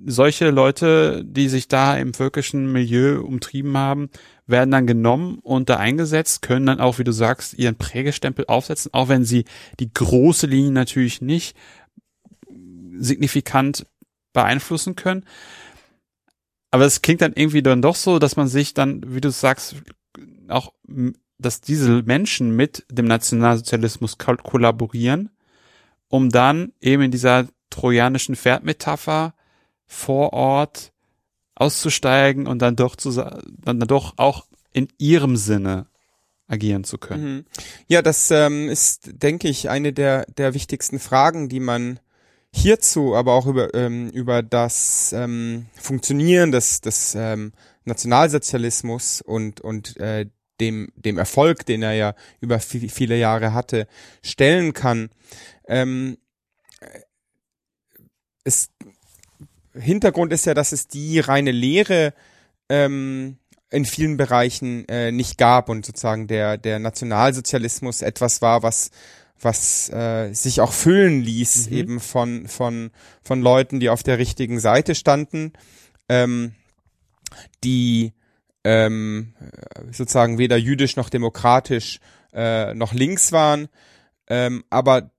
Solche 0.04 0.50
Leute, 0.50 1.24
die 1.24 1.48
sich 1.48 1.68
da 1.68 1.96
im 1.96 2.14
völkischen 2.14 2.72
Milieu 2.72 3.22
umtrieben 3.22 3.76
haben, 3.76 4.10
werden 4.46 4.70
dann 4.70 4.86
genommen 4.86 5.38
und 5.42 5.68
da 5.68 5.76
eingesetzt, 5.76 6.42
können 6.42 6.66
dann 6.66 6.80
auch, 6.80 6.98
wie 6.98 7.04
du 7.04 7.12
sagst, 7.12 7.54
ihren 7.54 7.76
Prägestempel 7.76 8.46
aufsetzen, 8.48 8.92
auch 8.92 9.08
wenn 9.08 9.24
sie 9.24 9.44
die 9.78 9.92
große 9.92 10.46
Linie 10.46 10.72
natürlich 10.72 11.22
nicht 11.22 11.56
signifikant 12.98 13.86
beeinflussen 14.32 14.96
können. 14.96 15.24
Aber 16.70 16.84
es 16.84 17.02
klingt 17.02 17.20
dann 17.20 17.32
irgendwie 17.34 17.62
dann 17.62 17.82
doch 17.82 17.96
so, 17.96 18.18
dass 18.18 18.36
man 18.36 18.48
sich 18.48 18.74
dann, 18.74 19.02
wie 19.06 19.20
du 19.20 19.30
sagst, 19.30 19.76
auch, 20.48 20.72
dass 21.38 21.60
diese 21.60 22.02
Menschen 22.02 22.54
mit 22.54 22.84
dem 22.90 23.06
Nationalsozialismus 23.06 24.18
kollaborieren, 24.18 25.30
um 26.08 26.30
dann 26.30 26.72
eben 26.80 27.02
in 27.02 27.10
dieser 27.10 27.48
trojanischen 27.70 28.36
Pferdmetapher 28.36 29.34
vor 29.86 30.32
Ort 30.32 30.92
auszusteigen 31.54 32.46
und 32.46 32.60
dann 32.60 32.76
doch 32.76 32.96
zu, 32.96 33.12
dann 33.12 33.80
doch 33.80 34.14
auch 34.16 34.46
in 34.72 34.88
ihrem 34.98 35.36
Sinne 35.36 35.86
agieren 36.46 36.84
zu 36.84 36.98
können. 36.98 37.34
Mhm. 37.34 37.44
Ja, 37.86 38.02
das 38.02 38.30
ähm, 38.30 38.68
ist, 38.68 39.10
denke 39.22 39.48
ich, 39.48 39.70
eine 39.70 39.92
der, 39.92 40.26
der 40.36 40.54
wichtigsten 40.54 40.98
Fragen, 40.98 41.48
die 41.48 41.60
man 41.60 42.00
hierzu, 42.52 43.14
aber 43.14 43.34
auch 43.34 43.46
über, 43.46 43.72
ähm, 43.74 44.10
über 44.10 44.42
das 44.42 45.12
ähm, 45.12 45.66
Funktionieren 45.74 46.50
des, 46.50 46.80
des 46.80 47.14
ähm, 47.14 47.52
Nationalsozialismus 47.84 49.22
und, 49.22 49.60
und 49.60 49.96
äh, 49.98 50.26
dem, 50.60 50.88
dem 50.96 51.18
Erfolg, 51.18 51.64
den 51.66 51.82
er 51.82 51.92
ja 51.92 52.14
über 52.40 52.58
viele 52.58 53.16
Jahre 53.16 53.54
hatte, 53.54 53.86
stellen 54.22 54.72
kann. 54.72 55.10
Ähm, 55.66 56.18
es, 58.44 58.70
Hintergrund 59.74 60.32
ist 60.32 60.46
ja, 60.46 60.54
dass 60.54 60.72
es 60.72 60.88
die 60.88 61.20
reine 61.20 61.52
Lehre 61.52 62.14
ähm, 62.68 63.38
in 63.70 63.84
vielen 63.84 64.16
Bereichen 64.16 64.88
äh, 64.88 65.12
nicht 65.12 65.38
gab 65.38 65.68
und 65.68 65.86
sozusagen 65.86 66.26
der, 66.26 66.58
der 66.58 66.78
Nationalsozialismus 66.78 68.02
etwas 68.02 68.42
war, 68.42 68.62
was 68.62 68.90
was 69.42 69.88
äh, 69.90 70.32
sich 70.32 70.60
auch 70.60 70.72
füllen 70.72 71.22
ließ, 71.22 71.70
mhm. 71.70 71.76
eben 71.76 72.00
von, 72.00 72.46
von, 72.46 72.90
von 73.22 73.40
Leuten, 73.40 73.80
die 73.80 73.88
auf 73.88 74.02
der 74.02 74.18
richtigen 74.18 74.60
Seite 74.60 74.94
standen, 74.94 75.52
ähm, 76.08 76.52
die 77.64 78.12
ähm, 78.64 79.34
sozusagen 79.90 80.38
weder 80.38 80.56
jüdisch 80.56 80.96
noch 80.96 81.08
demokratisch 81.08 82.00
äh, 82.32 82.74
noch 82.74 82.92
links 82.92 83.32
waren, 83.32 83.68
ähm, 84.28 84.64
aber 84.68 85.10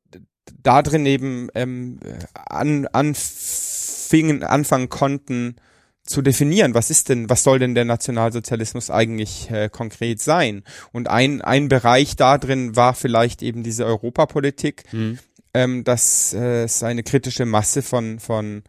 da 0.62 0.82
drin 0.82 1.06
eben 1.06 1.49
ähm, 1.56 1.99
an, 2.34 2.88
anfingen, 2.88 4.43
anfangen 4.43 4.89
konnten 4.89 5.56
zu 6.04 6.22
definieren, 6.22 6.74
was 6.74 6.89
ist 6.89 7.10
denn, 7.10 7.30
was 7.30 7.43
soll 7.43 7.60
denn 7.60 7.76
der 7.76 7.86
Nationalsozialismus 7.86 8.89
eigentlich 8.89 9.49
äh, 9.52 9.70
konkret 9.70 10.22
sein? 10.22 10.64
Und 10.91 11.10
ein, 11.10 11.41
ein 11.41 11.68
Bereich 11.68 12.16
da 12.16 12.38
drin 12.38 12.76
war 12.76 12.93
vielleicht 12.93 13.43
eben 13.43 13.64
diese 13.64 13.86
Europapolitik, 13.86 14.84
mhm. 14.91 15.20
ähm, 15.54 15.84
dass 15.84 16.34
äh, 16.34 16.64
es 16.64 16.84
eine 16.84 17.04
kritische 17.04 17.45
Masse 17.45 17.82
von, 17.82 18.20
von 18.20 18.64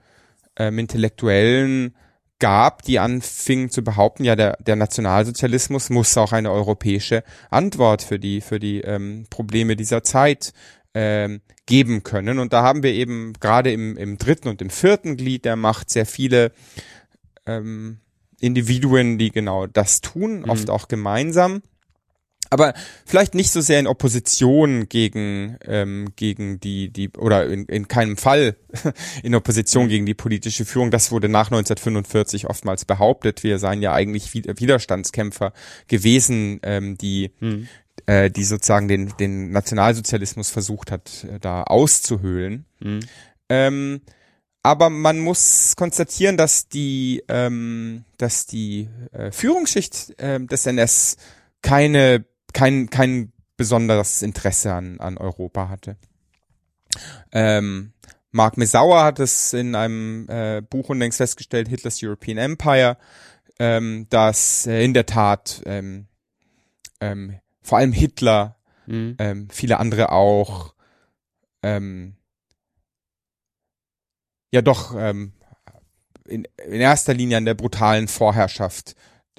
ähm, 0.56 0.78
Intellektuellen 0.78 1.94
gab, 2.38 2.82
die 2.82 2.98
anfingen 2.98 3.70
zu 3.70 3.84
behaupten, 3.84 4.24
ja, 4.24 4.34
der, 4.34 4.56
der 4.60 4.74
Nationalsozialismus 4.74 5.90
muss 5.90 6.16
auch 6.18 6.32
eine 6.32 6.50
europäische 6.50 7.22
Antwort 7.50 8.02
für 8.02 8.18
die, 8.18 8.40
für 8.40 8.58
die 8.58 8.80
ähm, 8.80 9.26
Probleme 9.30 9.76
dieser 9.76 10.02
Zeit 10.02 10.52
ähm, 10.92 11.40
geben 11.66 12.02
können. 12.02 12.38
Und 12.38 12.52
da 12.52 12.62
haben 12.62 12.82
wir 12.82 12.92
eben 12.92 13.34
gerade 13.40 13.72
im, 13.72 13.96
im 13.96 14.18
dritten 14.18 14.48
und 14.48 14.60
im 14.60 14.70
vierten 14.70 15.16
Glied 15.16 15.44
der 15.44 15.56
Macht 15.56 15.90
sehr 15.90 16.06
viele 16.06 16.52
ähm, 17.46 17.98
Individuen, 18.40 19.18
die 19.18 19.30
genau 19.30 19.66
das 19.66 20.00
tun, 20.00 20.40
mhm. 20.40 20.50
oft 20.50 20.70
auch 20.70 20.88
gemeinsam. 20.88 21.62
Aber 22.50 22.74
vielleicht 23.06 23.34
nicht 23.34 23.50
so 23.50 23.62
sehr 23.62 23.80
in 23.80 23.86
Opposition 23.86 24.86
gegen 24.90 25.56
ähm, 25.64 26.08
gegen 26.16 26.60
die 26.60 26.90
die 26.90 27.08
oder 27.16 27.46
in, 27.46 27.64
in 27.64 27.88
keinem 27.88 28.18
Fall 28.18 28.56
in 29.22 29.34
Opposition 29.34 29.88
gegen 29.88 30.04
die 30.04 30.12
politische 30.12 30.66
Führung. 30.66 30.90
Das 30.90 31.10
wurde 31.10 31.30
nach 31.30 31.46
1945 31.46 32.50
oftmals 32.50 32.84
behauptet. 32.84 33.42
Wir 33.42 33.58
seien 33.58 33.80
ja 33.80 33.94
eigentlich 33.94 34.34
Widerstandskämpfer 34.34 35.54
gewesen, 35.88 36.60
ähm, 36.62 36.98
die 36.98 37.32
mhm 37.40 37.68
äh, 38.06 38.30
die 38.30 38.44
sozusagen 38.44 38.88
den, 38.88 39.12
den 39.18 39.50
Nationalsozialismus 39.50 40.50
versucht 40.50 40.90
hat, 40.90 41.24
äh, 41.24 41.38
da 41.38 41.62
auszuhöhlen. 41.64 42.66
Mhm. 42.80 43.00
Ähm, 43.48 44.00
aber 44.62 44.90
man 44.90 45.18
muss 45.18 45.74
konstatieren, 45.76 46.36
dass 46.36 46.68
die, 46.68 47.24
ähm, 47.28 48.04
dass 48.16 48.46
die 48.46 48.88
äh, 49.12 49.32
Führungsschicht 49.32 50.20
äh, 50.20 50.40
des 50.40 50.66
NS 50.66 51.16
keine, 51.62 52.24
kein, 52.52 52.88
kein 52.88 53.32
besonderes 53.56 54.22
Interesse 54.22 54.72
an, 54.72 55.00
an 55.00 55.18
Europa 55.18 55.68
hatte. 55.68 55.96
Ähm, 57.32 57.92
Mark 58.30 58.56
Mesauer 58.56 59.04
hat 59.04 59.20
es 59.20 59.52
in 59.52 59.74
einem 59.74 60.28
äh, 60.28 60.62
Buch 60.62 60.88
unlängst 60.88 61.18
festgestellt, 61.18 61.68
Hitlers 61.68 62.02
European 62.02 62.38
Empire, 62.38 62.96
ähm, 63.58 64.06
dass 64.10 64.66
äh, 64.66 64.84
in 64.84 64.94
der 64.94 65.06
Tat 65.06 65.62
ähm, 65.66 66.06
ähm, 67.00 67.38
vor 67.62 67.78
allem 67.78 67.92
Hitler, 67.92 68.56
mhm. 68.86 69.16
ähm, 69.18 69.48
viele 69.50 69.78
andere 69.78 70.12
auch, 70.12 70.74
ähm, 71.62 72.16
ja 74.52 74.62
doch 74.62 74.94
ähm, 74.96 75.32
in, 76.26 76.46
in 76.66 76.80
erster 76.80 77.14
Linie 77.14 77.38
an 77.38 77.44
der 77.44 77.54
brutalen 77.54 78.08
Vorherrschaft 78.08 78.94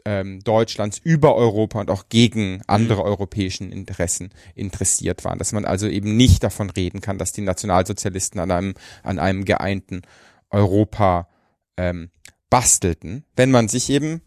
ähm, 0.05 0.41
Deutschlands 0.41 0.97
über 0.97 1.35
Europa 1.35 1.79
und 1.79 1.89
auch 1.89 2.09
gegen 2.09 2.61
andere 2.67 3.01
mhm. 3.01 3.07
europäischen 3.07 3.71
Interessen 3.71 4.31
interessiert 4.55 5.23
waren. 5.23 5.39
Dass 5.39 5.53
man 5.53 5.65
also 5.65 5.87
eben 5.87 6.17
nicht 6.17 6.43
davon 6.43 6.69
reden 6.69 7.01
kann, 7.01 7.17
dass 7.17 7.31
die 7.31 7.41
Nationalsozialisten 7.41 8.39
an 8.39 8.51
einem, 8.51 8.73
an 9.03 9.19
einem 9.19 9.45
geeinten 9.45 10.01
Europa 10.49 11.29
ähm, 11.77 12.09
bastelten, 12.49 13.25
wenn 13.35 13.51
man 13.51 13.67
sich 13.67 13.89
eben 13.89 14.21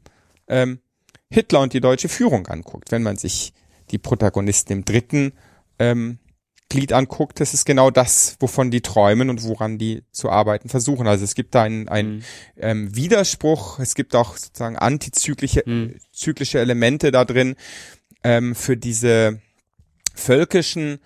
ähm, 0.49 0.81
Hitler 1.31 1.61
und 1.61 1.73
die 1.73 1.81
deutsche 1.81 2.09
Führung 2.09 2.47
anguckt, 2.47 2.91
wenn 2.91 3.03
man 3.03 3.17
sich 3.17 3.53
die 3.91 3.99
Protagonisten 3.99 4.73
im 4.73 4.85
dritten 4.85 5.33
ähm, 5.79 6.19
Glied 6.69 6.93
anguckt, 6.93 7.39
das 7.39 7.55
ist 7.55 7.65
genau 7.65 7.91
das, 7.91 8.37
wovon 8.41 8.73
die 8.73 8.81
träumen 8.81 9.31
und 9.31 9.45
woran 9.45 9.79
die 9.79 10.03
zu 10.11 10.31
arbeiten 10.31 10.69
versuchen. 10.69 11.07
Also 11.07 11.25
es 11.25 11.37
gibt 11.37 11.55
da 11.55 11.63
einen, 11.63 11.89
einen 11.89 12.17
mhm. 12.17 12.23
ähm, 12.57 12.97
Widerspruch, 12.97 13.79
es 13.79 13.95
gibt 13.95 14.17
auch 14.17 14.37
sozusagen 14.37 14.77
antizyklische 14.77 15.63
mhm. 15.65 15.97
zyklische 16.13 16.59
Elemente 16.59 17.13
da 17.13 17.25
drin. 17.25 17.55
Ähm, 18.25 18.57
für 18.57 18.77
diese 18.77 19.41
völkischen 20.15 20.99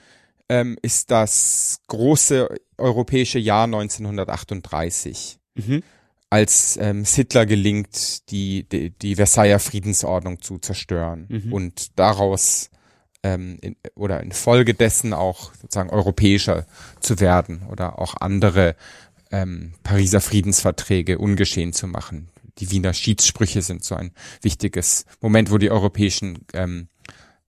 ähm, 0.49 0.79
ist 0.81 1.11
das 1.11 1.81
große 1.89 2.49
europäische 2.79 3.39
Jahr 3.39 3.65
1938. 3.65 5.39
Mhm. 5.55 5.83
Als 6.31 6.79
ähm, 6.81 7.05
Hitler 7.05 7.45
gelingt, 7.45 8.31
die, 8.31 8.69
die, 8.69 8.91
die 8.91 9.17
Versailler 9.17 9.59
Friedensordnung 9.59 10.41
zu 10.41 10.59
zerstören 10.59 11.27
mhm. 11.29 11.53
und 11.53 11.99
daraus 11.99 12.71
ähm, 13.23 13.59
in, 13.61 13.77
oder 13.95 14.23
infolgedessen 14.23 15.13
auch 15.13 15.53
sozusagen 15.55 15.91
europäischer 15.91 16.67
zu 17.01 17.21
werden 17.21 17.67
oder 17.69 17.99
auch 17.99 18.15
andere 18.21 18.77
ähm, 19.31 19.75
Pariser 19.83 20.21
Friedensverträge 20.21 21.19
ungeschehen 21.19 21.73
zu 21.73 21.87
machen. 21.87 22.29
Die 22.59 22.71
Wiener 22.71 22.93
Schiedssprüche 22.93 23.63
sind 23.63 23.85
so 23.85 23.95
ein 23.95 24.13
wichtiges 24.43 25.07
Moment, 25.21 25.51
wo 25.51 25.59
die 25.59 25.71
europäischen 25.71 26.47
ähm, 26.53 26.89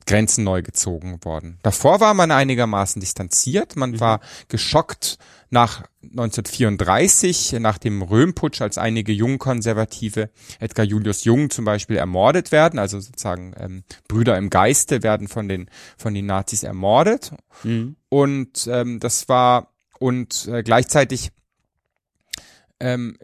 Grenzen 0.06 0.44
neu 0.44 0.62
gezogen 0.62 1.24
worden. 1.24 1.58
Davor 1.62 2.00
war 2.00 2.14
man 2.14 2.30
einigermaßen 2.30 3.00
distanziert, 3.00 3.76
man 3.76 3.92
mhm. 3.92 4.00
war 4.00 4.20
geschockt 4.48 5.18
nach 5.52 5.82
1934, 6.02 7.56
nach 7.60 7.76
dem 7.76 8.00
Röhmputsch, 8.00 8.62
als 8.62 8.78
einige 8.78 9.12
Jungkonservative, 9.12 10.30
Edgar 10.60 10.86
Julius 10.86 11.24
Jung 11.24 11.50
zum 11.50 11.66
Beispiel, 11.66 11.96
ermordet 11.96 12.52
werden, 12.52 12.78
also 12.78 12.98
sozusagen 12.98 13.52
ähm, 13.58 13.84
Brüder 14.08 14.38
im 14.38 14.48
Geiste 14.48 15.02
werden 15.02 15.28
von 15.28 15.48
den 15.48 15.68
von 15.98 16.14
den 16.14 16.24
Nazis 16.24 16.62
ermordet. 16.62 17.32
Mhm. 17.64 17.96
Und 18.08 18.66
ähm, 18.66 18.98
das 18.98 19.28
war 19.28 19.74
und 19.98 20.48
äh, 20.48 20.62
gleichzeitig 20.62 21.32
ähm, 22.80 23.18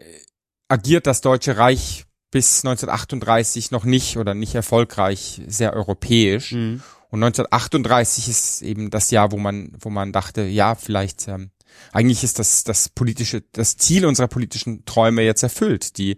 agiert 0.67 1.07
das 1.07 1.21
Deutsche 1.21 1.57
Reich 1.57 2.05
bis 2.29 2.63
1938 2.63 3.71
noch 3.71 3.85
nicht 3.85 4.17
oder 4.17 4.35
nicht 4.35 4.53
erfolgreich 4.53 5.41
sehr 5.47 5.73
europäisch. 5.73 6.51
Mhm. 6.51 6.83
Und 7.09 7.23
1938 7.23 8.27
ist 8.27 8.61
eben 8.61 8.91
das 8.91 9.09
Jahr, 9.09 9.31
wo 9.31 9.37
man, 9.37 9.75
wo 9.79 9.89
man 9.89 10.11
dachte, 10.11 10.43
ja, 10.43 10.75
vielleicht, 10.75 11.27
ähm, 11.27 11.49
eigentlich 11.91 12.23
ist 12.23 12.39
das, 12.39 12.63
das 12.63 12.89
politische, 12.89 13.43
das 13.51 13.77
Ziel 13.77 14.05
unserer 14.05 14.27
politischen 14.27 14.85
Träume 14.85 15.23
jetzt 15.23 15.43
erfüllt. 15.43 15.97
Die, 15.97 16.17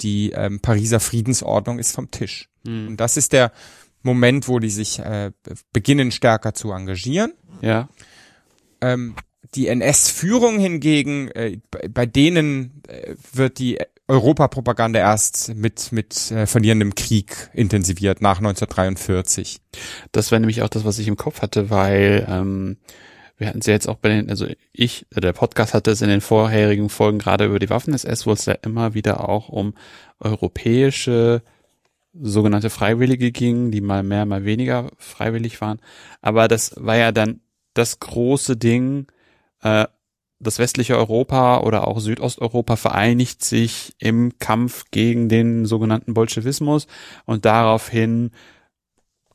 die 0.00 0.32
ähm, 0.32 0.60
Pariser 0.60 1.00
Friedensordnung 1.00 1.78
ist 1.78 1.94
vom 1.94 2.10
Tisch. 2.10 2.48
Mhm. 2.64 2.88
Und 2.88 2.96
das 2.98 3.16
ist 3.16 3.32
der 3.32 3.52
Moment, 4.02 4.48
wo 4.48 4.58
die 4.58 4.70
sich 4.70 4.98
äh, 4.98 5.32
beginnen 5.72 6.10
stärker 6.10 6.54
zu 6.54 6.72
engagieren. 6.72 7.32
Ja. 7.60 7.88
Ähm, 8.80 9.14
die 9.54 9.68
NS-Führung 9.68 10.58
hingegen, 10.58 11.28
äh, 11.32 11.58
bei 11.90 12.06
denen 12.06 12.82
äh, 12.88 13.14
wird 13.32 13.58
die 13.58 13.78
Europapropaganda 14.06 14.98
erst 14.98 15.54
mit, 15.54 15.92
mit 15.92 16.30
äh, 16.30 16.46
verlierendem 16.46 16.94
Krieg 16.94 17.50
intensiviert 17.52 18.20
nach 18.22 18.38
1943. 18.38 19.60
Das 20.12 20.30
wäre 20.30 20.40
nämlich 20.40 20.62
auch 20.62 20.68
das, 20.68 20.84
was 20.84 20.98
ich 20.98 21.08
im 21.08 21.16
Kopf 21.16 21.42
hatte, 21.42 21.70
weil 21.70 22.26
ähm, 22.28 22.76
wir 23.40 23.48
hatten 23.48 23.60
es 23.60 23.66
ja 23.66 23.72
jetzt 23.72 23.88
auch 23.88 23.96
bei 23.96 24.10
den, 24.10 24.28
also 24.28 24.46
ich, 24.72 25.06
äh, 25.14 25.20
der 25.20 25.32
Podcast 25.32 25.72
hatte 25.72 25.90
es 25.90 26.02
in 26.02 26.10
den 26.10 26.20
vorherigen 26.20 26.90
Folgen 26.90 27.18
gerade 27.18 27.46
über 27.46 27.58
die 27.58 27.70
Waffen-SS, 27.70 28.26
wo 28.26 28.32
es 28.32 28.44
ja 28.44 28.52
immer 28.62 28.92
wieder 28.92 29.28
auch 29.28 29.48
um 29.48 29.74
europäische 30.20 31.42
sogenannte 32.12 32.68
Freiwillige 32.68 33.32
ging, 33.32 33.70
die 33.70 33.80
mal 33.80 34.02
mehr, 34.02 34.26
mal 34.26 34.44
weniger 34.44 34.90
freiwillig 34.98 35.60
waren. 35.62 35.80
Aber 36.20 36.48
das 36.48 36.74
war 36.76 36.96
ja 36.96 37.12
dann 37.12 37.40
das 37.72 37.98
große 37.98 38.58
Ding, 38.58 39.06
äh, 39.62 39.86
das 40.38 40.58
westliche 40.58 40.98
Europa 40.98 41.60
oder 41.60 41.88
auch 41.88 41.98
Südosteuropa 41.98 42.76
vereinigt 42.76 43.42
sich 43.42 43.94
im 43.98 44.38
Kampf 44.38 44.84
gegen 44.90 45.30
den 45.30 45.64
sogenannten 45.64 46.12
Bolschewismus 46.12 46.86
und 47.24 47.46
daraufhin 47.46 48.32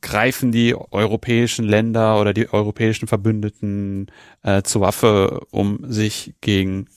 greifen 0.05 0.51
die 0.51 0.75
europäischen 0.75 1.65
Länder 1.65 2.21
oder 2.21 2.33
die 2.33 2.53
europäischen 2.53 3.07
Verbündeten 3.07 4.05
äh, 4.43 4.61
zur 4.61 4.81
Waffe, 4.81 5.41
um 5.49 5.79
sich 5.91 6.35
gegen 6.41 6.87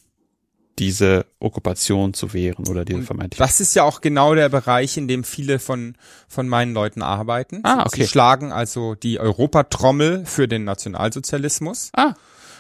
diese 0.79 1.25
Okkupation 1.41 2.15
zu 2.15 2.33
wehren 2.35 2.69
oder 2.69 2.85
diese 2.85 3.03
vermeintlich. 3.03 3.39
Das 3.39 3.61
ist 3.61 3.75
ja 3.75 3.83
auch 3.83 4.01
genau 4.03 4.35
der 4.35 4.51
Bereich, 4.51 4.97
in 4.97 5.09
dem 5.09 5.25
viele 5.25 5.59
von, 5.59 5.97
von 6.29 6.49
meinen 6.49 6.75
Leuten 6.75 7.03
arbeiten. 7.03 7.61
Ah, 7.65 7.85
okay. 7.87 8.03
Sie 8.03 8.09
schlagen 8.09 8.53
also 8.53 8.95
die 8.95 9.19
Europatrommel 9.19 10.25
für 10.27 10.47
den 10.47 10.65
Nationalsozialismus. 10.65 11.91
Ah. 11.97 12.15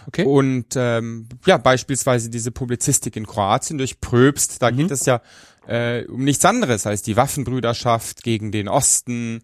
Okay. 0.07 0.24
Und 0.24 0.74
ähm, 0.76 1.28
ja, 1.44 1.59
beispielsweise 1.59 2.30
diese 2.30 2.51
Publizistik 2.51 3.14
in 3.16 3.26
Kroatien 3.26 3.76
durch 3.76 4.01
Pröbst, 4.01 4.62
da 4.62 4.70
mhm. 4.70 4.76
geht 4.78 4.90
es 4.90 5.05
ja 5.05 5.20
äh, 5.68 6.05
um 6.07 6.24
nichts 6.24 6.44
anderes 6.44 6.86
als 6.86 7.03
die 7.03 7.16
Waffenbrüderschaft 7.16 8.22
gegen 8.22 8.51
den 8.51 8.68
Osten. 8.68 9.42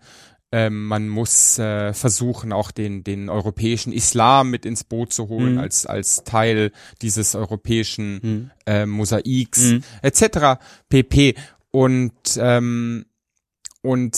Ähm, 0.57 0.87
man 0.87 1.09
muss 1.09 1.59
äh, 1.59 1.93
versuchen, 1.93 2.53
auch 2.53 2.71
den, 2.71 3.03
den 3.03 3.29
europäischen 3.29 3.93
Islam 3.93 4.51
mit 4.51 4.65
ins 4.65 4.85
Boot 4.85 5.13
zu 5.13 5.29
holen, 5.29 5.55
mhm. 5.55 5.59
als, 5.59 5.85
als 5.85 6.23
Teil 6.23 6.71
dieses 7.03 7.35
europäischen 7.35 8.21
mhm. 8.23 8.51
äh, 8.65 8.87
Mosaiks, 8.87 9.73
mhm. 9.73 9.83
etc. 10.03 10.61
pp. 10.89 11.35
Und, 11.73 12.13
ähm, 12.37 13.05
und 13.83 14.17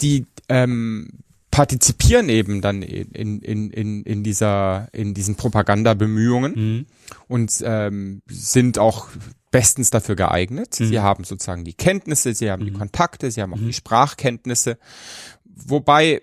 die, 0.00 0.26
ähm, 0.48 1.08
partizipieren 1.50 2.28
eben 2.28 2.60
dann 2.60 2.82
in, 2.82 3.40
in, 3.40 3.70
in, 3.70 4.02
in 4.02 4.22
dieser, 4.22 4.88
in 4.92 5.12
diesen 5.12 5.34
Propagandabemühungen 5.34 6.52
Mhm. 6.54 6.86
und 7.26 7.62
ähm, 7.64 8.22
sind 8.28 8.78
auch 8.78 9.08
bestens 9.52 9.90
dafür 9.90 10.16
geeignet. 10.16 10.80
Mhm. 10.80 10.86
Sie 10.86 10.98
haben 10.98 11.22
sozusagen 11.22 11.62
die 11.62 11.74
Kenntnisse, 11.74 12.34
sie 12.34 12.50
haben 12.50 12.64
die 12.64 12.72
Mhm. 12.72 12.78
Kontakte, 12.78 13.30
sie 13.30 13.40
haben 13.40 13.54
auch 13.54 13.58
Mhm. 13.58 13.66
die 13.66 13.72
Sprachkenntnisse. 13.72 14.78
Wobei 15.54 16.22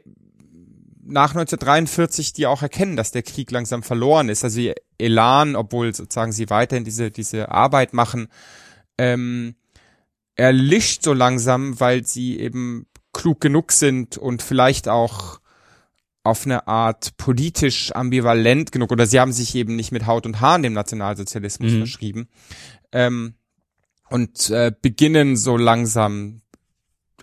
nach 1.04 1.32
1943 1.32 2.34
die 2.34 2.48
auch 2.48 2.62
erkennen, 2.62 2.96
dass 2.96 3.12
der 3.12 3.24
Krieg 3.24 3.52
langsam 3.52 3.84
verloren 3.84 4.30
ist. 4.30 4.44
Also 4.44 4.60
ihr 4.60 4.76
Elan, 4.98 5.56
obwohl 5.56 5.94
sozusagen 5.94 6.32
sie 6.32 6.50
weiterhin 6.50 6.84
diese, 6.84 7.12
diese 7.12 7.50
Arbeit 7.50 7.94
machen, 7.94 8.28
ähm, 8.98 9.56
erlischt 10.36 11.04
so 11.04 11.14
langsam, 11.14 11.80
weil 11.80 12.06
sie 12.06 12.40
eben 12.40 12.88
klug 13.14 13.42
genug 13.42 13.72
sind 13.72 14.18
und 14.18 14.42
vielleicht 14.42 14.88
auch 14.88 15.40
auf 16.24 16.46
eine 16.46 16.68
Art 16.68 17.18
politisch 17.18 17.92
ambivalent 17.94 18.72
genug 18.72 18.92
oder 18.92 19.08
sie 19.08 19.20
haben 19.20 19.34
sich 19.34 19.56
eben 19.56 19.76
nicht 19.76 19.92
mit 19.92 20.06
Haut 20.06 20.26
und 20.26 20.40
Haaren 20.40 20.62
dem 20.64 20.74
Nationalsozialismus 20.74 21.72
Mhm. 21.74 21.78
verschrieben 21.80 22.30
ähm, 22.92 23.34
und 24.10 24.50
äh, 24.52 24.72
beginnen 24.82 25.36
so 25.36 25.58
langsam 25.58 26.42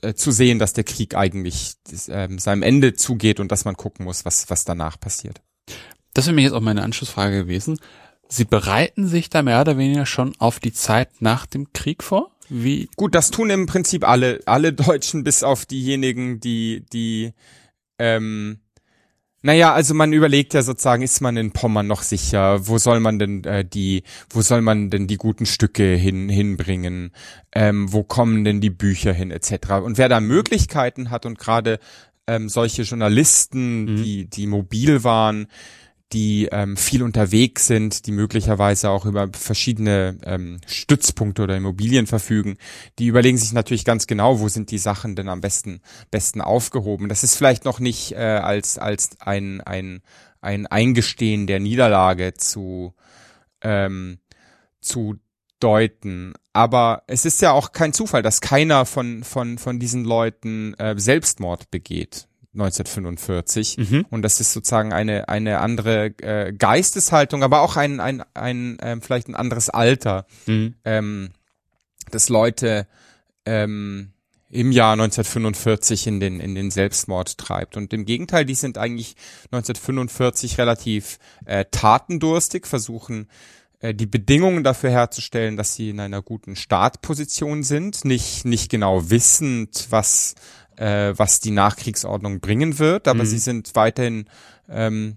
äh, 0.03 0.14
zu 0.14 0.30
sehen, 0.30 0.59
dass 0.59 0.72
der 0.72 0.84
Krieg 0.84 1.14
eigentlich 1.14 1.74
ähm, 2.09 2.38
seinem 2.38 2.62
Ende 2.62 2.94
zugeht 2.94 3.40
und 3.40 3.53
dass 3.53 3.64
man 3.64 3.76
gucken 3.76 4.05
muss, 4.05 4.24
was 4.24 4.51
was 4.51 4.64
danach 4.64 4.99
passiert. 4.99 5.40
Das 6.14 6.26
wäre 6.26 6.34
mir 6.34 6.42
jetzt 6.42 6.53
auch 6.53 6.61
meine 6.61 6.82
Anschlussfrage 6.82 7.36
gewesen. 7.36 7.78
Sie 8.28 8.44
bereiten 8.44 9.07
sich 9.07 9.30
da 9.30 9.42
mehr 9.42 9.61
oder 9.61 9.78
weniger 9.78 10.07
schon 10.07 10.34
auf 10.38 10.61
die 10.61 10.72
Zeit 10.72 11.22
nach 11.22 11.46
dem 11.46 11.72
Krieg 11.72 12.03
vor? 12.03 12.30
Wie? 12.49 12.88
Gut, 12.96 13.14
das 13.14 13.30
tun 13.30 13.51
im 13.51 13.66
Prinzip 13.66 14.07
alle 14.07 14.40
alle 14.46 14.72
Deutschen 14.72 15.24
bis 15.24 15.42
auf 15.42 15.66
diejenigen, 15.66 16.40
die 16.40 16.84
die 16.92 17.32
ähm, 17.99 18.61
naja, 19.43 19.72
also 19.72 19.95
man 19.95 20.12
überlegt 20.12 20.55
ja 20.55 20.62
sozusagen, 20.62 21.03
ist 21.03 21.20
man 21.20 21.36
in 21.36 21.53
Pommern 21.53 21.86
noch 21.86 22.03
sicher? 22.03 22.66
Wo 22.66 22.78
soll 22.78 23.01
man 23.01 23.18
denn 23.18 23.45
äh, 23.45 23.64
die, 23.64 24.03
wo 24.30 24.41
soll 24.43 24.62
man 24.62 24.91
denn 24.91 25.07
die 25.07 25.16
guten 25.16 25.47
Stücke 25.47 25.95
hin 25.95 26.28
hinbringen? 26.28 27.12
Ähm, 27.55 27.93
wo 27.93 28.03
kommen 28.03 28.45
denn 28.45 28.61
die 28.61 28.70
Bücher 28.70 29.12
hin, 29.12 29.30
etc. 29.30 29.74
Und 29.84 29.97
wer 29.99 30.09
da 30.09 30.20
Möglichkeiten 30.20 31.11
hat 31.11 31.24
und 31.24 31.39
gerade 31.39 31.78
ähm, 32.26 32.49
solche 32.49 32.82
Journalisten, 32.82 33.84
Mhm. 33.84 33.97
die 33.97 34.26
die 34.28 34.47
mobil 34.47 35.05
waren, 35.05 35.47
die 36.12 36.48
ähm, 36.50 36.76
viel 36.76 37.02
unterwegs 37.02 37.66
sind, 37.66 38.06
die 38.06 38.12
möglicherweise 38.12 38.88
auch 38.90 39.04
über 39.04 39.28
verschiedene 39.32 40.18
ähm, 40.24 40.59
Stützpunkte 40.66 41.42
oder 41.42 41.56
Immobilien 41.56 42.06
verfügen, 42.06 42.56
die 42.98 43.06
überlegen 43.06 43.36
sich 43.36 43.52
natürlich 43.52 43.84
ganz 43.84 44.06
genau, 44.06 44.40
wo 44.40 44.48
sind 44.48 44.70
die 44.70 44.78
Sachen 44.78 45.16
denn 45.16 45.28
am 45.28 45.40
besten 45.40 45.80
besten 46.11 46.40
aufgehoben. 46.40 47.09
Das 47.09 47.24
ist 47.24 47.34
vielleicht 47.34 47.64
noch 47.64 47.78
nicht 47.78 48.12
äh, 48.12 48.16
als 48.16 48.78
als 48.78 49.11
ein 49.20 49.61
ein 49.61 50.00
ein 50.40 50.66
Eingestehen 50.66 51.46
der 51.46 51.61
Niederlage 51.61 52.34
zu 52.34 52.94
ähm, 53.61 54.18
zu 54.80 55.16
deuten. 55.61 56.32
Aber 56.52 57.02
es 57.06 57.24
ist 57.24 57.42
ja 57.42 57.52
auch 57.52 57.72
kein 57.72 57.92
Zufall, 57.92 58.22
dass 58.22 58.40
keiner 58.40 58.86
von 58.86 59.24
von 59.24 59.59
von 59.59 59.78
diesen 59.78 60.04
Leuten 60.04 60.72
äh, 60.74 60.98
Selbstmord 60.98 61.70
begeht. 61.70 62.28
1945 62.55 63.76
Mhm. 63.78 64.07
und 64.11 64.22
das 64.22 64.40
ist 64.40 64.53
sozusagen 64.53 64.92
eine 64.92 65.28
eine 65.28 65.61
andere 65.61 66.07
äh, 66.22 66.53
Geisteshaltung, 66.53 67.42
aber 67.42 67.61
auch 67.61 67.76
ein 67.76 68.01
ein 68.01 68.22
ein 68.34 68.78
ähm, 68.80 69.03
vielleicht 69.03 69.28
ein 69.28 69.34
anderes 69.34 69.68
Alter, 69.70 70.26
Mhm. 70.46 70.74
ähm, 70.84 71.30
dass 72.11 72.28
Leute 72.28 72.86
ähm, 73.44 74.12
im 74.51 74.72
Jahr 74.72 74.92
1945 74.94 76.07
in 76.07 76.20
den 76.20 76.40
in 76.40 76.55
den 76.55 76.70
Selbstmord 76.70 77.36
treibt 77.36 77.76
und 77.76 77.92
im 77.92 78.07
Gegenteil, 78.07 78.44
die 78.46 78.55
sind 78.55 78.78
eigentlich 78.78 79.14
1945 79.53 80.57
relativ 80.59 81.18
äh, 81.44 81.66
tatendurstig, 81.70 82.66
versuchen 82.66 83.28
äh, 83.80 83.94
die 83.94 84.07
Bedingungen 84.07 84.64
dafür 84.64 84.90
herzustellen, 84.90 85.57
dass 85.59 85.74
sie 85.74 85.90
in 85.90 86.01
einer 86.01 86.22
guten 86.22 86.57
Startposition 86.57 87.62
sind, 87.62 88.05
nicht 88.07 88.46
nicht 88.46 88.70
genau 88.70 89.11
wissend, 89.11 89.86
was 89.90 90.34
äh, 90.78 91.12
was 91.16 91.40
die 91.40 91.50
Nachkriegsordnung 91.50 92.40
bringen 92.40 92.78
wird, 92.78 93.08
aber 93.08 93.24
Mhm. 93.24 93.28
sie 93.28 93.38
sind 93.38 93.74
weiterhin 93.74 94.28
ähm, 94.68 95.16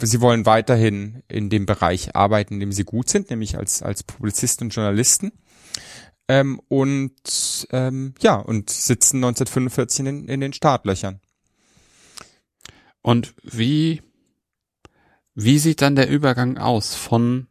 sie 0.00 0.20
wollen 0.20 0.44
weiterhin 0.46 1.22
in 1.28 1.48
dem 1.50 1.66
Bereich 1.66 2.14
arbeiten, 2.14 2.54
in 2.54 2.60
dem 2.60 2.72
sie 2.72 2.84
gut 2.84 3.08
sind, 3.08 3.30
nämlich 3.30 3.56
als 3.56 3.82
als 3.82 4.02
Publizisten 4.02 4.66
und 4.66 4.74
Journalisten. 4.74 5.32
Ähm, 6.28 6.60
und 6.68 7.66
ähm, 7.72 8.14
ja, 8.20 8.36
und 8.36 8.70
sitzen 8.70 9.16
1945 9.16 10.00
in, 10.00 10.04
den- 10.04 10.28
in 10.28 10.40
den 10.40 10.52
Startlöchern. 10.52 11.20
Und 13.00 13.34
wie, 13.42 14.02
wie 15.34 15.58
sieht 15.58 15.80
dann 15.82 15.96
der 15.96 16.08
Übergang 16.08 16.58
aus 16.58 16.94
von 16.94 17.48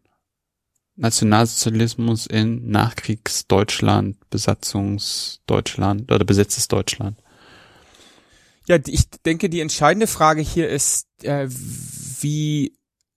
Nationalsozialismus 0.96 2.28
in 2.28 2.70
Nachkriegsdeutschland, 2.70 4.18
Besatzungsdeutschland 4.30 6.12
oder 6.12 6.24
besetztes 6.24 6.68
Deutschland? 6.68 7.22
Ja, 8.68 8.78
ich 8.86 9.10
denke, 9.26 9.50
die 9.50 9.60
entscheidende 9.60 10.08
Frage 10.08 10.42
hier 10.42 10.70
ist, 10.70 11.08
äh, 11.24 11.48
wie 11.50 12.74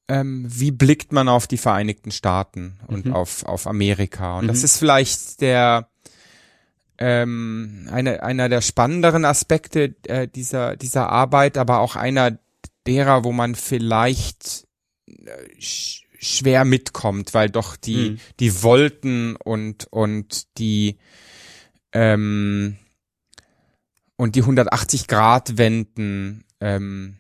ähm, 0.09 0.47
wie 0.49 0.71
blickt 0.71 1.13
man 1.13 1.29
auf 1.29 1.47
die 1.47 1.57
Vereinigten 1.57 2.11
Staaten 2.11 2.79
und 2.89 3.07
Mhm. 3.07 3.13
auf 3.15 3.45
auf 3.45 3.67
Amerika? 3.67 4.39
Und 4.39 4.45
Mhm. 4.45 4.49
das 4.49 4.63
ist 4.63 4.77
vielleicht 4.79 5.41
der 5.41 5.89
ähm, 6.99 7.89
eine, 7.91 8.23
einer 8.23 8.49
der 8.49 8.61
spannenderen 8.61 9.25
Aspekte 9.25 9.95
äh, 10.07 10.29
dieser 10.29 10.77
dieser 10.77 11.09
Arbeit, 11.11 11.59
aber 11.59 11.81
auch 11.81 11.97
einer 11.97 12.39
derer, 12.87 13.25
wo 13.25 13.33
man 13.33 13.55
vielleicht 13.55 14.67
äh, 15.07 15.61
sch 15.61 16.03
schwer 16.21 16.65
mitkommt, 16.65 17.35
weil 17.35 17.51
doch 17.51 17.77
die 17.77 18.11
Mhm. 18.11 18.19
die 18.41 18.63
Wolken 18.63 19.37
und 19.37 19.87
und 19.91 20.47
die 20.59 20.99
ähm, 21.93 22.77
und 24.17 24.37
die 24.37 24.41
180 24.41 25.07
Grad 25.07 25.59
Wenden 25.59 26.45
ähm, 26.61 27.17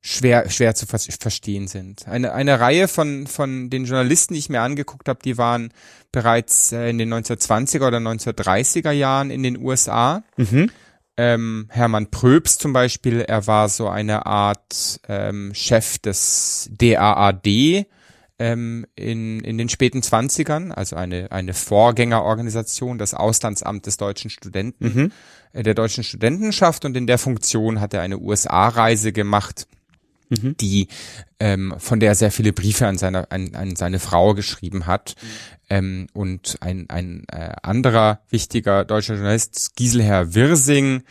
schwer 0.00 0.50
schwer 0.50 0.74
zu 0.74 0.86
vers 0.86 1.08
verstehen 1.20 1.68
sind. 1.68 2.08
Eine 2.08 2.32
eine 2.32 2.58
Reihe 2.60 2.88
von 2.88 3.26
von 3.26 3.70
den 3.70 3.84
Journalisten, 3.84 4.34
die 4.34 4.40
ich 4.40 4.48
mir 4.48 4.60
angeguckt 4.60 5.08
habe, 5.08 5.20
die 5.24 5.38
waren 5.38 5.72
bereits 6.10 6.72
äh, 6.72 6.90
in 6.90 6.98
den 6.98 7.12
1920er 7.12 7.86
oder 7.86 7.98
1930er 7.98 8.90
Jahren 8.90 9.30
in 9.30 9.42
den 9.42 9.58
USA. 9.58 10.24
Mhm. 10.36 10.70
Ähm, 11.18 11.68
Hermann 11.70 12.10
Pröbs 12.10 12.56
zum 12.56 12.72
Beispiel, 12.72 13.20
er 13.20 13.46
war 13.46 13.68
so 13.68 13.88
eine 13.88 14.24
Art 14.24 14.98
ähm, 15.08 15.52
Chef 15.54 15.98
des 15.98 16.70
DAAD 16.72 17.86
ähm, 18.42 18.86
in, 18.96 19.38
in 19.44 19.56
den 19.56 19.68
späten 19.68 20.00
20ern, 20.00 20.72
also 20.72 20.96
eine, 20.96 21.30
eine 21.30 21.54
Vorgängerorganisation, 21.54 22.98
das 22.98 23.14
Auslandsamt 23.14 23.86
des 23.86 23.98
deutschen 23.98 24.30
Studenten, 24.30 24.84
Mhm. 24.84 25.12
äh, 25.52 25.62
der 25.62 25.74
deutschen 25.74 26.02
Studentenschaft 26.02 26.84
und 26.84 26.96
in 26.96 27.06
der 27.06 27.18
Funktion 27.18 27.80
hat 27.80 27.94
er 27.94 28.00
eine 28.02 28.18
USA-Reise 28.18 29.12
gemacht, 29.12 29.68
Mhm. 30.28 30.56
die 30.58 30.88
ähm, 31.38 31.74
von 31.78 32.00
der 32.00 32.10
er 32.10 32.14
sehr 32.16 32.32
viele 32.32 32.52
Briefe 32.52 32.86
an 32.88 32.98
seine 32.98 33.30
an, 33.30 33.54
an 33.54 33.76
seine 33.76 33.98
Frau 34.00 34.34
geschrieben 34.34 34.86
hat 34.86 35.14
ähm, 35.70 36.08
und 36.14 36.56
ein 36.60 36.88
ein 36.88 37.24
äh, 37.28 37.52
anderer 37.62 38.22
wichtiger 38.30 38.84
deutscher 38.84 39.14
Journalist 39.14 39.76
Giselher 39.76 40.34
Wirsing 40.34 41.02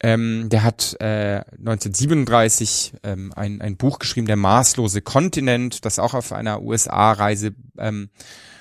ähm, 0.00 0.48
der 0.48 0.62
hat 0.62 0.96
äh, 1.00 1.42
1937 1.58 2.94
ähm, 3.02 3.32
ein, 3.34 3.60
ein 3.60 3.76
Buch 3.76 3.98
geschrieben, 3.98 4.26
Der 4.26 4.36
maßlose 4.36 5.02
Kontinent, 5.02 5.84
das 5.84 5.98
auch 5.98 6.14
auf 6.14 6.32
einer 6.32 6.62
USA-Reise 6.62 7.54
ähm, 7.78 8.10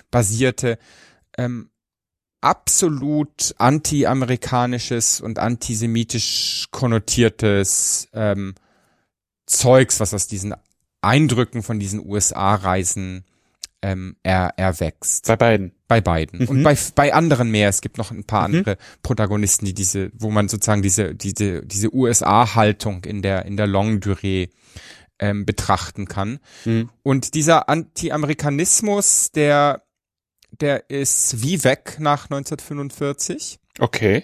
basierte. 0.10 0.80
Ähm, 1.38 1.70
absolut 2.42 3.54
anti-amerikanisches 3.58 5.22
und 5.22 5.38
antisemitisch 5.38 6.68
konnotiertes 6.72 8.08
ähm, 8.14 8.56
Zeugs, 9.46 10.00
was 10.00 10.14
aus 10.14 10.28
diesen 10.28 10.56
Eindrücken 11.02 11.62
von 11.62 11.80
diesen 11.80 12.06
USA-Reisen 12.06 13.26
ähm, 13.82 14.16
er, 14.24 14.54
erwächst. 14.58 15.28
Bei 15.28 15.36
beiden. 15.36 15.72
Bei 15.88 16.02
beiden. 16.02 16.40
Mhm. 16.40 16.48
Und 16.48 16.64
bei, 16.64 16.78
bei 16.96 17.14
anderen 17.14 17.52
mehr. 17.52 17.70
Es 17.70 17.82
gibt 17.82 17.98
noch 17.98 18.12
ein 18.12 18.24
paar 18.24 18.48
Mhm. 18.48 18.56
andere 18.56 18.78
Protagonisten, 19.04 19.66
die 19.66 19.74
diese, 19.74 20.12
wo 20.14 20.30
man 20.32 20.50
sozusagen 20.50 20.82
diese, 20.82 21.16
diese, 21.16 21.66
diese 21.66 21.94
USA-Haltung 21.94 23.06
in 23.06 23.22
der, 23.22 23.46
in 23.46 23.58
der 23.58 23.68
Longue 23.68 24.00
Durée 24.00 24.50
ähm, 25.20 25.46
betrachten 25.46 26.08
kann. 26.08 26.40
Mhm. 26.66 26.90
Und 27.04 27.34
dieser 27.34 27.70
Anti-Amerikanismus, 27.70 29.32
der, 29.32 29.84
der 30.52 30.90
ist 30.90 31.44
wie 31.44 31.64
weg 31.64 31.98
nach 32.00 32.26
1945. 32.26 33.60
Okay. 33.80 34.24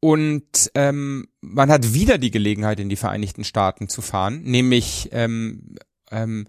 Und 0.00 0.70
ähm, 0.74 1.28
man 1.42 1.70
hat 1.70 1.92
wieder 1.92 2.16
die 2.16 2.30
Gelegenheit, 2.30 2.80
in 2.80 2.88
die 2.88 2.96
Vereinigten 2.96 3.44
Staaten 3.44 3.88
zu 3.88 4.00
fahren, 4.00 4.42
nämlich 4.42 5.10
ähm, 5.12 5.76
ähm, 6.10 6.46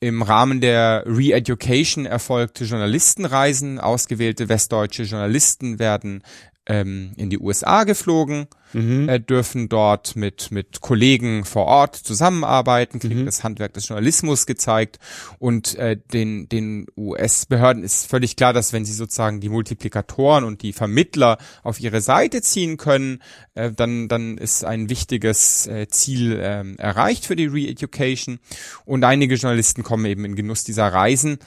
im 0.00 0.22
Rahmen 0.22 0.60
der 0.60 1.04
Re-Education 1.06 2.06
erfolgte 2.06 2.64
Journalistenreisen. 2.64 3.80
Ausgewählte 3.80 4.48
westdeutsche 4.48 5.02
Journalisten 5.02 5.78
werden 5.78 6.22
ähm, 6.68 7.12
in 7.16 7.30
die 7.30 7.38
USA 7.38 7.84
geflogen, 7.84 8.46
mhm. 8.74 9.08
äh, 9.08 9.18
dürfen 9.18 9.68
dort 9.68 10.16
mit, 10.16 10.50
mit 10.50 10.82
Kollegen 10.82 11.44
vor 11.44 11.64
Ort 11.64 11.96
zusammenarbeiten, 11.96 12.98
kriegen 12.98 13.22
mhm. 13.22 13.26
das 13.26 13.42
Handwerk 13.42 13.72
des 13.72 13.88
Journalismus 13.88 14.46
gezeigt 14.46 14.98
und 15.38 15.74
äh, 15.76 15.96
den, 16.12 16.48
den 16.48 16.86
US-Behörden 16.96 17.82
ist 17.82 18.06
völlig 18.06 18.36
klar, 18.36 18.52
dass 18.52 18.74
wenn 18.74 18.84
sie 18.84 18.92
sozusagen 18.92 19.40
die 19.40 19.48
Multiplikatoren 19.48 20.44
und 20.44 20.62
die 20.62 20.74
Vermittler 20.74 21.38
auf 21.62 21.80
ihre 21.80 22.02
Seite 22.02 22.42
ziehen 22.42 22.76
können, 22.76 23.22
äh, 23.54 23.72
dann, 23.72 24.08
dann 24.08 24.36
ist 24.36 24.64
ein 24.64 24.90
wichtiges 24.90 25.66
äh, 25.66 25.88
Ziel 25.88 26.38
äh, 26.38 26.64
erreicht 26.76 27.24
für 27.24 27.36
die 27.36 27.46
Re-Education 27.46 28.40
und 28.84 29.04
einige 29.04 29.36
Journalisten 29.36 29.82
kommen 29.82 30.04
eben 30.04 30.26
in 30.26 30.36
Genuss 30.36 30.64
dieser 30.64 30.88
Reisen 30.88 31.38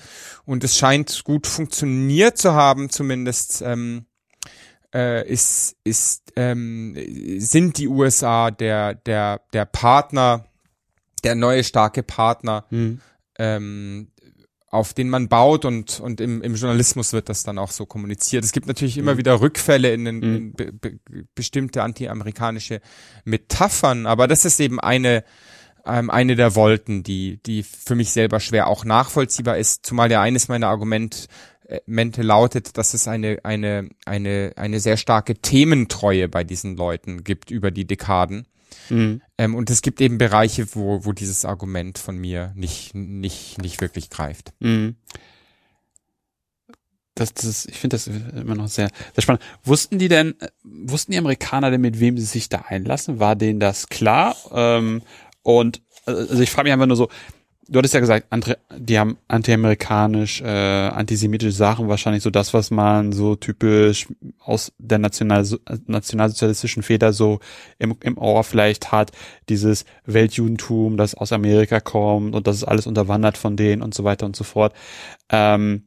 und 0.45 0.63
es 0.63 0.77
scheint 0.77 1.23
gut 1.23 1.45
funktioniert 1.45 2.39
zu 2.39 2.53
haben, 2.53 2.89
zumindest 2.89 3.61
ähm, 3.63 4.05
äh, 4.93 5.27
ist, 5.27 5.75
ist, 5.83 6.33
ähm, 6.35 6.95
sind 7.37 7.77
die 7.77 7.87
USA 7.87 8.51
der, 8.51 8.95
der, 8.95 9.41
der 9.53 9.65
Partner, 9.65 10.45
der 11.23 11.35
neue 11.35 11.63
starke 11.63 12.03
Partner, 12.03 12.65
mhm. 12.69 13.01
ähm, 13.37 14.11
auf 14.67 14.93
den 14.93 15.09
man 15.09 15.27
baut 15.27 15.65
und, 15.65 15.99
und 15.99 16.21
im, 16.21 16.41
im 16.41 16.55
Journalismus 16.55 17.11
wird 17.11 17.27
das 17.27 17.43
dann 17.43 17.57
auch 17.57 17.71
so 17.71 17.85
kommuniziert. 17.85 18.45
Es 18.45 18.53
gibt 18.53 18.67
natürlich 18.67 18.97
immer 18.97 19.15
mhm. 19.15 19.17
wieder 19.17 19.41
Rückfälle 19.41 19.93
in, 19.93 20.05
den, 20.05 20.17
mhm. 20.17 20.35
in 20.35 20.53
be, 20.53 20.71
be, 20.71 20.99
bestimmte 21.35 21.83
anti-amerikanische 21.83 22.79
Metaphern, 23.25 24.05
aber 24.05 24.27
das 24.27 24.45
ist 24.45 24.61
eben 24.61 24.79
eine, 24.79 25.25
ähm, 25.85 26.09
eine 26.09 26.37
der 26.37 26.55
Wolken, 26.55 27.03
die, 27.03 27.41
die 27.43 27.63
für 27.63 27.95
mich 27.95 28.11
selber 28.11 28.39
schwer 28.39 28.67
auch 28.67 28.85
nachvollziehbar 28.85 29.57
ist, 29.57 29.85
zumal 29.85 30.09
ja 30.09 30.21
eines 30.21 30.47
meiner 30.47 30.67
Argument, 30.67 31.27
Mente 31.85 32.21
lautet, 32.21 32.77
dass 32.77 32.93
es 32.93 33.07
eine, 33.07 33.39
eine, 33.43 33.89
eine, 34.05 34.53
eine 34.55 34.79
sehr 34.79 34.97
starke 34.97 35.35
Thementreue 35.35 36.27
bei 36.27 36.43
diesen 36.43 36.75
Leuten 36.75 37.23
gibt 37.23 37.51
über 37.51 37.71
die 37.71 37.85
Dekaden. 37.85 38.47
Mhm. 38.89 39.21
Ähm, 39.37 39.55
und 39.55 39.69
es 39.69 39.81
gibt 39.81 40.01
eben 40.01 40.17
Bereiche, 40.17 40.75
wo, 40.75 41.05
wo 41.05 41.13
dieses 41.13 41.45
Argument 41.45 41.97
von 41.97 42.17
mir 42.17 42.51
nicht, 42.55 42.93
nicht, 42.95 43.61
nicht 43.61 43.81
wirklich 43.81 44.09
greift. 44.09 44.53
Mhm. 44.59 44.95
Das, 47.15 47.33
das 47.33 47.45
ist, 47.45 47.69
ich 47.69 47.77
finde 47.77 47.95
das 47.95 48.07
immer 48.07 48.55
noch 48.55 48.67
sehr, 48.67 48.89
sehr 49.13 49.21
spannend. 49.21 49.43
Wussten 49.63 49.99
die 49.99 50.07
denn, 50.07 50.35
wussten 50.63 51.11
die 51.11 51.17
Amerikaner 51.17 51.69
denn, 51.69 51.81
mit 51.81 51.99
wem 51.99 52.17
sie 52.17 52.25
sich 52.25 52.49
da 52.49 52.59
einlassen? 52.67 53.19
War 53.19 53.35
denen 53.35 53.59
das 53.59 53.87
klar? 53.89 54.35
Ähm, 54.53 55.01
und 55.43 55.81
also 56.05 56.41
ich 56.41 56.49
frage 56.49 56.65
mich 56.65 56.73
einfach 56.73 56.87
nur 56.87 56.97
so, 56.97 57.09
du 57.71 57.77
hattest 57.77 57.93
ja 57.93 58.01
gesagt, 58.01 58.27
die 58.77 58.99
haben 58.99 59.17
antiamerikanisch, 59.29 60.41
äh, 60.41 60.45
antisemitische 60.45 61.53
Sachen, 61.53 61.87
wahrscheinlich 61.87 62.21
so 62.21 62.29
das, 62.29 62.53
was 62.53 62.69
man 62.69 63.13
so 63.13 63.35
typisch 63.35 64.07
aus 64.39 64.73
der 64.77 64.99
National 64.99 65.47
nationalsozialistischen 65.87 66.83
Feder 66.83 67.13
so 67.13 67.39
im, 67.79 67.95
im 68.01 68.17
Ohr 68.17 68.43
vielleicht 68.43 68.91
hat, 68.91 69.11
dieses 69.47 69.85
Weltjudentum, 70.05 70.97
das 70.97 71.15
aus 71.15 71.31
Amerika 71.31 71.79
kommt 71.79 72.35
und 72.35 72.45
das 72.45 72.57
ist 72.57 72.65
alles 72.65 72.87
unterwandert 72.87 73.37
von 73.37 73.55
denen 73.55 73.81
und 73.81 73.93
so 73.93 74.03
weiter 74.03 74.25
und 74.25 74.35
so 74.35 74.43
fort. 74.43 74.73
Ähm, 75.29 75.83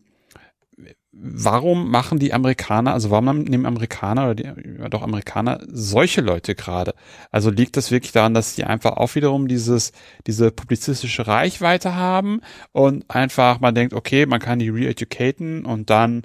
warum 1.16 1.90
machen 1.90 2.18
die 2.18 2.32
Amerikaner, 2.32 2.92
also 2.92 3.10
warum 3.10 3.42
nehmen 3.42 3.66
Amerikaner 3.66 4.24
oder 4.24 4.34
die, 4.34 4.44
ja 4.44 4.88
doch 4.88 5.02
Amerikaner 5.02 5.60
solche 5.66 6.20
Leute 6.20 6.54
gerade? 6.54 6.94
Also 7.30 7.50
liegt 7.50 7.76
das 7.76 7.90
wirklich 7.90 8.12
daran, 8.12 8.34
dass 8.34 8.56
sie 8.56 8.64
einfach 8.64 8.96
auch 8.96 9.14
wiederum 9.14 9.48
dieses, 9.48 9.92
diese 10.26 10.50
publizistische 10.50 11.26
Reichweite 11.26 11.94
haben 11.94 12.40
und 12.72 13.08
einfach 13.10 13.60
man 13.60 13.74
denkt, 13.74 13.94
okay, 13.94 14.26
man 14.26 14.40
kann 14.40 14.58
die 14.58 14.68
re-educaten 14.68 15.64
und 15.64 15.90
dann 15.90 16.22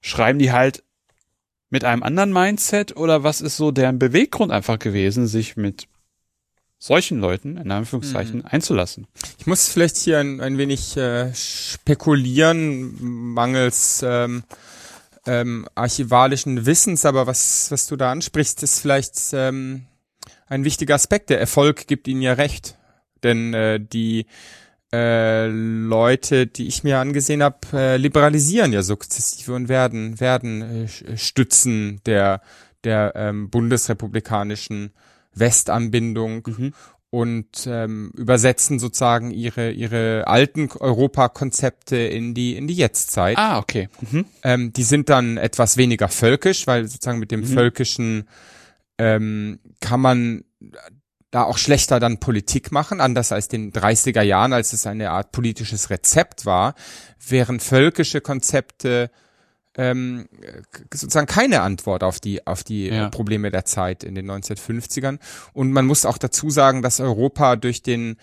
schreiben 0.00 0.38
die 0.38 0.52
halt 0.52 0.84
mit 1.70 1.84
einem 1.84 2.02
anderen 2.02 2.32
Mindset 2.32 2.96
oder 2.96 3.24
was 3.24 3.40
ist 3.40 3.56
so 3.56 3.70
deren 3.70 3.98
Beweggrund 3.98 4.52
einfach 4.52 4.78
gewesen, 4.78 5.26
sich 5.26 5.56
mit 5.56 5.88
solchen 6.78 7.20
Leuten 7.20 7.56
in 7.56 7.70
Anführungszeichen 7.70 8.40
mhm. 8.40 8.46
einzulassen. 8.46 9.06
Ich 9.38 9.46
muss 9.46 9.68
vielleicht 9.68 9.96
hier 9.96 10.18
ein, 10.18 10.40
ein 10.40 10.58
wenig 10.58 10.96
äh, 10.96 11.34
spekulieren, 11.34 12.96
mangels 13.34 14.04
ähm, 14.06 14.44
ähm, 15.26 15.66
archivalischen 15.74 16.66
Wissens, 16.66 17.04
aber 17.04 17.26
was, 17.26 17.70
was 17.70 17.86
du 17.86 17.96
da 17.96 18.10
ansprichst, 18.10 18.62
ist 18.62 18.80
vielleicht 18.80 19.16
ähm, 19.32 19.86
ein 20.46 20.64
wichtiger 20.64 20.94
Aspekt. 20.94 21.30
Der 21.30 21.40
Erfolg 21.40 21.86
gibt 21.86 22.08
ihnen 22.08 22.22
ja 22.22 22.34
recht. 22.34 22.76
Denn 23.22 23.52
äh, 23.52 23.80
die 23.80 24.26
äh, 24.92 25.46
Leute, 25.48 26.46
die 26.46 26.66
ich 26.66 26.84
mir 26.84 26.98
angesehen 26.98 27.42
habe, 27.42 27.58
äh, 27.72 27.96
liberalisieren 27.96 28.72
ja 28.72 28.82
sukzessive 28.82 29.54
und 29.54 29.68
werden, 29.68 30.20
werden 30.20 30.62
äh, 30.62 31.16
Stützen 31.16 32.00
der, 32.06 32.40
der 32.84 33.12
ähm, 33.16 33.50
bundesrepublikanischen 33.50 34.92
Westanbindung 35.38 36.46
mhm. 36.46 36.74
und 37.10 37.66
ähm, 37.66 38.12
übersetzen 38.16 38.78
sozusagen 38.78 39.30
ihre 39.30 39.70
ihre 39.70 40.26
alten 40.26 40.68
Europakonzepte 40.70 41.96
in 41.96 42.34
die 42.34 42.56
in 42.56 42.66
die 42.66 42.74
Jetztzeit. 42.74 43.38
Ah, 43.38 43.58
okay. 43.58 43.88
Mhm. 44.00 44.24
Ähm, 44.42 44.72
die 44.72 44.82
sind 44.82 45.08
dann 45.08 45.36
etwas 45.36 45.76
weniger 45.76 46.08
völkisch, 46.08 46.66
weil 46.66 46.86
sozusagen 46.86 47.18
mit 47.18 47.30
dem 47.30 47.40
mhm. 47.40 47.46
völkischen 47.46 48.28
ähm, 48.98 49.60
kann 49.80 50.00
man 50.00 50.44
da 51.30 51.44
auch 51.44 51.58
schlechter 51.58 52.00
dann 52.00 52.20
Politik 52.20 52.72
machen, 52.72 53.00
anders 53.00 53.32
als 53.32 53.48
den 53.48 53.72
30er 53.72 54.22
Jahren, 54.22 54.52
als 54.52 54.72
es 54.72 54.86
eine 54.86 55.10
Art 55.10 55.32
politisches 55.32 55.90
Rezept 55.90 56.46
war, 56.46 56.74
während 57.26 57.62
völkische 57.62 58.20
Konzepte 58.20 59.10
ähm, 59.78 60.28
sozusagen 60.92 61.28
keine 61.28 61.62
Antwort 61.62 62.02
auf 62.02 62.18
die 62.18 62.46
auf 62.46 62.64
die 62.64 62.88
ja. 62.88 63.08
Probleme 63.08 63.50
der 63.50 63.64
Zeit 63.64 64.04
in 64.04 64.14
den 64.14 64.30
1950ern. 64.30 65.18
Und 65.52 65.72
man 65.72 65.86
muss 65.86 66.04
auch 66.04 66.18
dazu 66.18 66.50
sagen, 66.50 66.82
dass 66.82 67.00
Europa 67.00 67.56
durch 67.56 67.82
den 67.82 68.16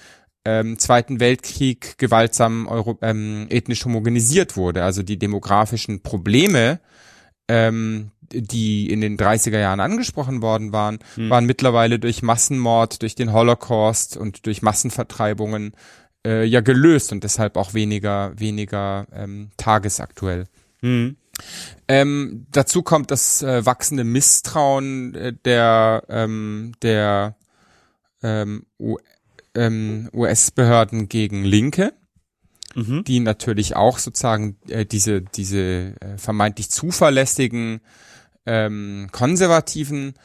ähm, 0.43 0.77
Zweiten 0.77 1.19
Weltkrieg 1.19 1.97
gewaltsam 1.97 2.67
Euro, 2.67 2.99
ähm, 3.01 3.47
ethnisch 3.49 3.85
homogenisiert 3.85 4.57
wurde. 4.57 4.83
Also 4.83 5.01
die 5.01 5.17
demografischen 5.17 6.01
Probleme, 6.03 6.79
ähm, 7.47 8.11
die 8.31 8.91
in 8.91 8.99
den 8.99 9.17
30er 9.17 9.59
Jahren 9.59 9.79
angesprochen 9.79 10.41
worden 10.41 10.73
waren, 10.73 10.99
hm. 11.15 11.29
waren 11.29 11.45
mittlerweile 11.45 11.99
durch 11.99 12.21
Massenmord, 12.21 13.01
durch 13.01 13.15
den 13.15 13.31
Holocaust 13.31 14.17
und 14.17 14.45
durch 14.45 14.61
Massenvertreibungen 14.61 15.73
äh, 16.27 16.43
ja 16.43 16.59
gelöst 16.59 17.13
und 17.13 17.23
deshalb 17.23 17.55
auch 17.55 17.73
weniger 17.73 18.33
weniger 18.37 19.07
ähm, 19.13 19.51
tagesaktuell. 19.57 20.45
Hm. 20.81 21.15
Ähm, 21.87 22.47
dazu 22.51 22.81
kommt 22.81 23.11
das 23.11 23.43
äh, 23.43 23.65
wachsende 23.65 24.03
Misstrauen 24.03 25.13
äh, 25.15 25.33
der 25.33 26.03
ähm, 26.09 26.73
der 26.81 27.35
ähm, 28.23 28.65
ähm, 29.53 30.09
US-Behörden 30.13 31.09
gegen 31.09 31.43
Linke, 31.43 31.93
mhm. 32.73 33.03
die 33.03 33.19
natürlich 33.19 33.75
auch 33.75 33.99
sozusagen 33.99 34.57
äh, 34.67 34.85
diese 34.85 35.21
diese 35.21 35.93
äh, 35.99 36.17
vermeintlich 36.17 36.71
zuverlässigen 36.71 37.81
ähm, 38.45 39.09
konservativen 39.11 40.15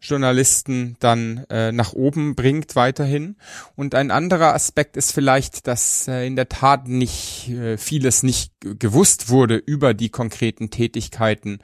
Journalisten 0.00 0.96
dann 1.00 1.44
äh, 1.50 1.72
nach 1.72 1.92
oben 1.92 2.36
bringt 2.36 2.76
weiterhin. 2.76 3.36
Und 3.74 3.94
ein 3.94 4.10
anderer 4.10 4.54
Aspekt 4.54 4.96
ist 4.96 5.12
vielleicht, 5.12 5.66
dass 5.66 6.06
äh, 6.06 6.26
in 6.26 6.36
der 6.36 6.48
Tat 6.48 6.86
nicht 6.86 7.48
äh, 7.50 7.76
vieles 7.76 8.22
nicht 8.22 8.52
gewusst 8.60 9.28
wurde 9.28 9.56
über 9.56 9.94
die 9.94 10.08
konkreten 10.08 10.70
Tätigkeiten 10.70 11.58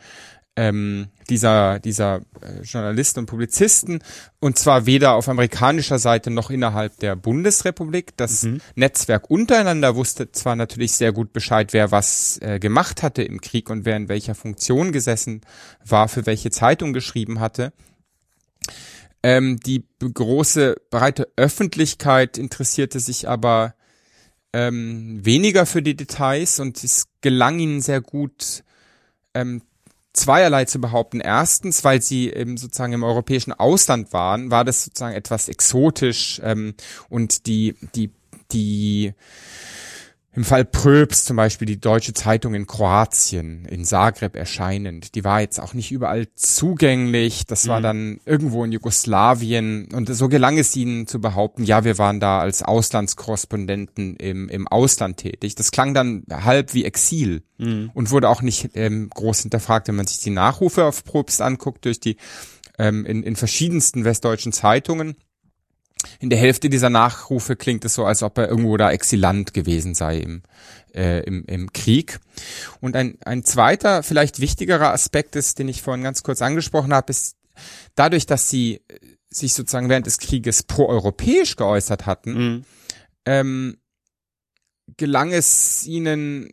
ähm, 0.57 1.09
dieser 1.29 1.81
dieser 1.81 2.21
äh, 2.41 2.63
Journalisten 2.63 3.21
und 3.21 3.27
Publizisten 3.27 4.03
und 4.41 4.59
zwar 4.59 4.87
weder 4.87 5.15
auf 5.15 5.29
amerikanischer 5.29 5.99
Seite 5.99 6.31
noch 6.31 6.51
innerhalb 6.51 6.99
der 6.99 7.17
Bundesrepublik. 7.17 8.17
Das 8.17 8.45
mhm. 8.45 8.61
Netzwerk 8.75 9.31
untereinander 9.31 9.97
wusste 9.97 10.31
zwar 10.31 10.55
natürlich 10.55 10.93
sehr 10.93 11.13
gut 11.13 11.33
Bescheid, 11.33 11.73
wer 11.73 11.91
was 11.91 12.39
äh, 12.41 12.59
gemacht 12.61 13.03
hatte 13.03 13.23
im 13.23 13.41
Krieg 13.41 13.69
und 13.71 13.85
wer 13.85 13.97
in 13.97 14.09
welcher 14.09 14.35
Funktion 14.35 14.93
gesessen 14.93 15.41
war, 15.85 16.09
für 16.09 16.27
welche 16.27 16.51
Zeitung 16.51 16.93
geschrieben 16.93 17.41
hatte. 17.41 17.73
Ähm, 19.25 19.59
die 19.59 19.83
große, 19.99 20.77
breite 20.91 21.29
Öffentlichkeit 21.37 22.37
interessierte 22.37 23.01
sich 23.01 23.27
aber 23.27 23.75
ähm, 24.53 25.25
weniger 25.25 25.65
für 25.65 25.81
die 25.81 25.97
Details 25.97 26.61
und 26.61 26.85
es 26.85 27.07
gelang 27.23 27.59
ihnen 27.59 27.81
sehr 27.81 28.03
gut, 28.03 28.65
ähm, 29.33 29.63
zweierlei 30.13 30.67
zu 30.67 30.79
behaupten. 30.79 31.21
Erstens, 31.21 31.85
weil 31.85 32.03
sie 32.03 32.31
eben 32.35 32.59
sozusagen 32.59 32.93
im 32.93 33.03
europäischen 33.03 33.55
Ausland 33.55 34.13
waren, 34.13 34.51
war 34.51 34.63
das 34.63 34.85
sozusagen 34.85 35.17
etwas 35.17 35.49
exotisch 35.49 36.39
ähm, 36.45 36.75
und 37.09 37.47
die, 37.47 37.77
die, 37.95 38.11
die 38.53 39.15
im 40.35 40.45
Fall 40.45 40.65
Pröbs 40.65 41.25
zum 41.25 41.37
Beispiel 41.37 41.67
die 41.67 41.81
Deutsche 41.81 42.13
Zeitung 42.13 42.55
in 42.55 42.67
Kroatien, 42.67 43.65
in 43.67 43.85
Zagreb 43.85 44.35
erscheinend, 44.35 45.15
die 45.15 45.23
war 45.23 45.41
jetzt 45.41 45.61
auch 45.61 45.75
nicht 45.75 45.93
überall 45.93 46.27
zugänglich. 46.35 47.47
Das 47.47 47.69
war 47.69 47.79
mhm. 47.79 47.83
dann 47.85 48.21
irgendwo 48.25 48.65
in 48.65 48.73
Jugoslawien. 48.73 49.89
Und 49.93 50.13
so 50.13 50.29
gelang 50.29 50.59
es 50.59 50.75
ihnen 50.75 51.07
zu 51.07 51.21
behaupten, 51.21 51.63
ja, 51.63 51.85
wir 51.85 51.99
waren 51.99 52.19
da 52.19 52.41
als 52.41 52.63
Auslandskorrespondenten 52.63 54.17
im, 54.17 54.49
im 54.49 54.67
Ausland 54.67 55.19
tätig. 55.19 55.55
Das 55.55 55.71
klang 55.71 55.95
dann 55.95 56.25
halb 56.29 56.75
wie 56.75 56.85
Exil 56.85 57.45
mhm. 57.59 57.93
und 57.95 58.11
wurde 58.11 58.29
auch 58.29 58.43
nicht 58.43 58.71
ähm, 58.75 59.11
groß 59.11 59.43
hinterfragt, 59.43 59.87
wenn 59.87 59.97
man 59.97 60.09
sich 60.09 60.19
die 60.19 60.31
Nachrufe 60.31 60.85
auf 60.85 61.05
Probst 61.05 61.41
anguckt 61.41 61.85
durch 61.85 62.01
die 62.01 62.17
ähm, 62.77 63.07
in, 63.07 63.23
in 63.23 63.37
verschiedensten 63.37 64.05
westdeutschen 64.05 64.53
Zeitungen 64.53 65.15
in 66.21 66.31
der 66.31 66.39
Hälfte 66.39 66.71
dieser 66.71 66.91
Nachrufe 66.91 67.57
klingt 67.57 67.85
es 67.85 67.95
so, 67.95 68.05
als 68.05 68.23
ob 68.23 68.39
er 68.39 68.49
irgendwo 68.49 68.77
da 68.77 68.91
Exilant 68.91 69.55
gewesen 69.55 69.95
sei 69.95 70.19
im, 70.19 70.43
äh, 70.95 71.23
im, 71.25 71.45
im 71.47 71.73
Krieg. 71.73 72.21
Und 72.81 72.97
ein, 72.97 73.19
ein 73.25 73.45
zweiter, 73.45 74.03
vielleicht 74.03 74.41
wichtigerer 74.41 74.93
Aspekt 74.93 75.37
ist, 75.37 75.59
den 75.59 75.69
ich 75.69 75.83
vorhin 75.83 76.05
ganz 76.05 76.23
kurz 76.23 76.43
angesprochen 76.43 76.95
habe, 76.95 77.11
ist 77.11 77.37
dadurch, 77.95 78.27
dass 78.27 78.51
sie 78.51 78.81
sich 79.29 79.55
sozusagen 79.55 79.89
während 79.89 80.07
des 80.07 80.19
Krieges 80.19 80.63
proeuropäisch 80.63 81.57
geäußert 81.57 82.07
hatten, 82.07 82.33
mhm. 82.35 82.65
ähm, 83.27 83.77
gelang 84.97 85.33
es 85.33 85.87
ihnen 85.87 86.51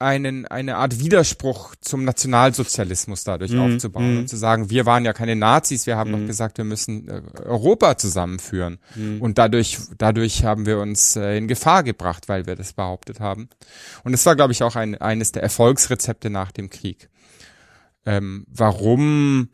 einen, 0.00 0.46
eine 0.46 0.76
Art 0.76 0.98
Widerspruch 0.98 1.74
zum 1.80 2.04
Nationalsozialismus 2.04 3.22
dadurch 3.22 3.52
mm, 3.52 3.60
aufzubauen 3.60 4.14
mm. 4.14 4.18
und 4.20 4.28
zu 4.28 4.36
sagen, 4.36 4.70
wir 4.70 4.86
waren 4.86 5.04
ja 5.04 5.12
keine 5.12 5.36
Nazis, 5.36 5.86
wir 5.86 5.96
haben 5.96 6.10
mm. 6.10 6.20
doch 6.20 6.26
gesagt, 6.26 6.56
wir 6.56 6.64
müssen 6.64 7.06
äh, 7.08 7.22
Europa 7.44 7.98
zusammenführen. 7.98 8.78
Mm. 8.94 9.20
Und 9.20 9.36
dadurch, 9.36 9.78
dadurch 9.98 10.44
haben 10.44 10.64
wir 10.64 10.78
uns 10.78 11.16
äh, 11.16 11.36
in 11.36 11.48
Gefahr 11.48 11.82
gebracht, 11.82 12.30
weil 12.30 12.46
wir 12.46 12.56
das 12.56 12.72
behauptet 12.72 13.20
haben. 13.20 13.50
Und 14.02 14.14
es 14.14 14.24
war, 14.24 14.36
glaube 14.36 14.52
ich, 14.52 14.62
auch 14.62 14.74
ein, 14.74 14.94
eines 14.96 15.32
der 15.32 15.42
Erfolgsrezepte 15.42 16.30
nach 16.30 16.50
dem 16.50 16.70
Krieg. 16.70 17.10
Ähm, 18.06 18.46
warum 18.48 19.50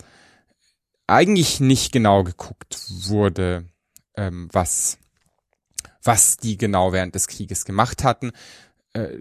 eigentlich 1.08 1.58
nicht 1.58 1.90
genau 1.90 2.22
geguckt 2.22 2.78
wurde, 2.88 3.64
ähm, 4.16 4.48
was, 4.52 4.98
was 6.04 6.36
die 6.36 6.56
genau 6.56 6.92
während 6.92 7.16
des 7.16 7.26
Krieges 7.26 7.64
gemacht 7.64 8.04
hatten. 8.04 8.30
Äh, 8.92 9.18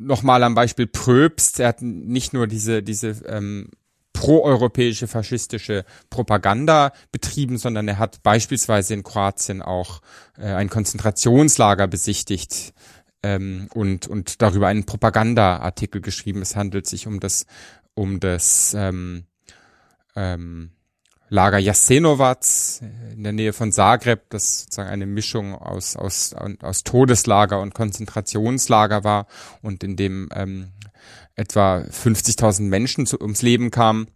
nochmal 0.00 0.42
am 0.42 0.54
Beispiel 0.54 0.86
Pröbst, 0.86 1.60
er 1.60 1.68
hat 1.68 1.82
nicht 1.82 2.32
nur 2.32 2.46
diese, 2.46 2.82
diese 2.82 3.10
ähm, 3.26 3.70
proeuropäische 4.12 5.06
faschistische 5.06 5.84
Propaganda 6.10 6.92
betrieben, 7.12 7.58
sondern 7.58 7.86
er 7.88 7.98
hat 7.98 8.22
beispielsweise 8.22 8.94
in 8.94 9.02
Kroatien 9.02 9.62
auch 9.62 10.00
äh, 10.36 10.46
ein 10.46 10.68
Konzentrationslager 10.68 11.86
besichtigt 11.86 12.74
ähm, 13.22 13.68
und, 13.72 14.08
und 14.08 14.42
darüber 14.42 14.68
einen 14.68 14.84
Propagandaartikel 14.84 16.00
geschrieben. 16.00 16.42
Es 16.42 16.56
handelt 16.56 16.86
sich 16.86 17.06
um 17.06 17.20
das, 17.20 17.46
um 17.94 18.20
das 18.20 18.74
ähm, 18.76 19.24
ähm, 20.16 20.72
Lager 21.30 21.58
Jasenovac 21.58 22.44
in 23.14 23.22
der 23.22 23.32
Nähe 23.32 23.52
von 23.52 23.70
Zagreb, 23.70 24.28
das 24.30 24.62
sozusagen 24.62 24.90
eine 24.90 25.06
Mischung 25.06 25.54
aus, 25.54 25.94
aus, 25.94 26.34
aus 26.34 26.82
Todeslager 26.82 27.60
und 27.60 27.72
Konzentrationslager 27.72 29.04
war 29.04 29.26
und 29.62 29.84
in 29.84 29.94
dem 29.96 30.28
ähm, 30.34 30.72
etwa 31.36 31.78
50.000 31.78 32.62
Menschen 32.62 33.06
zu, 33.06 33.20
ums 33.20 33.42
Leben 33.42 33.70
kamen. 33.70 34.08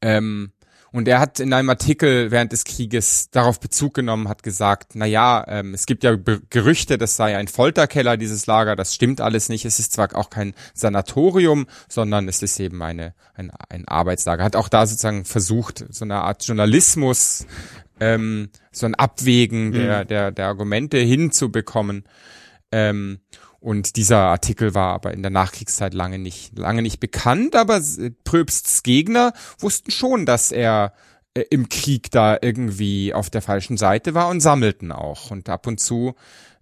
Ähm, 0.00 0.52
und 0.94 1.08
er 1.08 1.18
hat 1.18 1.40
in 1.40 1.52
einem 1.52 1.70
Artikel 1.70 2.30
während 2.30 2.52
des 2.52 2.62
Krieges 2.62 3.28
darauf 3.30 3.58
Bezug 3.58 3.94
genommen, 3.94 4.28
hat 4.28 4.44
gesagt, 4.44 4.92
na 4.94 5.06
ja, 5.06 5.44
ähm, 5.48 5.74
es 5.74 5.86
gibt 5.86 6.04
ja 6.04 6.14
Be 6.14 6.40
Gerüchte, 6.50 6.98
das 6.98 7.16
sei 7.16 7.36
ein 7.36 7.48
Folterkeller, 7.48 8.16
dieses 8.16 8.46
Lager, 8.46 8.76
das 8.76 8.94
stimmt 8.94 9.20
alles 9.20 9.48
nicht. 9.48 9.64
Es 9.64 9.80
ist 9.80 9.92
zwar 9.92 10.14
auch 10.14 10.30
kein 10.30 10.54
Sanatorium, 10.72 11.66
sondern 11.88 12.28
es 12.28 12.42
ist 12.42 12.60
eben 12.60 12.80
eine, 12.80 13.12
ein, 13.34 13.50
ein 13.68 13.88
Arbeitslager. 13.88 14.44
Hat 14.44 14.54
auch 14.54 14.68
da 14.68 14.86
sozusagen 14.86 15.24
versucht, 15.24 15.84
so 15.90 16.04
eine 16.04 16.22
Art 16.22 16.46
Journalismus, 16.46 17.44
ähm, 17.98 18.50
so 18.70 18.86
ein 18.86 18.94
Abwägen 18.94 19.72
der, 19.72 20.04
mhm. 20.04 20.06
der, 20.06 20.30
der 20.30 20.46
Argumente 20.46 20.98
hinzubekommen. 20.98 22.04
Ähm, 22.70 23.18
und 23.64 23.96
dieser 23.96 24.18
Artikel 24.18 24.74
war 24.74 24.92
aber 24.92 25.14
in 25.14 25.22
der 25.22 25.30
Nachkriegszeit 25.30 25.94
lange 25.94 26.18
nicht, 26.18 26.58
lange 26.58 26.82
nicht 26.82 27.00
bekannt, 27.00 27.56
aber 27.56 27.80
Pröbsts 28.24 28.82
Gegner 28.82 29.32
wussten 29.58 29.90
schon, 29.90 30.26
dass 30.26 30.52
er 30.52 30.92
äh, 31.32 31.44
im 31.48 31.70
Krieg 31.70 32.10
da 32.10 32.36
irgendwie 32.42 33.14
auf 33.14 33.30
der 33.30 33.40
falschen 33.40 33.78
Seite 33.78 34.12
war 34.12 34.28
und 34.28 34.40
sammelten 34.40 34.92
auch. 34.92 35.30
Und 35.30 35.48
ab 35.48 35.66
und 35.66 35.80
zu 35.80 36.14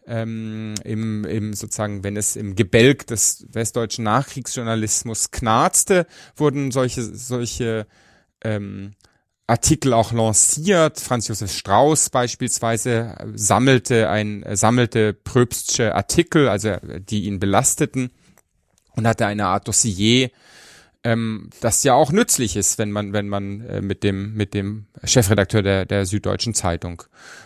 ähm, 0.07 0.75
im, 0.85 1.25
im 1.25 1.55
sozusagen, 1.55 2.05
wenn 2.05 2.17
es 2.17 2.37
im 2.37 2.55
Gebälk 2.55 3.09
des 3.09 3.49
westdeutschen 3.51 4.05
Nachkriegsjournalismus 4.05 5.33
knarzte, 5.33 6.07
wurden 6.37 6.71
solche, 6.71 7.03
solche 7.03 7.89
ähm, 8.45 8.93
Artikel 9.53 9.93
auch 9.93 10.13
lanciert. 10.13 10.99
Franz 10.99 11.29
Josef 11.29 11.53
Strauß 11.53 12.09
beispielsweise 12.09 13.15
sammelte 13.35 14.09
ein, 14.09 14.45
sammelte 14.53 15.13
Pröbstsche 15.13 15.95
Artikel, 15.95 16.49
also 16.49 16.77
die 16.83 17.25
ihn 17.25 17.39
belasteten 17.39 18.11
und 18.97 19.07
hatte 19.07 19.27
eine 19.27 19.49
Art 19.49 19.69
Dossier, 19.69 20.31
ähm, 21.05 21.51
das 21.61 21.85
ja 21.85 21.93
auch 21.93 22.13
nützlich 22.13 22.57
ist, 22.57 22.79
wenn 22.79 22.93
man, 22.93 23.13
wenn 23.13 23.29
man 23.29 23.61
äh, 23.61 23.83
mit 23.83 24.05
dem, 24.05 24.33
mit 24.35 24.55
dem 24.55 24.87
Chefredakteur 25.05 25.63
der, 25.63 25.85
der 25.85 26.07
Süddeutschen 26.07 26.55
Zeitung 26.55 27.03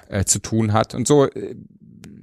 äh, 0.09 0.25
zu 0.25 0.39
tun 0.39 0.73
hat. 0.73 0.95
Und 0.95 1.09
so 1.09 1.29
äh, 1.29 1.57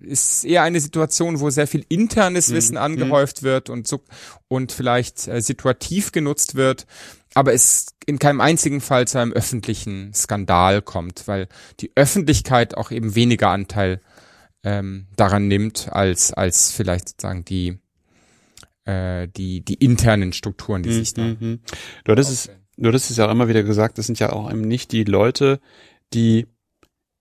ist 0.01 0.45
eher 0.45 0.63
eine 0.63 0.79
Situation, 0.79 1.41
wo 1.41 1.49
sehr 1.49 1.67
viel 1.67 1.85
internes 1.89 2.49
mhm. 2.49 2.55
Wissen 2.55 2.77
angehäuft 2.77 3.41
mhm. 3.41 3.47
wird 3.47 3.69
und 3.69 3.85
so, 3.87 4.01
und 4.47 4.71
vielleicht 4.71 5.27
äh, 5.27 5.41
situativ 5.41 6.13
genutzt 6.13 6.55
wird 6.55 6.85
aber 7.33 7.53
es 7.53 7.87
in 8.05 8.19
keinem 8.19 8.41
einzigen 8.41 8.81
Fall 8.81 9.07
zu 9.07 9.19
einem 9.19 9.33
öffentlichen 9.33 10.13
Skandal 10.13 10.81
kommt, 10.81 11.27
weil 11.27 11.47
die 11.79 11.91
Öffentlichkeit 11.95 12.75
auch 12.77 12.91
eben 12.91 13.15
weniger 13.15 13.49
Anteil 13.49 14.01
ähm, 14.63 15.07
daran 15.15 15.47
nimmt, 15.47 15.91
als, 15.91 16.33
als 16.33 16.71
vielleicht 16.71 17.09
sozusagen 17.09 17.45
die, 17.45 17.79
äh, 18.85 19.27
die, 19.27 19.61
die 19.61 19.75
internen 19.75 20.33
Strukturen, 20.33 20.83
die 20.83 20.89
mhm, 20.89 20.93
sich 20.93 21.13
da. 21.13 21.21
Mhm. 21.21 21.59
Du 22.03 22.11
hattest 22.11 22.31
es, 22.31 22.49
du 22.77 22.87
hattest 22.87 23.11
es 23.11 23.17
ja 23.17 23.27
auch 23.27 23.31
immer 23.31 23.47
wieder 23.47 23.63
gesagt, 23.63 23.97
das 23.97 24.05
sind 24.05 24.19
ja 24.19 24.31
auch 24.31 24.49
eben 24.51 24.61
nicht 24.61 24.91
die 24.91 25.03
Leute, 25.03 25.59
die 26.13 26.47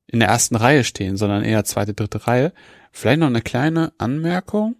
in 0.06 0.20
der 0.20 0.28
ersten 0.28 0.56
Reihe 0.56 0.84
stehen, 0.84 1.16
sondern 1.16 1.42
eher 1.42 1.64
zweite, 1.64 1.94
dritte 1.94 2.26
Reihe. 2.26 2.52
Vielleicht 2.92 3.20
noch 3.20 3.28
eine 3.28 3.40
kleine 3.40 3.92
Anmerkung 3.98 4.76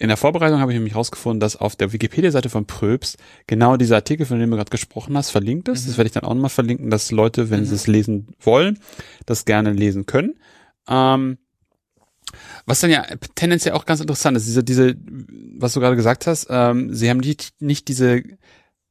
in 0.00 0.08
der 0.08 0.16
Vorbereitung 0.16 0.60
habe 0.60 0.72
ich 0.72 0.76
nämlich 0.76 0.94
herausgefunden, 0.94 1.40
dass 1.40 1.56
auf 1.56 1.76
der 1.76 1.92
Wikipedia-Seite 1.92 2.48
von 2.48 2.64
Pröbs 2.64 3.18
genau 3.46 3.76
dieser 3.76 3.96
Artikel, 3.96 4.24
von 4.24 4.40
dem 4.40 4.50
du 4.50 4.56
gerade 4.56 4.70
gesprochen 4.70 5.14
hast, 5.14 5.28
verlinkt 5.28 5.68
ist. 5.68 5.84
Mhm. 5.84 5.88
Das 5.88 5.98
werde 5.98 6.06
ich 6.06 6.12
dann 6.14 6.24
auch 6.24 6.32
nochmal 6.32 6.48
verlinken, 6.48 6.88
dass 6.88 7.10
Leute, 7.10 7.50
wenn 7.50 7.60
mhm. 7.60 7.64
sie 7.66 7.74
es 7.74 7.86
lesen 7.86 8.28
wollen, 8.40 8.78
das 9.26 9.44
gerne 9.44 9.74
lesen 9.74 10.06
können. 10.06 10.40
Ähm, 10.88 11.36
was 12.64 12.80
dann 12.80 12.90
ja 12.90 13.04
tendenziell 13.34 13.74
auch 13.74 13.84
ganz 13.84 14.00
interessant 14.00 14.38
ist, 14.38 14.46
diese, 14.46 14.64
diese, 14.64 14.96
was 15.58 15.74
du 15.74 15.80
gerade 15.80 15.96
gesagt 15.96 16.26
hast, 16.26 16.46
ähm, 16.48 16.94
sie 16.94 17.10
haben 17.10 17.18
nicht, 17.18 17.60
nicht 17.60 17.88
diese 17.88 18.22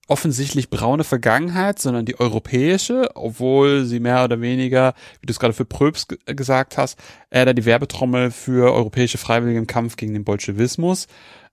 offensichtlich 0.10 0.70
braune 0.70 1.03
Vergangenheit, 1.03 1.80
sondern 1.80 2.05
die 2.05 2.20
europäische, 2.20 3.10
obwohl 3.16 3.86
sie 3.86 3.99
mehr 3.99 4.24
oder 4.24 4.41
weniger, 4.41 4.93
wie 5.22 5.28
du 5.28 5.32
es 5.32 5.39
gerade 5.39 5.53
für 5.53 5.66
Pröbs 5.66 6.07
gesagt 6.26 6.78
hast, 6.78 6.99
äh, 7.30 7.45
da 7.45 7.53
die 7.53 7.66
Werbetrommel 7.66 8.32
für 8.32 8.74
europäische 8.74 9.20
Freiwillige 9.20 9.60
im 9.60 9.68
Kampf 9.68 9.95
gegen 9.97 10.14
den 10.14 10.24
Bolschewismus 10.24 11.07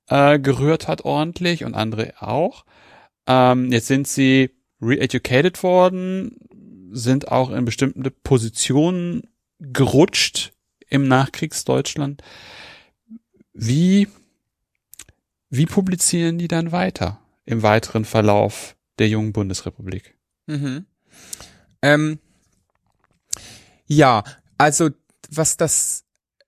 äh, 0.09 0.38
gerührt 0.38 0.88
hat 0.88 1.04
ordentlich 1.04 1.64
und 1.64 1.74
andere 1.74 2.14
auch. 2.20 2.64
Ähm, 3.26 3.70
jetzt 3.70 3.88
sind 3.88 4.09
sie 4.09 4.50
re-educated 4.80 5.62
worden, 5.62 6.36
sind 6.92 7.30
auch 7.30 7.50
in 7.50 7.64
bestimmte 7.64 8.11
Positionen 8.11 9.22
gerutscht 9.59 10.52
im 10.88 11.09
Nachkriegsdeutschland. 11.09 12.22
Wie, 13.52 14.09
wie 15.50 15.66
publizieren 15.66 16.38
die 16.38 16.48
dann 16.48 16.72
weiter? 16.72 17.20
Im 17.47 17.62
weiteren 17.62 18.05
Verlauf 18.05 18.76
der 18.99 19.09
jungen 19.09 19.32
Bundesrepublik. 19.32 20.14
Mhm. 20.47 20.86
Ähm, 21.82 22.18
ja, 23.86 24.24
also 24.59 24.90
was 25.30 25.57
das, 25.57 26.05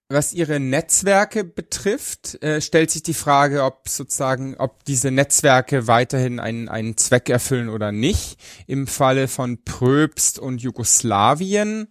was 0.08 0.32
ihre 0.32 0.60
Netzwerke 0.60 1.44
betrifft, 1.44 2.42
äh, 2.42 2.60
stellt 2.60 2.90
sich 2.90 3.02
die 3.02 3.14
Frage, 3.14 3.64
ob 3.64 3.88
sozusagen, 3.88 4.56
ob 4.56 4.84
diese 4.84 5.10
Netzwerke 5.10 5.86
weiterhin 5.86 6.40
einen, 6.40 6.68
einen 6.68 6.96
Zweck 6.96 7.28
erfüllen 7.28 7.68
oder 7.68 7.92
nicht. 7.92 8.38
Im 8.66 8.86
Falle 8.86 9.28
von 9.28 9.62
Pröbst 9.64 10.38
und 10.38 10.62
Jugoslawien 10.62 11.88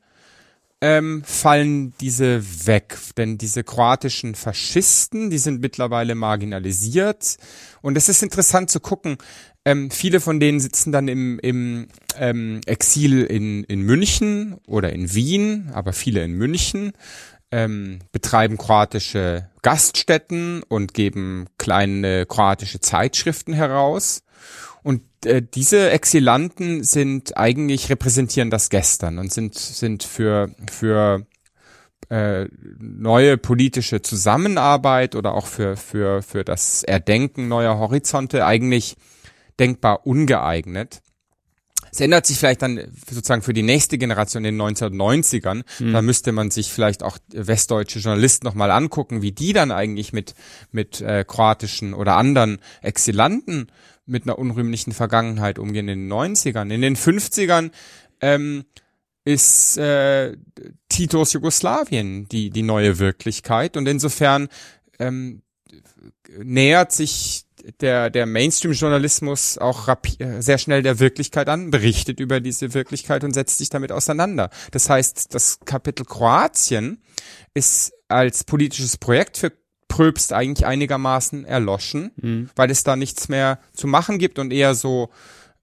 ähm, 0.80 1.24
fallen 1.24 1.94
diese 2.00 2.68
weg, 2.68 2.98
denn 3.18 3.38
diese 3.38 3.64
kroatischen 3.64 4.36
Faschisten, 4.36 5.30
die 5.30 5.40
sind 5.40 5.60
mittlerweile 5.60 6.14
marginalisiert 6.14 7.38
und 7.88 7.96
es 7.98 8.10
ist 8.10 8.22
interessant 8.22 8.70
zu 8.70 8.82
gucken. 8.82 9.18
Ähm, 9.64 9.90
viele 9.92 10.20
von 10.20 10.42
denen 10.42 10.60
sitzen 10.60 10.92
dann 10.92 11.08
im, 11.08 11.40
im 11.40 11.88
ähm, 12.18 12.60
Exil 12.66 13.24
in, 13.24 13.64
in 13.64 13.82
München 13.82 14.58
oder 14.68 14.92
in 14.92 15.14
Wien, 15.14 15.70
aber 15.74 15.94
viele 15.94 16.22
in 16.22 16.34
München. 16.34 16.92
ähm, 17.52 18.00
betreiben 18.12 18.58
kroatische 18.58 19.50
Gaststätten 19.62 20.64
und 20.64 20.94
geben 20.94 21.46
kleine 21.58 22.26
kroatische 22.26 22.82
Zeitschriften 22.82 23.54
heraus. 23.54 24.24
Und 24.84 25.04
äh, 25.26 25.42
diese 25.42 25.90
Exilanten 25.92 26.84
sind 26.84 27.38
eigentlich 27.38 27.90
repräsentieren 27.90 28.50
das 28.50 28.70
Gestern 28.70 29.18
und 29.18 29.32
sind 29.32 29.56
sind 29.56 30.04
für 30.04 30.52
für 30.70 31.26
äh, 32.10 32.46
neue 32.80 33.38
politische 33.38 34.02
Zusammenarbeit 34.02 35.16
oder 35.16 35.34
auch 35.34 35.48
für 35.48 35.76
für 35.76 36.22
für 36.22 36.44
das 36.44 36.84
Erdenken 36.84 37.48
neuer 37.48 37.78
Horizonte 37.78 38.46
eigentlich 38.46 38.96
denkbar 39.60 40.06
ungeeignet. 40.06 41.02
Es 41.92 42.02
ändert 42.02 42.26
sich 42.26 42.38
vielleicht 42.38 42.62
dann 42.62 42.80
sozusagen 43.10 43.42
für 43.42 43.54
die 43.54 43.64
nächste 43.64 43.98
Generation 43.98 44.46
in 44.46 44.58
den 44.58 44.68
1990ern. 44.68 45.64
Mhm. 45.80 45.94
Da 45.94 46.02
müsste 46.02 46.32
man 46.32 46.52
sich 46.52 46.72
vielleicht 46.72 47.02
auch 47.02 47.18
westdeutsche 47.32 48.00
Journalisten 48.00 48.46
nochmal 48.46 48.72
angucken, 48.72 49.22
wie 49.22 49.32
die 49.32 49.54
dann 49.54 49.72
eigentlich 49.72 50.14
mit, 50.14 50.36
mit 50.72 51.02
äh, 51.02 51.26
kroatischen 51.28 51.94
oder 51.94 52.16
anderen 52.16 52.60
Exilanten 52.82 53.72
mit 54.06 54.24
einer 54.24 54.38
unrühmlichen 54.38 54.94
Vergangenheit 54.94 55.60
umgehen 55.60 55.88
in 55.88 56.08
den 56.08 56.12
90ern. 56.12 56.72
In 56.72 56.82
den 56.82 56.96
50ern 56.96 57.72
ähm, 58.22 58.66
ist 59.28 59.78
äh, 59.78 60.38
Titos 60.88 61.34
Jugoslawien 61.34 62.30
die, 62.30 62.50
die 62.50 62.64
neue 62.64 62.98
Wirklichkeit 62.98 63.76
und 63.76 63.86
insofern 63.86 64.48
ähm, 65.00 65.42
nähert 66.42 66.94
sich 66.94 67.44
der, 67.82 68.10
der 68.10 68.26
Mainstream-Journalismus 68.26 69.58
auch 69.58 69.90
äh, 69.90 70.42
sehr 70.42 70.58
schnell 70.58 70.82
der 70.82 71.00
Wirklichkeit 71.00 71.50
an, 71.50 71.72
berichtet 71.72 72.22
über 72.22 72.40
diese 72.40 72.74
Wirklichkeit 72.74 73.26
und 73.26 73.34
setzt 73.34 73.58
sich 73.58 73.70
damit 73.70 73.92
auseinander. 73.92 74.50
Das 74.72 74.90
heißt, 74.90 75.36
das 75.36 75.60
Kapitel 75.66 76.06
Kroatien 76.06 77.02
ist 77.54 77.92
als 78.08 78.46
politisches 78.46 78.96
Projekt 78.96 79.38
für 79.38 79.52
Pröbst 79.90 80.32
eigentlich 80.32 80.66
einigermaßen 80.66 81.44
erloschen, 81.44 82.12
mhm. 82.16 82.50
weil 82.56 82.72
es 82.72 82.84
da 82.86 82.96
nichts 82.96 83.28
mehr 83.28 83.60
zu 83.74 83.88
machen 83.88 84.20
gibt 84.20 84.40
und 84.40 84.54
eher 84.54 84.74
so 84.74 85.10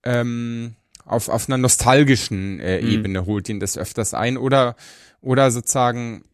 ähm, 0.02 0.76
auf, 1.04 1.28
auf 1.28 1.48
einer 1.48 1.58
nostalgischen 1.58 2.60
äh, 2.60 2.80
mhm. 2.80 2.88
Ebene 2.88 3.26
holt 3.26 3.48
ihn 3.48 3.60
das 3.60 3.76
öfters 3.76 4.14
ein 4.14 4.36
oder 4.36 4.76
oder 5.20 5.50
sozusagen 5.50 6.24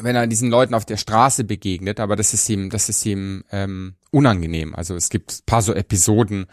wenn 0.00 0.16
er 0.16 0.26
diesen 0.26 0.50
Leuten 0.50 0.74
auf 0.74 0.84
der 0.84 0.96
Straße 0.98 1.44
begegnet, 1.44 2.00
aber 2.00 2.16
das 2.16 2.34
ist 2.34 2.48
ihm, 2.50 2.70
das 2.70 2.88
ist 2.90 3.06
ihm 3.06 3.44
ähm, 3.50 3.94
unangenehm. 4.10 4.74
Also 4.74 4.94
es 4.94 5.08
gibt 5.08 5.46
paar 5.46 5.62
so 5.62 5.72
Episoden, 5.72 6.46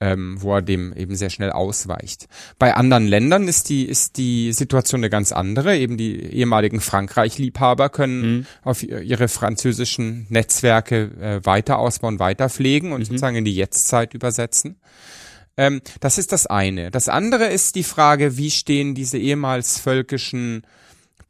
ähm, 0.00 0.36
wo 0.40 0.54
er 0.56 0.62
dem 0.62 0.92
eben 0.94 1.14
sehr 1.14 1.30
schnell 1.30 1.52
ausweicht. 1.52 2.26
Bei 2.58 2.74
anderen 2.74 3.06
Ländern 3.06 3.46
ist 3.46 3.68
die 3.68 3.84
ist 3.84 4.16
die 4.16 4.52
Situation 4.52 5.00
eine 5.00 5.10
ganz 5.10 5.30
andere. 5.30 5.76
Eben 5.76 5.96
die 5.96 6.20
ehemaligen 6.20 6.80
Frankreich-Liebhaber 6.80 7.88
können 7.88 8.22
mhm. 8.22 8.46
auf 8.64 8.82
ihre 8.82 9.28
französischen 9.28 10.26
Netzwerke 10.28 11.12
äh, 11.20 11.46
weiter 11.46 11.78
ausbauen, 11.78 12.18
weiter 12.18 12.48
pflegen 12.48 12.92
und 12.92 13.00
mhm. 13.00 13.04
sozusagen 13.04 13.36
in 13.36 13.44
die 13.44 13.54
Jetztzeit 13.54 14.12
übersetzen. 14.12 14.76
Ähm, 15.56 15.80
das 16.00 16.18
ist 16.18 16.32
das 16.32 16.46
eine. 16.46 16.90
Das 16.90 17.08
andere 17.08 17.46
ist 17.46 17.74
die 17.74 17.84
Frage, 17.84 18.36
wie 18.36 18.50
stehen 18.50 18.94
diese 18.94 19.18
ehemals 19.18 19.78
völkischen 19.78 20.64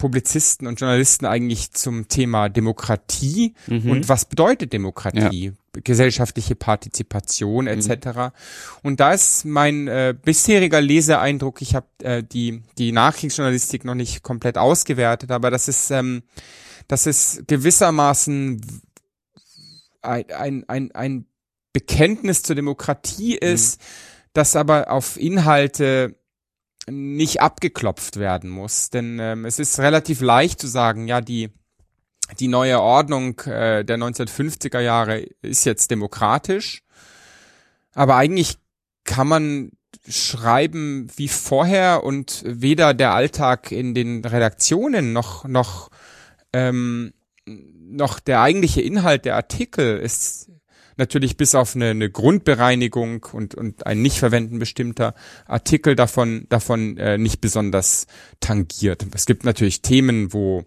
Publizisten 0.03 0.67
und 0.67 0.81
Journalisten 0.81 1.27
eigentlich 1.27 1.71
zum 1.71 2.09
Thema 2.09 2.49
Demokratie 2.49 3.55
mhm. 3.69 3.89
und 3.89 4.09
was 4.09 4.25
bedeutet 4.25 4.73
Demokratie, 4.73 5.45
ja. 5.45 5.81
gesellschaftliche 5.85 6.57
Partizipation 6.57 7.69
etc. 7.69 8.07
Mhm. 8.07 8.31
Und 8.83 8.99
da 8.99 9.13
ist 9.13 9.45
mein 9.45 9.87
äh, 9.87 10.13
bisheriger 10.21 10.81
Leseeindruck, 10.81 11.63
ich 11.63 11.77
habe 11.77 11.87
äh, 12.03 12.25
die 12.25 12.63
die 12.79 12.91
Nachkriegsjournalistik 12.91 13.85
noch 13.85 13.95
nicht 13.95 14.25
komplett 14.25 14.59
ausgewertet, 14.59 15.31
aber 15.31 15.53
das 15.53 15.69
ist 15.69 15.93
ähm, 15.93 16.25
das 16.89 17.07
ist 17.07 17.47
gewissermaßen 17.47 18.61
ein 20.03 20.25
ein 20.33 20.65
ein, 20.67 20.91
ein 20.97 21.27
Bekenntnis 21.73 22.43
zur 22.43 22.57
Demokratie 22.57 23.37
ist, 23.37 23.81
mhm. 23.81 24.12
Das 24.33 24.57
aber 24.57 24.91
auf 24.91 25.19
Inhalte 25.19 26.17
nicht 26.91 27.41
abgeklopft 27.41 28.19
werden 28.19 28.51
muss. 28.51 28.91
Denn 28.91 29.19
ähm, 29.21 29.45
es 29.45 29.59
ist 29.59 29.79
relativ 29.79 30.21
leicht 30.21 30.61
zu 30.61 30.67
sagen, 30.67 31.07
ja, 31.07 31.21
die, 31.21 31.51
die 32.41 32.49
neue 32.49 32.81
Ordnung 32.81 33.39
äh, 33.41 33.85
der 33.85 33.99
1950er 33.99 34.81
Jahre 34.81 35.21
ist 35.43 35.65
jetzt 35.65 35.91
demokratisch. 35.91 36.83
Aber 37.95 38.17
eigentlich 38.17 38.59
kann 39.05 39.29
man 39.29 39.73
schreiben 40.09 41.09
wie 41.17 41.29
vorher 41.29 42.03
und 42.03 42.43
weder 42.45 42.95
der 42.95 43.13
Alltag 43.13 43.71
in 43.71 43.95
den 43.95 44.25
Redaktionen 44.25 45.13
noch, 45.13 45.45
noch, 45.45 45.91
ähm, 46.53 47.13
noch 47.47 48.19
der 48.19 48.41
eigentliche 48.41 48.81
Inhalt 48.81 49.25
der 49.25 49.37
Artikel 49.37 49.99
ist 49.99 50.52
natürlich 50.97 51.37
bis 51.37 51.55
auf 51.55 51.75
eine, 51.75 51.91
eine 51.91 52.11
Grundbereinigung 52.11 53.27
und, 53.33 53.55
und 53.55 53.87
ein 53.87 54.03
Nichtverwenden 54.03 54.59
bestimmter 54.59 55.15
Artikel 55.47 55.97
davon, 55.97 56.47
davon 56.49 56.97
äh, 56.99 57.19
nicht 57.19 57.41
besonders 57.41 58.07
tangiert. 58.41 59.07
Es 59.15 59.27
gibt 59.27 59.45
natürlich 59.45 59.83
Themen, 59.83 60.33
wo 60.33 60.65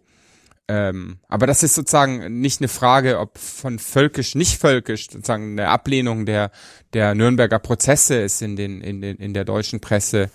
ähm, 0.68 1.18
aber 1.28 1.46
das 1.46 1.62
ist 1.62 1.76
sozusagen 1.76 2.42
nicht 2.42 2.60
eine 2.60 2.68
Frage, 2.68 3.20
ob 3.20 3.38
von 3.38 3.78
völkisch, 3.78 4.34
nicht 4.34 4.60
völkisch, 4.60 5.10
sozusagen 5.12 5.52
eine 5.52 5.70
Ablehnung 5.70 6.26
der, 6.26 6.50
der 6.94 7.14
Nürnberger 7.14 7.60
Prozesse 7.60 8.16
ist 8.16 8.42
in 8.42 8.56
den, 8.56 8.82
in 8.82 9.00
den, 9.00 9.18
in 9.18 9.36
der 9.36 9.46
deutschen 9.46 9.80
Presse, 9.80 10.32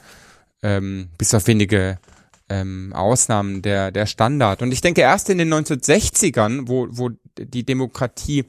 ähm, 0.63 1.09
bis 1.19 1.35
auf 1.35 1.49
wenige 1.49 1.99
ähm, 2.49 2.93
Ausnahmen 2.93 3.63
der, 3.63 3.91
der 3.91 4.07
Standard. 4.07 4.63
Und 4.63 4.71
ich 4.71 4.81
denke 4.81 5.01
erst 5.01 5.31
in 5.31 5.39
den 5.39 5.53
1960ern, 5.53 6.69
wo, 6.69 6.87
wo 6.91 7.11
die 7.37 7.65
Demokratie 7.65 8.45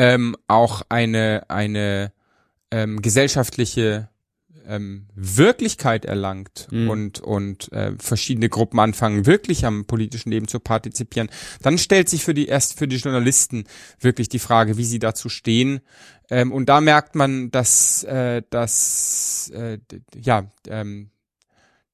ähm, 0.00 0.34
auch 0.48 0.80
eine, 0.88 1.42
eine 1.48 2.10
ähm, 2.70 3.02
gesellschaftliche 3.02 4.08
ähm, 4.66 5.08
Wirklichkeit 5.14 6.06
erlangt 6.06 6.68
mhm. 6.70 6.88
und, 6.88 7.20
und 7.20 7.70
äh, 7.72 7.92
verschiedene 7.98 8.48
Gruppen 8.48 8.80
anfangen, 8.80 9.26
wirklich 9.26 9.66
am 9.66 9.84
politischen 9.84 10.30
Leben 10.30 10.48
zu 10.48 10.58
partizipieren, 10.58 11.28
dann 11.60 11.76
stellt 11.76 12.08
sich 12.08 12.24
für 12.24 12.32
die 12.32 12.46
erst 12.46 12.78
für 12.78 12.88
die 12.88 12.96
Journalisten 12.96 13.64
wirklich 13.98 14.30
die 14.30 14.38
Frage, 14.38 14.78
wie 14.78 14.86
sie 14.86 15.00
dazu 15.00 15.28
stehen. 15.28 15.80
Ähm, 16.30 16.50
und 16.50 16.70
da 16.70 16.80
merkt 16.80 17.14
man, 17.14 17.50
dass, 17.50 18.02
äh, 18.04 18.42
dass 18.48 19.52
äh, 19.54 19.80
ja, 20.18 20.46
ähm, 20.66 21.10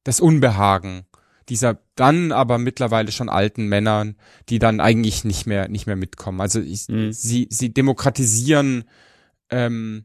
das 0.05 0.21
Unbehagen 0.21 1.07
dieser 1.49 1.79
dann 1.95 2.33
aber 2.33 2.59
mittlerweile 2.59 3.13
schon 3.13 3.29
alten 3.29 3.67
Männern, 3.67 4.17
die 4.49 4.59
dann 4.59 4.81
eigentlich 4.81 5.25
nicht 5.25 5.47
mehr 5.47 5.69
nicht 5.69 5.87
mehr 5.87 5.97
mitkommen. 5.97 6.41
Also 6.41 6.61
ich, 6.61 6.89
mhm. 6.89 7.13
sie 7.13 7.47
sie 7.51 7.73
demokratisieren 7.73 8.85
ähm, 9.51 10.05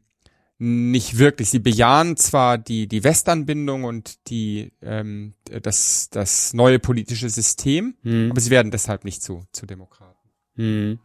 nicht 0.58 1.18
wirklich. 1.18 1.50
Sie 1.50 1.58
bejahen 1.58 2.16
zwar 2.16 2.58
die 2.58 2.86
die 2.86 3.04
Westanbindung 3.04 3.84
und 3.84 4.28
die 4.28 4.72
ähm, 4.82 5.34
das 5.62 6.08
das 6.10 6.54
neue 6.54 6.78
politische 6.78 7.28
System, 7.28 7.94
mhm. 8.02 8.30
aber 8.30 8.40
sie 8.40 8.50
werden 8.50 8.70
deshalb 8.70 9.04
nicht 9.04 9.22
zu 9.22 9.44
zu 9.52 9.66
Demokraten. 9.66 10.28
Mhm. 10.54 10.98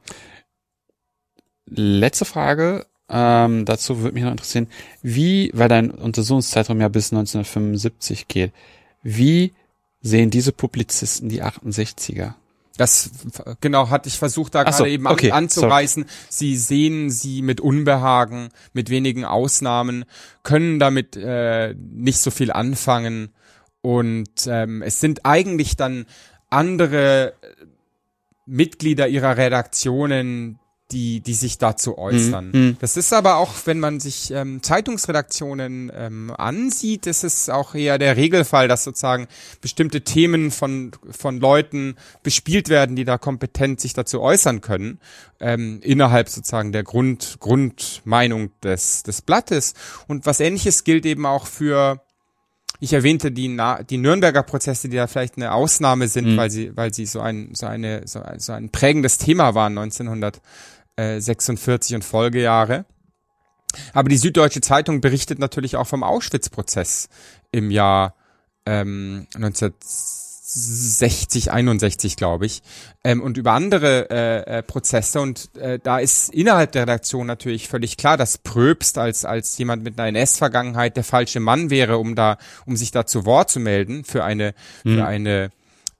Letzte 1.65 2.25
Frage. 2.25 2.85
Ähm, 3.09 3.63
dazu 3.63 4.01
würde 4.01 4.13
mich 4.15 4.23
noch 4.23 4.31
interessieren, 4.31 4.67
wie, 5.01 5.49
weil 5.53 5.69
dein 5.69 5.91
Untersuchungszeitraum 5.91 6.81
ja 6.81 6.89
bis 6.89 7.13
1975 7.13 8.27
geht, 8.27 8.51
wie 9.01 9.53
sehen 10.01 10.29
diese 10.29 10.51
Publizisten 10.51 11.29
die 11.29 11.43
68er? 11.43 12.33
Das 12.77 13.09
genau 13.59 13.89
hatte 13.89 14.07
ich 14.07 14.19
versucht 14.19 14.53
da 14.53 14.63
gerade 14.63 14.77
so, 14.77 14.85
eben 14.85 15.07
okay, 15.07 15.31
anzureißen. 15.31 16.03
Sorry. 16.03 16.15
Sie 16.29 16.57
sehen 16.57 17.09
sie 17.09 17.41
mit 17.41 17.59
Unbehagen, 17.59 18.49
mit 18.73 18.89
wenigen 18.91 19.25
Ausnahmen, 19.25 20.05
können 20.43 20.77
damit 20.77 21.17
äh, 21.17 21.73
nicht 21.75 22.19
so 22.19 22.29
viel 22.29 22.51
anfangen 22.51 23.29
und 23.81 24.47
ähm, 24.47 24.81
es 24.81 24.99
sind 24.99 25.25
eigentlich 25.25 25.75
dann 25.75 26.05
andere 26.49 27.33
Mitglieder 28.45 29.07
ihrer 29.07 29.37
Redaktionen, 29.37 30.59
die, 30.91 31.19
die 31.19 31.33
sich 31.33 31.57
dazu 31.57 31.97
äußern. 31.97 32.51
Mhm, 32.51 32.59
mhm. 32.59 32.77
Das 32.79 32.95
ist 32.95 33.11
aber 33.11 33.38
auch, 33.38 33.53
wenn 33.65 33.79
man 33.79 33.99
sich 33.99 34.31
ähm, 34.31 34.63
Zeitungsredaktionen 34.63 35.91
ähm, 35.93 36.33
ansieht, 36.38 37.07
ist 37.07 37.23
es 37.25 37.49
auch 37.49 37.75
eher 37.75 37.97
der 37.97 38.15
Regelfall, 38.15 38.69
dass 38.69 38.85
sozusagen 38.85 39.27
bestimmte 39.59 40.01
Themen 40.01 40.49
von, 40.49 40.91
von 41.09 41.39
Leuten 41.39 41.95
bespielt 42.23 42.69
werden, 42.69 42.95
die 42.95 43.03
da 43.03 43.17
kompetent 43.17 43.81
sich 43.81 43.93
dazu 43.93 44.21
äußern 44.21 44.61
können, 44.61 44.99
ähm, 45.41 45.79
innerhalb 45.83 46.29
sozusagen 46.29 46.71
der 46.71 46.83
Grund, 46.83 47.38
Grundmeinung 47.39 48.51
des, 48.63 49.03
des 49.03 49.21
Blattes. 49.21 49.73
Und 50.07 50.25
was 50.25 50.39
ähnliches 50.39 50.85
gilt 50.85 51.05
eben 51.05 51.25
auch 51.25 51.47
für 51.47 52.01
ich 52.79 52.93
erwähnte 52.93 53.31
die, 53.31 53.47
Na 53.47 53.81
die 53.83 53.97
Nürnberger 53.97 54.43
Prozesse, 54.43 54.89
die 54.89 54.97
da 54.97 55.07
vielleicht 55.07 55.38
eine 55.38 55.51
Ausnahme 55.51 56.07
sind, 56.07 56.33
mhm. 56.33 56.38
weil 56.38 56.51
sie, 56.51 56.75
weil 56.75 56.93
sie 56.93 57.05
so 57.05 57.19
ein, 57.19 57.49
so 57.53 57.65
eine, 57.65 58.03
so 58.05 58.21
ein, 58.21 58.39
so 58.39 58.53
ein 58.53 58.69
prägendes 58.69 59.17
Thema 59.17 59.55
waren 59.55 59.77
1900. 59.77 60.41
46 60.97 61.95
und 61.95 62.03
Folgejahre. 62.03 62.85
Aber 63.93 64.09
die 64.09 64.17
Süddeutsche 64.17 64.61
Zeitung 64.61 65.01
berichtet 65.01 65.39
natürlich 65.39 65.75
auch 65.75 65.87
vom 65.87 66.03
Auschwitz-Prozess 66.03 67.09
im 67.51 67.69
Jahr 67.69 68.15
ähm, 68.65 69.27
19 69.37 69.73
60, 70.49 71.51
61, 71.51 72.15
glaube 72.15 72.45
ich, 72.45 72.61
ähm, 73.03 73.21
und 73.21 73.37
über 73.37 73.51
andere 73.51 74.09
äh, 74.09 74.59
äh, 74.59 74.63
Prozesse. 74.63 75.19
Und 75.19 75.53
äh, 75.57 75.77
da 75.81 75.99
ist 75.99 76.33
innerhalb 76.33 76.71
der 76.71 76.83
Redaktion 76.83 77.27
natürlich 77.27 77.67
völlig 77.67 77.97
klar, 77.97 78.15
dass 78.15 78.37
Pröbst 78.37 78.97
als 78.97 79.25
als 79.25 79.57
jemand 79.57 79.83
mit 79.83 79.99
einer 79.99 80.07
NS-Vergangenheit 80.07 80.95
der 80.95 81.03
falsche 81.03 81.41
Mann 81.41 81.69
wäre, 81.69 81.97
um 81.97 82.15
da, 82.15 82.37
um 82.65 82.77
sich 82.77 82.91
da 82.91 83.05
zu 83.05 83.25
Wort 83.25 83.49
zu 83.49 83.59
melden 83.59 84.05
für 84.05 84.23
eine 84.23 84.53
mhm. 84.83 84.95
für 84.95 85.05
eine 85.05 85.49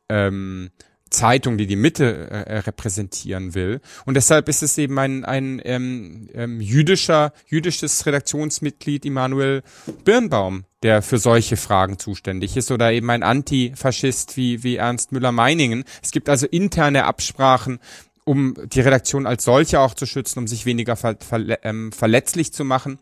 ähm, 0.10 0.72
Zeitung, 1.18 1.58
die 1.58 1.68
die 1.68 1.76
Mitte 1.76 2.30
äh, 2.30 2.60
repräsentieren 2.60 3.56
will. 3.56 3.82
Und 4.06 4.14
deshalb 4.14 4.48
ist 4.48 4.62
es 4.62 4.78
eben 4.78 4.98
ein, 5.00 5.26
ein 5.26 5.60
ähm, 5.66 6.30
ähm, 6.34 6.62
jüdischer, 6.62 7.34
jüdisches 7.48 8.06
Redaktionsmitglied, 8.06 9.06
Immanuel 9.06 9.64
Birnbaum, 10.06 10.66
der 10.84 11.02
für 11.02 11.18
solche 11.18 11.58
Fragen 11.58 11.98
zuständig 11.98 12.56
ist, 12.56 12.72
oder 12.72 12.92
eben 12.92 13.10
ein 13.10 13.24
Antifaschist 13.24 14.38
wie, 14.38 14.64
wie 14.64 14.76
Ernst 14.76 15.12
Müller-Meiningen. 15.12 15.84
Es 16.04 16.12
gibt 16.12 16.30
also 16.30 16.46
interne 16.46 17.06
Absprachen, 17.06 17.80
um 18.24 18.56
die 18.68 18.82
Redaktion 18.82 19.26
als 19.26 19.44
solche 19.46 19.80
auch 19.80 19.94
zu 19.94 20.06
schützen, 20.06 20.40
um 20.40 20.48
sich 20.48 20.66
weniger 20.66 20.96
ver, 20.96 21.18
ver, 21.20 21.64
ähm, 21.66 21.92
verletzlich 21.92 22.54
zu 22.54 22.64
machen. 22.64 23.00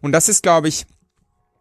Und 0.00 0.12
das 0.12 0.28
ist, 0.28 0.42
glaube 0.42 0.68
ich, 0.68 0.86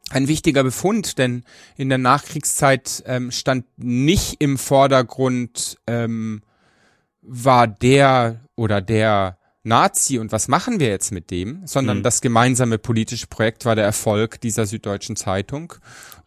ein 0.09 0.27
wichtiger 0.27 0.63
Befund, 0.63 1.17
denn 1.17 1.43
in 1.75 1.89
der 1.89 1.97
Nachkriegszeit 1.97 3.03
ähm, 3.05 3.31
stand 3.31 3.65
nicht 3.77 4.37
im 4.39 4.57
Vordergrund, 4.57 5.77
ähm, 5.85 6.41
war 7.21 7.67
der 7.67 8.39
oder 8.55 8.81
der 8.81 9.37
Nazi 9.63 10.17
und 10.17 10.31
was 10.31 10.47
machen 10.47 10.79
wir 10.79 10.87
jetzt 10.87 11.11
mit 11.11 11.29
dem, 11.29 11.61
sondern 11.65 11.99
mhm. 11.99 12.03
das 12.03 12.21
gemeinsame 12.21 12.77
politische 12.77 13.27
Projekt 13.27 13.65
war 13.65 13.75
der 13.75 13.83
Erfolg 13.83 14.39
dieser 14.39 14.65
Süddeutschen 14.65 15.17
Zeitung. 15.17 15.73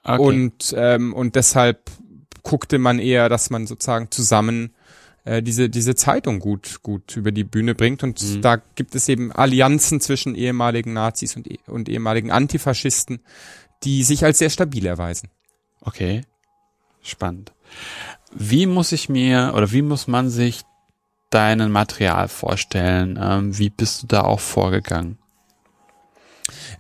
Okay. 0.02 0.20
Und, 0.20 0.74
ähm, 0.76 1.14
und 1.14 1.36
deshalb 1.36 1.90
guckte 2.42 2.78
man 2.78 2.98
eher, 2.98 3.28
dass 3.30 3.48
man 3.48 3.66
sozusagen 3.66 4.10
zusammen 4.10 4.74
äh, 5.24 5.42
diese, 5.42 5.68
diese 5.68 5.94
Zeitung 5.94 6.38
gut, 6.38 6.82
gut 6.82 7.16
über 7.16 7.32
die 7.32 7.44
Bühne 7.44 7.74
bringt. 7.74 8.02
Und 8.02 8.22
mhm. 8.22 8.42
da 8.42 8.56
gibt 8.74 8.94
es 8.94 9.08
eben 9.08 9.32
Allianzen 9.32 10.00
zwischen 10.00 10.34
ehemaligen 10.34 10.92
Nazis 10.92 11.36
und, 11.36 11.48
und 11.66 11.88
ehemaligen 11.88 12.30
Antifaschisten, 12.30 13.20
die 13.82 14.04
sich 14.04 14.24
als 14.24 14.38
sehr 14.38 14.50
stabil 14.50 14.86
erweisen. 14.86 15.30
Okay, 15.80 16.22
spannend. 17.02 17.52
Wie 18.32 18.66
muss 18.66 18.92
ich 18.92 19.08
mir 19.08 19.52
oder 19.56 19.72
wie 19.72 19.82
muss 19.82 20.06
man 20.06 20.30
sich 20.30 20.62
deinen 21.30 21.72
Material 21.72 22.28
vorstellen? 22.28 23.18
Ähm, 23.20 23.58
wie 23.58 23.70
bist 23.70 24.02
du 24.02 24.06
da 24.06 24.22
auch 24.22 24.40
vorgegangen? 24.40 25.18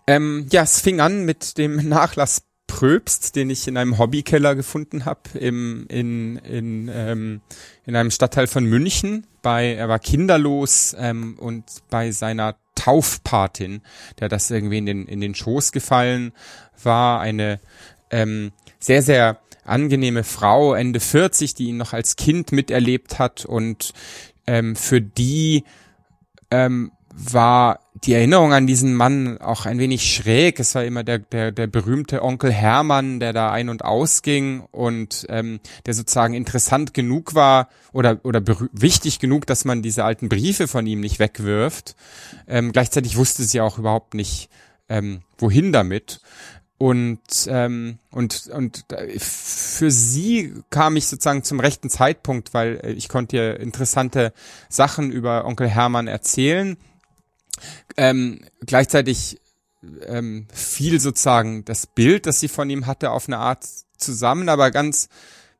Ähm, 0.06 0.46
ja, 0.50 0.62
es 0.62 0.80
fing 0.80 1.00
an 1.00 1.24
mit 1.24 1.58
dem 1.58 1.76
Nachlass 1.88 2.42
Pröbst, 2.70 3.34
den 3.34 3.50
ich 3.50 3.66
in 3.66 3.76
einem 3.76 3.98
Hobbykeller 3.98 4.54
gefunden 4.54 5.04
habe 5.04 5.36
in 5.38 5.86
in 5.88 6.88
ähm, 6.94 7.40
in 7.84 7.96
einem 7.96 8.12
Stadtteil 8.12 8.46
von 8.46 8.64
München. 8.64 9.26
Bei 9.42 9.74
er 9.74 9.88
war 9.88 9.98
kinderlos 9.98 10.94
ähm, 10.96 11.36
und 11.38 11.64
bei 11.90 12.12
seiner 12.12 12.54
Taufpatin, 12.76 13.82
der 14.20 14.28
das 14.28 14.52
irgendwie 14.52 14.78
in 14.78 14.86
den 14.86 15.06
in 15.06 15.20
den 15.20 15.34
Schoß 15.34 15.72
gefallen 15.72 16.32
war, 16.80 17.20
eine 17.20 17.58
ähm, 18.12 18.52
sehr 18.78 19.02
sehr 19.02 19.40
angenehme 19.64 20.22
Frau 20.22 20.72
Ende 20.72 21.00
40, 21.00 21.56
die 21.56 21.66
ihn 21.66 21.76
noch 21.76 21.92
als 21.92 22.14
Kind 22.14 22.52
miterlebt 22.52 23.18
hat 23.18 23.44
und 23.44 23.92
ähm, 24.46 24.76
für 24.76 25.00
die 25.00 25.64
ähm, 26.52 26.92
war 27.12 27.80
die 28.04 28.14
Erinnerung 28.14 28.52
an 28.52 28.66
diesen 28.66 28.94
Mann 28.94 29.38
auch 29.38 29.66
ein 29.66 29.78
wenig 29.78 30.12
schräg. 30.12 30.60
Es 30.60 30.74
war 30.74 30.84
immer 30.84 31.04
der, 31.04 31.18
der, 31.18 31.52
der 31.52 31.66
berühmte 31.66 32.22
Onkel 32.22 32.52
Hermann, 32.52 33.20
der 33.20 33.32
da 33.32 33.50
ein- 33.50 33.68
und 33.68 33.84
ausging 33.84 34.62
und 34.70 35.26
ähm, 35.28 35.60
der 35.86 35.94
sozusagen 35.94 36.34
interessant 36.34 36.94
genug 36.94 37.34
war 37.34 37.68
oder, 37.92 38.20
oder 38.22 38.42
wichtig 38.72 39.18
genug, 39.18 39.46
dass 39.46 39.64
man 39.64 39.82
diese 39.82 40.04
alten 40.04 40.28
Briefe 40.28 40.68
von 40.68 40.86
ihm 40.86 41.00
nicht 41.00 41.18
wegwirft. 41.18 41.96
Ähm, 42.46 42.72
gleichzeitig 42.72 43.16
wusste 43.16 43.42
sie 43.42 43.60
auch 43.60 43.78
überhaupt 43.78 44.14
nicht, 44.14 44.48
ähm, 44.88 45.22
wohin 45.36 45.72
damit. 45.72 46.20
Und, 46.78 47.20
ähm, 47.48 47.98
und, 48.10 48.46
und 48.46 48.86
für 49.18 49.90
sie 49.90 50.54
kam 50.70 50.96
ich 50.96 51.08
sozusagen 51.08 51.42
zum 51.42 51.60
rechten 51.60 51.90
Zeitpunkt, 51.90 52.54
weil 52.54 52.80
ich 52.96 53.10
konnte 53.10 53.36
ihr 53.36 53.60
interessante 53.60 54.32
Sachen 54.70 55.12
über 55.12 55.44
Onkel 55.44 55.68
Hermann 55.68 56.06
erzählen 56.06 56.78
ähm, 57.96 58.40
gleichzeitig 58.64 59.40
ähm, 60.06 60.46
fiel 60.52 61.00
sozusagen 61.00 61.64
das 61.64 61.86
Bild, 61.86 62.26
das 62.26 62.40
sie 62.40 62.48
von 62.48 62.68
ihm 62.70 62.86
hatte, 62.86 63.10
auf 63.10 63.28
eine 63.28 63.38
Art 63.38 63.64
zusammen, 63.96 64.48
aber 64.48 64.70
ganz, 64.70 65.08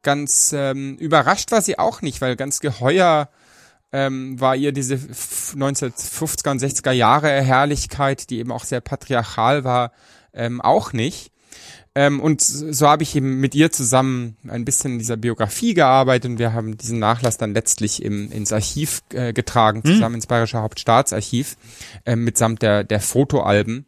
ganz 0.03 0.53
ähm, 0.57 0.96
überrascht 0.96 1.53
war 1.53 1.62
sie 1.62 1.78
auch 1.78 2.03
nicht, 2.03 2.20
weil 2.20 2.36
ganz 2.36 2.61
geheuer 2.61 3.28
ähm, 3.92 4.40
war 4.40 4.57
ihr 4.57 4.72
diese 4.72 4.94
1950er 4.94 6.51
und 6.51 6.62
60er 6.62 6.92
Jahre 6.92 7.28
Herrlichkeit, 7.28 8.30
die 8.30 8.38
eben 8.38 8.53
auch 8.53 8.64
sehr 8.64 8.80
patriarchal 8.80 9.64
war, 9.64 9.92
ähm, 10.32 10.61
auch 10.61 10.92
nicht. 10.92 11.32
Ähm, 11.97 12.20
und 12.20 12.41
so 12.41 12.86
habe 12.86 13.03
ich 13.03 13.16
eben 13.16 13.41
mit 13.41 13.57
ihr 13.57 13.72
zusammen 13.72 14.36
ein 14.47 14.64
bisschen 14.64 14.93
in 14.93 14.99
dieser 15.01 15.16
Biografie 15.16 15.74
gearbeitet 15.74 16.30
und 16.30 16.38
wir 16.38 16.53
haben 16.53 16.78
diesen 16.78 17.01
Nachlass 17.01 17.36
dann 17.36 17.53
letztlich 17.53 18.05
im, 18.05 18.30
ins 18.30 18.53
Archiv 18.53 19.03
äh, 19.12 19.32
getragen, 19.32 19.82
hm. 19.82 19.95
zusammen 19.95 20.12
mhm. 20.12 20.16
ins 20.16 20.28
Bayerische 20.28 20.59
Hauptstaatsarchiv, 20.59 21.57
äh, 22.05 22.14
mitsamt 22.14 22.62
der, 22.62 22.84
der 22.84 23.01
Fotoalben. 23.01 23.86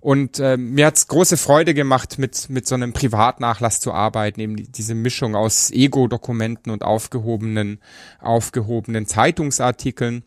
Und 0.00 0.38
äh, 0.40 0.58
mir 0.58 0.86
hat's 0.86 1.08
große 1.08 1.38
Freude 1.38 1.72
gemacht, 1.72 2.18
mit, 2.18 2.50
mit 2.50 2.66
so 2.66 2.74
einem 2.74 2.92
Privatnachlass 2.92 3.80
zu 3.80 3.94
arbeiten, 3.94 4.40
eben 4.40 4.56
diese 4.56 4.94
Mischung 4.94 5.34
aus 5.34 5.70
Ego-Dokumenten 5.70 6.70
und 6.70 6.82
aufgehobenen, 6.82 7.80
aufgehobenen 8.20 9.06
Zeitungsartikeln. 9.06 10.22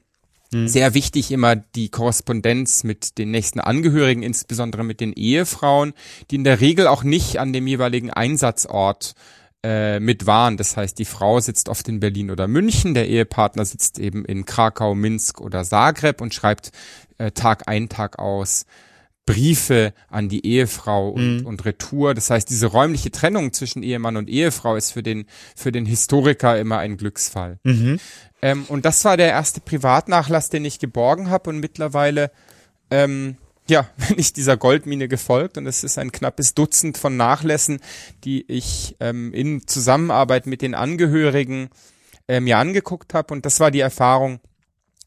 Mhm. 0.52 0.68
Sehr 0.68 0.94
wichtig 0.94 1.32
immer 1.32 1.56
die 1.56 1.90
Korrespondenz 1.90 2.84
mit 2.84 3.18
den 3.18 3.32
nächsten 3.32 3.60
Angehörigen, 3.60 4.24
insbesondere 4.24 4.84
mit 4.84 5.00
den 5.00 5.14
Ehefrauen, 5.14 5.94
die 6.30 6.36
in 6.36 6.44
der 6.44 6.60
Regel 6.60 6.88
auch 6.88 7.04
nicht 7.04 7.38
an 7.38 7.54
dem 7.54 7.68
jeweiligen 7.68 8.12
Einsatzort 8.12 9.16
äh, 9.64 10.00
mit 10.00 10.26
waren. 10.26 10.58
Das 10.58 10.76
heißt, 10.76 11.00
die 11.00 11.06
Frau 11.06 11.40
sitzt 11.40 11.70
oft 11.70 11.88
in 11.88 12.00
Berlin 12.00 12.32
oder 12.32 12.48
München, 12.48 12.94
der 12.94 13.08
Ehepartner 13.08 13.64
sitzt 13.64 14.00
eben 14.00 14.26
in 14.26 14.46
Krakau, 14.46 14.96
Minsk 14.96 15.40
oder 15.40 15.64
Zagreb 15.64 16.20
und 16.20 16.34
schreibt 16.34 16.72
äh, 17.18 17.32
Tag 17.32 17.68
ein, 17.68 17.88
Tag 17.88 18.20
aus 18.20 18.66
Briefe 19.26 19.94
an 20.10 20.30
die 20.30 20.46
Ehefrau 20.46 21.10
und, 21.10 21.42
mhm. 21.42 21.46
und 21.46 21.64
Retour. 21.66 22.14
Das 22.14 22.30
heißt, 22.30 22.50
diese 22.50 22.68
räumliche 22.68 23.12
Trennung 23.12 23.54
zwischen 23.54 23.84
Ehemann 23.84 24.18
und 24.18 24.30
Ehefrau 24.30 24.76
ist 24.76 24.92
für 24.92 25.04
den, 25.04 25.26
für 25.56 25.72
den 25.72 25.86
Historiker 25.86 26.60
immer 26.60 26.80
ein 26.80 26.98
Glücksfall. 26.98 27.60
Mhm. 27.64 28.00
Ähm, 28.42 28.66
und 28.68 28.86
das 28.86 29.06
war 29.06 29.18
der 29.18 29.30
erste 29.30 29.62
Privatnachlass, 29.62 30.50
den 30.50 30.66
ich 30.66 30.80
geborgen 30.80 31.30
habe 31.30 31.52
und 31.52 31.60
mittlerweile, 31.60 32.32
ähm, 32.90 33.38
ja, 33.70 33.88
bin 34.08 34.18
ich 34.18 34.34
dieser 34.34 34.58
Goldmine 34.58 35.08
gefolgt 35.08 35.58
und 35.58 35.68
es 35.68 35.84
ist 35.84 36.00
ein 36.00 36.12
knappes 36.12 36.56
Dutzend 36.56 36.98
von 36.98 37.16
Nachlässen, 37.16 37.80
die 38.24 38.44
ich 38.52 38.96
ähm, 39.00 39.34
in 39.34 39.68
Zusammenarbeit 39.68 40.48
mit 40.48 40.64
den 40.64 40.74
Angehörigen 40.74 41.70
äh, 42.28 42.40
mir 42.40 42.58
angeguckt 42.58 43.14
habe 43.14 43.34
und 43.34 43.46
das 43.46 43.60
war 43.60 43.70
die 43.70 43.82
Erfahrung, 43.82 44.40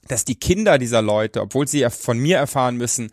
dass 0.08 0.24
die 0.24 0.34
Kinder 0.34 0.78
dieser 0.78 1.02
Leute, 1.02 1.40
obwohl 1.40 1.66
sie 1.66 1.86
von 1.90 2.18
mir 2.18 2.36
erfahren 2.36 2.76
müssen, 2.76 3.10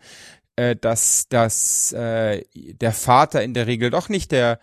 äh, 0.56 0.76
dass, 0.76 1.28
dass 1.28 1.92
äh, 1.92 2.44
der 2.54 2.92
Vater 2.92 3.42
in 3.42 3.54
der 3.54 3.66
Regel 3.66 3.90
doch 3.90 4.08
nicht 4.08 4.32
der 4.32 4.58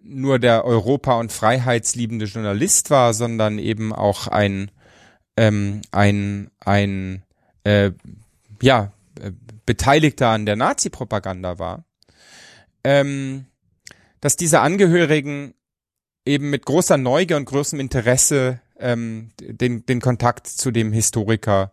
nur 0.00 0.38
der 0.38 0.64
Europa- 0.64 1.18
und 1.18 1.32
freiheitsliebende 1.32 2.26
Journalist 2.26 2.88
war, 2.90 3.12
sondern 3.14 3.58
eben 3.58 3.92
auch 3.92 4.28
ein 4.28 4.70
ähm, 5.38 5.82
ein, 5.92 6.50
ein 6.58 7.22
äh, 7.62 7.92
ja, 8.60 8.92
äh, 9.20 9.30
Beteiligter 9.66 10.30
an 10.30 10.46
der 10.46 10.56
Nazi-Propaganda 10.56 11.60
war, 11.60 11.84
ähm, 12.82 13.46
dass 14.20 14.34
diese 14.34 14.60
Angehörigen 14.60 15.54
eben 16.24 16.50
mit 16.50 16.66
großer 16.66 16.96
Neugier 16.96 17.36
und 17.36 17.44
großem 17.44 17.78
Interesse 17.78 18.60
ähm, 18.80 19.30
den, 19.40 19.86
den 19.86 20.00
Kontakt 20.00 20.48
zu 20.48 20.72
dem 20.72 20.92
Historiker 20.92 21.72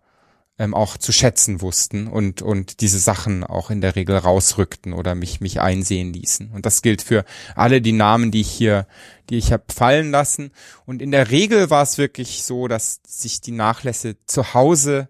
ähm, 0.57 0.73
auch 0.73 0.97
zu 0.97 1.11
schätzen 1.11 1.61
wussten 1.61 2.07
und, 2.07 2.41
und 2.41 2.79
diese 2.81 2.99
Sachen 2.99 3.43
auch 3.43 3.69
in 3.69 3.81
der 3.81 3.95
Regel 3.95 4.15
rausrückten 4.15 4.93
oder 4.93 5.13
mich, 5.13 5.41
mich 5.41 5.59
einsehen 5.59 6.13
ließen. 6.13 6.51
Und 6.51 6.65
das 6.65 6.81
gilt 6.81 7.01
für 7.01 7.25
alle 7.55 7.81
die 7.81 7.91
Namen, 7.91 8.31
die 8.31 8.41
ich 8.41 8.51
hier, 8.51 8.87
die 9.29 9.37
ich 9.37 9.51
habe 9.51 9.65
fallen 9.73 10.11
lassen. 10.11 10.51
Und 10.85 11.01
in 11.01 11.11
der 11.11 11.29
Regel 11.29 11.69
war 11.69 11.83
es 11.83 11.97
wirklich 11.97 12.43
so, 12.43 12.67
dass 12.67 13.01
sich 13.05 13.41
die 13.41 13.51
Nachlässe 13.51 14.15
zu 14.25 14.53
Hause 14.53 15.09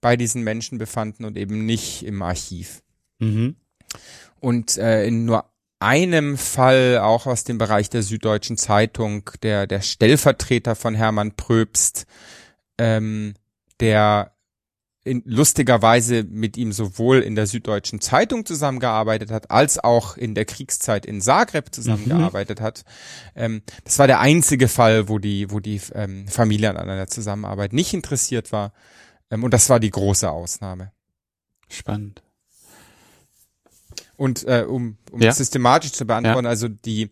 bei 0.00 0.16
diesen 0.16 0.44
Menschen 0.44 0.78
befanden 0.78 1.24
und 1.24 1.36
eben 1.36 1.66
nicht 1.66 2.04
im 2.04 2.22
Archiv. 2.22 2.82
Mhm. 3.18 3.56
Und 4.38 4.78
äh, 4.78 5.06
in 5.06 5.24
nur 5.24 5.50
einem 5.80 6.38
Fall, 6.38 6.98
auch 6.98 7.26
aus 7.26 7.42
dem 7.44 7.58
Bereich 7.58 7.90
der 7.90 8.02
Süddeutschen 8.02 8.56
Zeitung, 8.56 9.30
der, 9.42 9.66
der 9.66 9.80
Stellvertreter 9.80 10.76
von 10.76 10.94
Hermann 10.94 11.32
Pröbst, 11.32 12.06
ähm, 12.78 13.34
der 13.80 14.35
in, 15.06 15.22
lustigerweise 15.24 16.24
mit 16.24 16.56
ihm 16.56 16.72
sowohl 16.72 17.20
in 17.20 17.36
der 17.36 17.46
Süddeutschen 17.46 18.00
Zeitung 18.00 18.44
zusammengearbeitet 18.44 19.30
hat, 19.30 19.52
als 19.52 19.78
auch 19.78 20.16
in 20.16 20.34
der 20.34 20.44
Kriegszeit 20.44 21.06
in 21.06 21.20
Zagreb 21.20 21.72
zusammengearbeitet 21.72 22.58
mhm. 22.58 22.64
hat. 22.64 22.84
Ähm, 23.36 23.62
das 23.84 24.00
war 24.00 24.08
der 24.08 24.18
einzige 24.18 24.66
Fall, 24.66 25.08
wo 25.08 25.20
die, 25.20 25.50
wo 25.52 25.60
die 25.60 25.80
ähm, 25.94 26.26
Familie 26.26 26.70
an 26.70 26.76
einer 26.76 27.06
Zusammenarbeit 27.06 27.72
nicht 27.72 27.94
interessiert 27.94 28.50
war. 28.50 28.72
Ähm, 29.30 29.44
und 29.44 29.54
das 29.54 29.70
war 29.70 29.78
die 29.78 29.90
große 29.90 30.28
Ausnahme. 30.28 30.90
Spannend. 31.68 32.22
Und 34.16 34.44
äh, 34.48 34.64
um, 34.68 34.96
um 35.12 35.22
ja. 35.22 35.32
systematisch 35.32 35.92
zu 35.92 36.04
beantworten, 36.04 36.46
ja. 36.46 36.50
also 36.50 36.66
die 36.68 37.10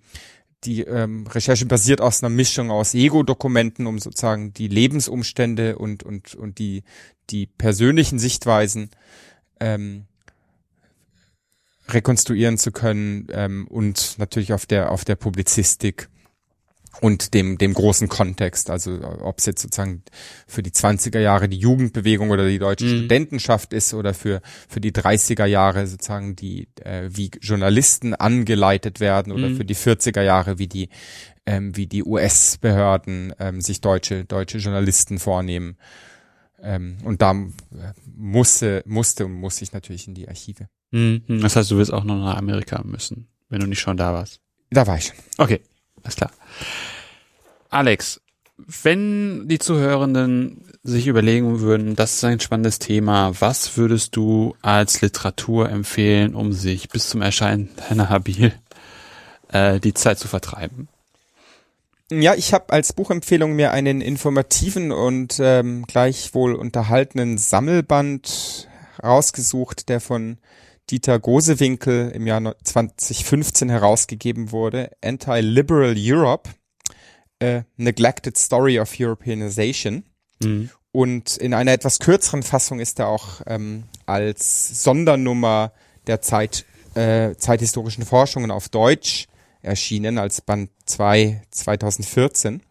die 0.65 0.83
ähm, 0.83 1.27
Recherche 1.27 1.67
basiert 1.67 2.01
aus 2.01 2.23
einer 2.23 2.31
Mischung 2.31 2.71
aus 2.71 2.95
Ego-Dokumenten, 2.95 3.87
um 3.87 3.99
sozusagen 3.99 4.53
die 4.53 4.69
Lebensumstände 4.69 5.79
und 5.79 6.03
und 6.03 6.35
und 6.35 6.59
die 6.59 6.83
die 7.31 7.47
persönlichen 7.47 8.19
Sichtweisen 8.19 8.91
ähm, 9.61 10.05
rekonstruieren 11.89 12.59
zu 12.59 12.73
können 12.73 13.29
ähm, 13.31 13.67
und 13.69 14.19
natürlich 14.19 14.53
auf 14.53 14.67
der 14.67 14.91
auf 14.91 15.05
der 15.05 15.17
Publizistik 15.17 16.09
und 17.01 17.35
dem, 17.35 17.59
dem 17.59 17.75
großen 17.75 18.09
Kontext, 18.09 18.71
also 18.71 18.99
ob 19.21 19.39
es 19.39 19.47
jetzt 19.47 19.63
sozusagen 19.63 20.03
für 20.47 20.63
die 20.63 20.71
20er 20.71 21.19
Jahre 21.19 21.49
die 21.49 21.59
Jugendbewegung 21.59 22.31
oder 22.31 22.49
die 22.49 22.59
deutsche 22.59 22.87
mhm. 22.87 22.99
Studentenschaft 22.99 23.73
ist 23.73 23.95
oder 23.95 24.15
für, 24.15 24.41
für 24.69 24.81
die 24.81 24.93
30er 24.93 25.47
Jahre 25.47 25.87
sozusagen 25.87 26.37
die, 26.37 26.69
äh, 26.81 27.09
wie 27.11 27.31
Journalisten 27.41 28.15
angeleitet 28.15 29.01
werden 29.01 29.33
oder 29.33 29.49
mhm. 29.49 29.57
für 29.57 29.65
die 29.65 29.77
40er 29.77 30.23
Jahre 30.23 30.59
wie 30.59 30.69
die, 30.69 30.89
ähm, 31.47 31.77
wie 31.77 31.87
die 31.87 32.05
US-Behörden 32.05 33.35
ähm, 33.39 33.61
sich 33.61 33.81
deutsche, 33.81 34.25
deutsche 34.25 34.59
Journalisten 34.59 35.19
vornehmen. 35.19 35.77
Ähm, 36.63 36.97
und 37.05 37.21
da 37.21 37.33
äh, 37.33 37.93
musste, 38.17 38.83
musste 38.87 39.27
und 39.27 39.33
muss 39.33 39.61
ich 39.61 39.73
natürlich 39.73 40.09
in 40.09 40.15
die 40.15 40.29
Archive. 40.29 40.69
Mhm. 40.93 41.23
Das 41.43 41.57
heißt, 41.57 41.71
du 41.71 41.77
wirst 41.77 41.93
auch 41.93 42.05
noch 42.05 42.17
nach 42.17 42.37
Amerika 42.37 42.83
müssen, 42.85 43.29
wenn 43.49 43.61
du 43.61 43.67
nicht 43.67 43.81
schon 43.81 43.97
da 43.97 44.13
warst. 44.15 44.41
Da 44.71 44.87
war 44.87 44.97
ich 44.97 45.07
schon. 45.07 45.17
Okay. 45.37 45.61
Alles 46.05 46.17
klar. 46.17 46.31
Alex, 47.71 48.21
wenn 48.57 49.49
die 49.49 49.59
Zuhörenden 49.59 50.65
sich 50.85 51.07
überlegen 51.07 51.61
würden, 51.61 51.97
das 51.97 52.15
ist 52.15 52.25
ein 52.25 52.41
spannendes 52.41 52.79
Thema, 52.79 53.33
was 53.41 53.77
würdest 53.77 54.15
du 54.15 54.55
als 54.63 55.01
Literatur 55.01 55.71
empfehlen, 55.71 56.35
um 56.35 56.53
sich 56.53 56.89
bis 56.89 57.09
zum 57.09 57.23
Erscheinen 57.23 57.71
deiner 57.89 58.11
Habil 58.11 58.53
äh, 59.49 59.81
die 59.81 59.95
Zeit 59.95 60.19
zu 60.19 60.29
vertreiben? 60.29 60.89
Ja, 62.11 62.35
ich 62.35 62.53
habe 62.53 62.73
als 62.73 62.93
Buchempfehlung 62.93 63.57
mir 63.57 63.73
einen 63.73 64.03
informativen 64.03 64.93
und 64.93 65.39
ähm, 65.41 65.87
gleichwohl 65.87 66.55
unterhaltenen 66.55 67.39
Sammelband 67.39 68.69
rausgesucht, 69.03 69.89
der 69.89 70.01
von 70.01 70.37
Dieter 70.91 71.19
Gosewinkel 71.19 72.11
im 72.11 72.27
Jahr 72.27 72.55
2015 72.63 73.69
herausgegeben 73.69 74.53
wurde, 74.53 74.91
Anti-Liberal 75.03 75.95
Europe, 75.97 76.51
äh, 77.39 77.63
Neglected 77.77 78.37
Story 78.37 78.79
of 78.79 78.95
Europeanization. 78.99 80.05
Mhm. 80.43 80.71
Und 80.93 81.37
in 81.39 81.55
einer 81.55 81.73
etwas 81.73 81.99
kürzeren 81.99 82.43
Fassung 82.43 82.79
ist 82.79 82.99
er 83.01 83.09
auch 83.09 83.41
ähm, 83.47 83.85
als 84.07 84.83
Sondernummer 84.85 85.73
der 86.07 86.21
Zeit, 86.21 86.65
äh, 86.95 87.35
zeithistorischen 87.35 88.05
Forschungen 88.05 88.51
auf 88.51 88.69
Deutsch 88.69 89.27
erschienen, 89.63 90.19
als 90.19 90.41
Band 90.41 90.71
2 90.87 91.43
2014. 91.51 92.63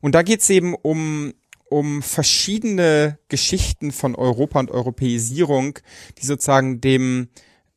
Und 0.00 0.14
da 0.14 0.22
geht 0.22 0.40
es 0.40 0.50
eben 0.50 0.74
um 0.74 1.32
um 1.68 2.02
verschiedene 2.02 3.18
Geschichten 3.28 3.92
von 3.92 4.14
Europa 4.14 4.60
und 4.60 4.70
Europäisierung, 4.70 5.78
die 6.18 6.26
sozusagen 6.26 6.80
dem 6.80 7.28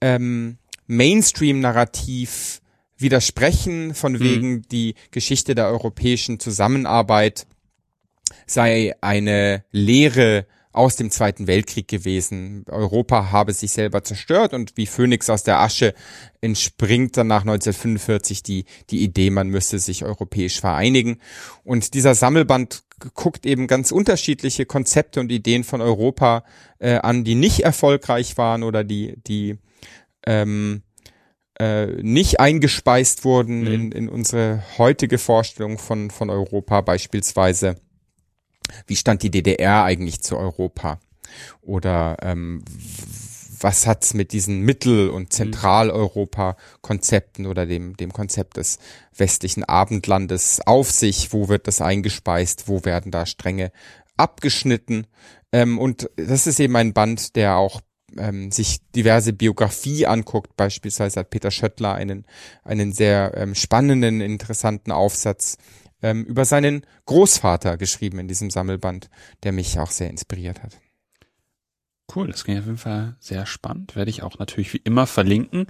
ähm, 0.01 0.57
Mainstream-Narrativ 0.87 2.61
widersprechen, 2.97 3.93
von 3.93 4.13
mhm. 4.13 4.19
wegen 4.19 4.61
die 4.63 4.95
Geschichte 5.11 5.55
der 5.55 5.67
europäischen 5.67 6.39
Zusammenarbeit 6.39 7.47
sei 8.45 8.93
eine 9.01 9.63
Lehre 9.71 10.47
aus 10.77 10.95
dem 10.95 11.11
Zweiten 11.11 11.47
Weltkrieg 11.47 11.87
gewesen. 11.87 12.63
Europa 12.69 13.31
habe 13.31 13.51
sich 13.53 13.71
selber 13.71 14.03
zerstört 14.03 14.53
und 14.53 14.77
wie 14.77 14.85
Phönix 14.85 15.29
aus 15.29 15.43
der 15.43 15.59
Asche 15.59 15.93
entspringt 16.39 17.17
dann 17.17 17.27
nach 17.27 17.41
1945 17.41 18.43
die, 18.43 18.65
die 18.89 19.03
Idee, 19.03 19.29
man 19.29 19.49
müsste 19.49 19.79
sich 19.79 20.05
europäisch 20.05 20.59
vereinigen. 20.59 21.19
Und 21.63 21.93
dieser 21.93 22.15
Sammelband 22.15 22.83
guckt 23.13 23.45
eben 23.45 23.67
ganz 23.67 23.91
unterschiedliche 23.91 24.65
Konzepte 24.65 25.19
und 25.19 25.31
Ideen 25.31 25.63
von 25.63 25.81
Europa 25.81 26.43
äh, 26.79 26.95
an, 26.95 27.23
die 27.23 27.35
nicht 27.35 27.61
erfolgreich 27.61 28.37
waren 28.37 28.63
oder 28.63 28.83
die, 28.83 29.17
die 29.27 29.57
ähm, 30.25 30.83
äh, 31.59 31.87
nicht 32.03 32.39
eingespeist 32.39 33.25
wurden 33.25 33.61
mhm. 33.61 33.67
in, 33.67 33.91
in 33.91 34.09
unsere 34.09 34.63
heutige 34.77 35.17
Vorstellung 35.17 35.79
von, 35.79 36.11
von 36.11 36.29
Europa, 36.29 36.81
beispielsweise, 36.81 37.77
wie 38.85 38.95
stand 38.95 39.23
die 39.23 39.31
DDR 39.31 39.83
eigentlich 39.83 40.21
zu 40.21 40.37
Europa? 40.37 40.99
Oder 41.61 42.17
ähm, 42.21 42.63
was 43.59 43.87
hat's 43.87 44.13
mit 44.13 44.33
diesen 44.33 44.61
Mittel- 44.61 45.09
und 45.09 45.23
mhm. 45.23 45.31
Zentraleuropa-Konzepten 45.31 47.47
oder 47.47 47.65
dem, 47.65 47.97
dem 47.97 48.13
Konzept 48.13 48.57
des 48.57 48.77
westlichen 49.15 49.63
Abendlandes 49.63 50.61
auf 50.65 50.91
sich? 50.91 51.33
Wo 51.33 51.49
wird 51.49 51.67
das 51.67 51.81
eingespeist? 51.81 52.67
Wo 52.67 52.85
werden 52.85 53.11
da 53.11 53.25
Stränge 53.25 53.71
abgeschnitten? 54.15 55.07
Ähm, 55.51 55.79
und 55.79 56.11
das 56.15 56.45
ist 56.47 56.59
eben 56.59 56.75
ein 56.75 56.93
Band, 56.93 57.35
der 57.35 57.57
auch 57.57 57.81
ähm, 58.17 58.51
sich 58.51 58.79
diverse 58.95 59.33
Biografie 59.33 60.05
anguckt, 60.05 60.55
beispielsweise 60.55 61.19
hat 61.19 61.29
Peter 61.29 61.51
Schöttler 61.51 61.93
einen, 61.93 62.25
einen 62.63 62.93
sehr 62.93 63.33
ähm, 63.35 63.55
spannenden, 63.55 64.21
interessanten 64.21 64.91
Aufsatz 64.91 65.57
ähm, 66.01 66.23
über 66.25 66.45
seinen 66.45 66.85
Großvater 67.05 67.77
geschrieben 67.77 68.19
in 68.19 68.27
diesem 68.27 68.49
Sammelband, 68.49 69.09
der 69.43 69.51
mich 69.51 69.79
auch 69.79 69.91
sehr 69.91 70.09
inspiriert 70.09 70.63
hat. 70.63 70.79
Cool, 72.15 72.27
das 72.27 72.43
klingt 72.43 72.59
auf 72.61 72.65
jeden 72.65 72.77
Fall 72.77 73.15
sehr 73.19 73.45
spannend. 73.45 73.95
Werde 73.95 74.09
ich 74.09 74.23
auch 74.23 74.39
natürlich 74.39 74.73
wie 74.73 74.81
immer 74.83 75.07
verlinken. 75.07 75.67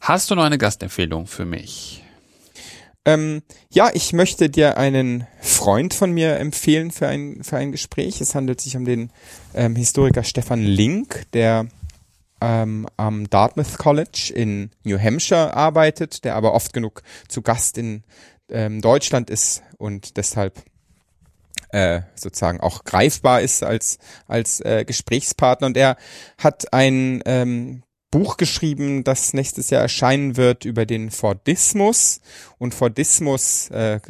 Hast 0.00 0.30
du 0.30 0.34
noch 0.34 0.44
eine 0.44 0.58
Gastempfehlung 0.58 1.26
für 1.26 1.44
mich? 1.44 2.02
Ähm, 3.04 3.42
ja, 3.70 3.90
ich 3.94 4.12
möchte 4.12 4.50
dir 4.50 4.78
einen 4.78 5.28
Freund 5.40 5.94
von 5.94 6.10
mir 6.10 6.38
empfehlen 6.38 6.90
für 6.90 7.06
ein, 7.06 7.44
für 7.44 7.56
ein 7.56 7.70
Gespräch. 7.70 8.20
Es 8.20 8.34
handelt 8.34 8.60
sich 8.60 8.76
um 8.76 8.84
den 8.84 9.10
ähm, 9.54 9.76
Historiker 9.76 10.24
Stefan 10.24 10.60
Link, 10.60 11.22
der 11.32 11.68
ähm, 12.40 12.88
am 12.96 13.30
Dartmouth 13.30 13.78
College 13.78 14.32
in 14.34 14.70
New 14.82 14.98
Hampshire 14.98 15.54
arbeitet, 15.54 16.24
der 16.24 16.34
aber 16.34 16.52
oft 16.52 16.72
genug 16.72 17.02
zu 17.28 17.42
Gast 17.42 17.78
in 17.78 18.02
ähm, 18.50 18.80
Deutschland 18.80 19.30
ist 19.30 19.62
und 19.78 20.16
deshalb 20.16 20.62
äh, 21.70 22.02
sozusagen 22.14 22.60
auch 22.60 22.84
greifbar 22.84 23.40
ist 23.40 23.62
als 23.62 23.98
als 24.26 24.60
äh, 24.60 24.84
Gesprächspartner. 24.86 25.66
Und 25.66 25.76
er 25.76 25.96
hat 26.38 26.72
ein 26.72 27.22
ähm, 27.26 27.82
Buch 28.10 28.36
geschrieben, 28.36 29.04
das 29.04 29.32
nächstes 29.34 29.70
Jahr 29.70 29.82
erscheinen 29.82 30.36
wird 30.36 30.64
über 30.64 30.86
den 30.86 31.10
Fordismus. 31.10 32.20
Und 32.58 32.74
Fordismus 32.74 33.68
äh, 33.70 34.00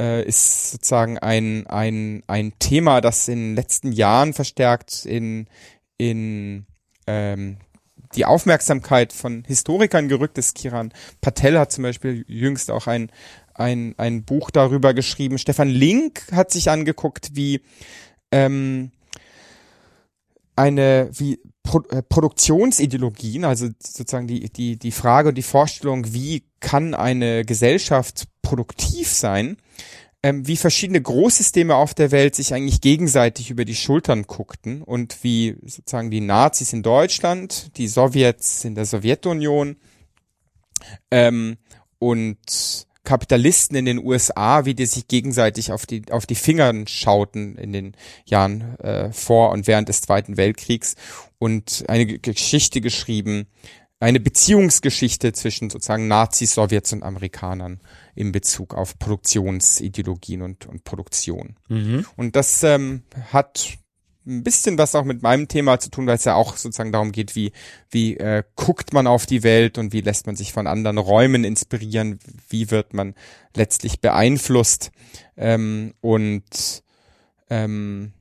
äh, 0.00 0.24
ist 0.24 0.72
sozusagen 0.72 1.18
ein 1.18 1.66
ein 1.68 2.22
ein 2.26 2.52
Thema, 2.58 3.00
das 3.00 3.28
in 3.28 3.38
den 3.38 3.54
letzten 3.54 3.92
Jahren 3.92 4.34
verstärkt 4.34 5.04
in 5.04 5.46
in 5.96 6.66
ähm, 7.06 7.58
die 8.14 8.24
Aufmerksamkeit 8.24 9.12
von 9.12 9.44
Historikern 9.46 10.08
gerückt 10.08 10.38
ist. 10.38 10.56
Kiran 10.56 10.92
Patel 11.20 11.58
hat 11.58 11.72
zum 11.72 11.82
Beispiel 11.82 12.24
jüngst 12.28 12.70
auch 12.70 12.86
ein, 12.86 13.10
ein, 13.54 13.94
ein 13.98 14.24
Buch 14.24 14.50
darüber 14.50 14.94
geschrieben. 14.94 15.38
Stefan 15.38 15.68
Link 15.68 16.22
hat 16.32 16.50
sich 16.50 16.70
angeguckt, 16.70 17.30
wie 17.34 17.60
ähm, 18.32 18.90
eine 20.56 21.10
wie 21.12 21.40
Pro 21.62 21.82
äh, 21.90 22.02
Produktionsideologien, 22.02 23.44
also 23.44 23.68
sozusagen 23.78 24.26
die 24.26 24.50
die 24.50 24.78
die 24.78 24.90
Frage 24.90 25.30
und 25.30 25.34
die 25.36 25.42
Vorstellung, 25.42 26.12
wie 26.12 26.44
kann 26.60 26.94
eine 26.94 27.44
Gesellschaft 27.44 28.24
produktiv 28.42 29.08
sein, 29.08 29.58
ähm, 30.22 30.46
wie 30.46 30.56
verschiedene 30.56 31.00
Großsysteme 31.00 31.74
auf 31.74 31.94
der 31.94 32.10
Welt 32.10 32.34
sich 32.34 32.52
eigentlich 32.52 32.80
gegenseitig 32.80 33.50
über 33.50 33.64
die 33.64 33.76
Schultern 33.76 34.24
guckten 34.24 34.82
und 34.82 35.22
wie 35.22 35.56
sozusagen 35.64 36.10
die 36.10 36.20
Nazis 36.20 36.72
in 36.72 36.82
Deutschland, 36.82 37.76
die 37.76 37.88
Sowjets 37.88 38.64
in 38.64 38.74
der 38.74 38.84
Sowjetunion 38.84 39.76
ähm, 41.10 41.56
und 41.98 42.86
Kapitalisten 43.04 43.76
in 43.76 43.86
den 43.86 44.04
USA, 44.04 44.64
wie 44.64 44.74
die 44.74 44.84
sich 44.84 45.08
gegenseitig 45.08 45.72
auf 45.72 45.86
die 45.86 46.02
auf 46.10 46.26
die 46.26 46.34
Fingern 46.34 46.86
schauten 46.86 47.56
in 47.56 47.72
den 47.72 47.96
Jahren 48.26 48.78
äh, 48.80 49.12
vor 49.12 49.50
und 49.50 49.66
während 49.66 49.88
des 49.88 50.02
Zweiten 50.02 50.36
Weltkriegs 50.36 50.94
und 51.38 51.84
eine 51.88 52.06
Geschichte 52.06 52.80
geschrieben, 52.80 53.46
eine 54.00 54.20
Beziehungsgeschichte 54.20 55.32
zwischen 55.32 55.70
sozusagen 55.70 56.06
Nazis, 56.06 56.54
Sowjets 56.54 56.92
und 56.92 57.02
Amerikanern 57.02 57.80
in 58.18 58.32
Bezug 58.32 58.74
auf 58.74 58.98
Produktionsideologien 58.98 60.42
und, 60.42 60.66
und 60.66 60.82
Produktion. 60.82 61.54
Mhm. 61.68 62.04
Und 62.16 62.34
das 62.34 62.64
ähm, 62.64 63.04
hat 63.32 63.78
ein 64.26 64.42
bisschen 64.42 64.76
was 64.76 64.96
auch 64.96 65.04
mit 65.04 65.22
meinem 65.22 65.46
Thema 65.46 65.78
zu 65.78 65.88
tun, 65.88 66.08
weil 66.08 66.16
es 66.16 66.24
ja 66.24 66.34
auch 66.34 66.56
sozusagen 66.56 66.90
darum 66.90 67.12
geht, 67.12 67.36
wie, 67.36 67.52
wie 67.90 68.16
äh, 68.16 68.42
guckt 68.56 68.92
man 68.92 69.06
auf 69.06 69.24
die 69.24 69.44
Welt 69.44 69.78
und 69.78 69.92
wie 69.92 70.00
lässt 70.00 70.26
man 70.26 70.34
sich 70.34 70.52
von 70.52 70.66
anderen 70.66 70.98
Räumen 70.98 71.44
inspirieren, 71.44 72.18
wie 72.48 72.72
wird 72.72 72.92
man 72.92 73.14
letztlich 73.54 74.00
beeinflusst. 74.00 74.90
Ähm, 75.36 75.94
und 76.00 76.82
ähm, 77.48 78.12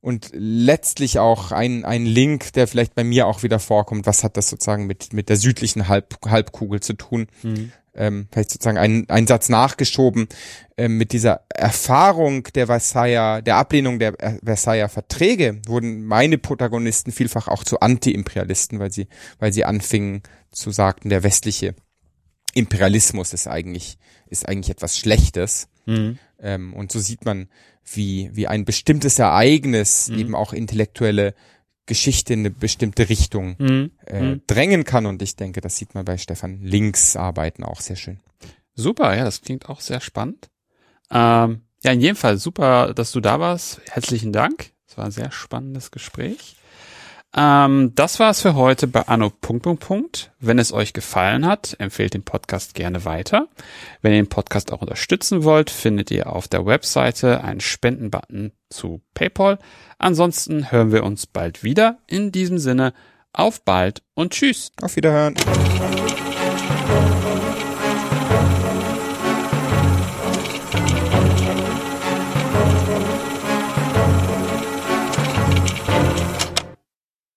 und 0.00 0.30
letztlich 0.32 1.18
auch 1.18 1.50
ein, 1.50 1.84
ein 1.84 2.06
Link, 2.06 2.52
der 2.52 2.68
vielleicht 2.68 2.94
bei 2.94 3.02
mir 3.02 3.26
auch 3.26 3.42
wieder 3.42 3.58
vorkommt, 3.58 4.06
was 4.06 4.22
hat 4.22 4.36
das 4.36 4.48
sozusagen 4.48 4.86
mit, 4.86 5.12
mit 5.12 5.28
der 5.28 5.36
südlichen 5.36 5.88
Halb, 5.88 6.14
Halbkugel 6.24 6.78
zu 6.80 6.92
tun? 6.92 7.26
Mhm. 7.42 7.72
Ähm, 7.96 8.28
vielleicht 8.30 8.50
sozusagen 8.50 8.78
ein, 8.78 9.06
ein 9.08 9.26
Satz 9.26 9.48
nachgeschoben, 9.48 10.28
ähm, 10.76 10.98
mit 10.98 11.12
dieser 11.12 11.46
Erfahrung 11.48 12.44
der 12.54 12.66
Versailler, 12.66 13.40
der 13.42 13.56
Ablehnung 13.56 13.98
der 13.98 14.14
Versailler 14.44 14.88
Verträge 14.88 15.60
wurden 15.66 16.04
meine 16.04 16.38
Protagonisten 16.38 17.12
vielfach 17.12 17.48
auch 17.48 17.64
zu 17.64 17.80
Anti-Imperialisten, 17.80 18.78
weil 18.78 18.92
sie, 18.92 19.08
weil 19.38 19.52
sie 19.52 19.64
anfingen 19.64 20.22
zu 20.52 20.70
sagten, 20.70 21.08
der 21.08 21.22
westliche 21.22 21.74
Imperialismus 22.54 23.32
ist 23.32 23.46
eigentlich, 23.46 23.98
ist 24.28 24.48
eigentlich 24.48 24.70
etwas 24.70 24.98
Schlechtes. 24.98 25.68
Mhm. 25.86 26.18
Ähm, 26.40 26.74
und 26.74 26.92
so 26.92 26.98
sieht 26.98 27.24
man, 27.24 27.48
wie, 27.84 28.30
wie 28.32 28.48
ein 28.48 28.64
bestimmtes 28.64 29.18
Ereignis 29.18 30.08
mhm. 30.08 30.18
eben 30.18 30.34
auch 30.34 30.52
intellektuelle 30.52 31.34
Geschichte 31.86 32.34
in 32.34 32.40
eine 32.40 32.50
bestimmte 32.50 33.08
Richtung 33.08 33.56
mhm. 33.58 33.90
Äh, 34.06 34.20
mhm. 34.20 34.42
drängen 34.46 34.84
kann. 34.84 35.06
Und 35.06 35.22
ich 35.22 35.36
denke, 35.36 35.60
das 35.60 35.76
sieht 35.76 35.94
man 35.94 36.04
bei 36.04 36.18
Stefan 36.18 36.60
Links 36.60 37.16
Arbeiten 37.16 37.64
auch 37.64 37.80
sehr 37.80 37.96
schön. 37.96 38.20
Super, 38.74 39.16
ja, 39.16 39.24
das 39.24 39.40
klingt 39.40 39.68
auch 39.68 39.80
sehr 39.80 40.00
spannend. 40.00 40.50
Ähm, 41.10 41.62
ja, 41.82 41.92
in 41.92 42.00
jedem 42.00 42.16
Fall 42.16 42.36
super, 42.36 42.92
dass 42.94 43.12
du 43.12 43.20
da 43.20 43.40
warst. 43.40 43.80
Herzlichen 43.88 44.32
Dank. 44.32 44.72
Es 44.86 44.98
war 44.98 45.06
ein 45.06 45.12
sehr 45.12 45.30
spannendes 45.30 45.90
Gespräch. 45.90 46.56
Ähm, 47.34 47.92
das 47.94 48.18
war's 48.18 48.40
für 48.40 48.54
heute 48.54 48.86
bei 48.86 49.02
Anno. 49.02 49.32
Wenn 50.40 50.58
es 50.58 50.72
euch 50.72 50.92
gefallen 50.92 51.46
hat, 51.46 51.76
empfehlt 51.78 52.14
den 52.14 52.22
Podcast 52.22 52.74
gerne 52.74 53.04
weiter. 53.04 53.48
Wenn 54.02 54.12
ihr 54.12 54.22
den 54.22 54.28
Podcast 54.28 54.72
auch 54.72 54.82
unterstützen 54.82 55.44
wollt, 55.44 55.70
findet 55.70 56.10
ihr 56.10 56.32
auf 56.32 56.48
der 56.48 56.66
Webseite 56.66 57.42
einen 57.44 57.60
Spendenbutton 57.60 58.52
zu 58.70 59.02
PayPal. 59.14 59.58
Ansonsten 59.98 60.70
hören 60.70 60.92
wir 60.92 61.04
uns 61.04 61.26
bald 61.26 61.62
wieder. 61.62 61.98
In 62.06 62.32
diesem 62.32 62.58
Sinne, 62.58 62.92
auf 63.32 63.62
bald 63.64 64.02
und 64.14 64.32
tschüss. 64.32 64.72
Auf 64.80 64.96
Wiederhören. 64.96 65.34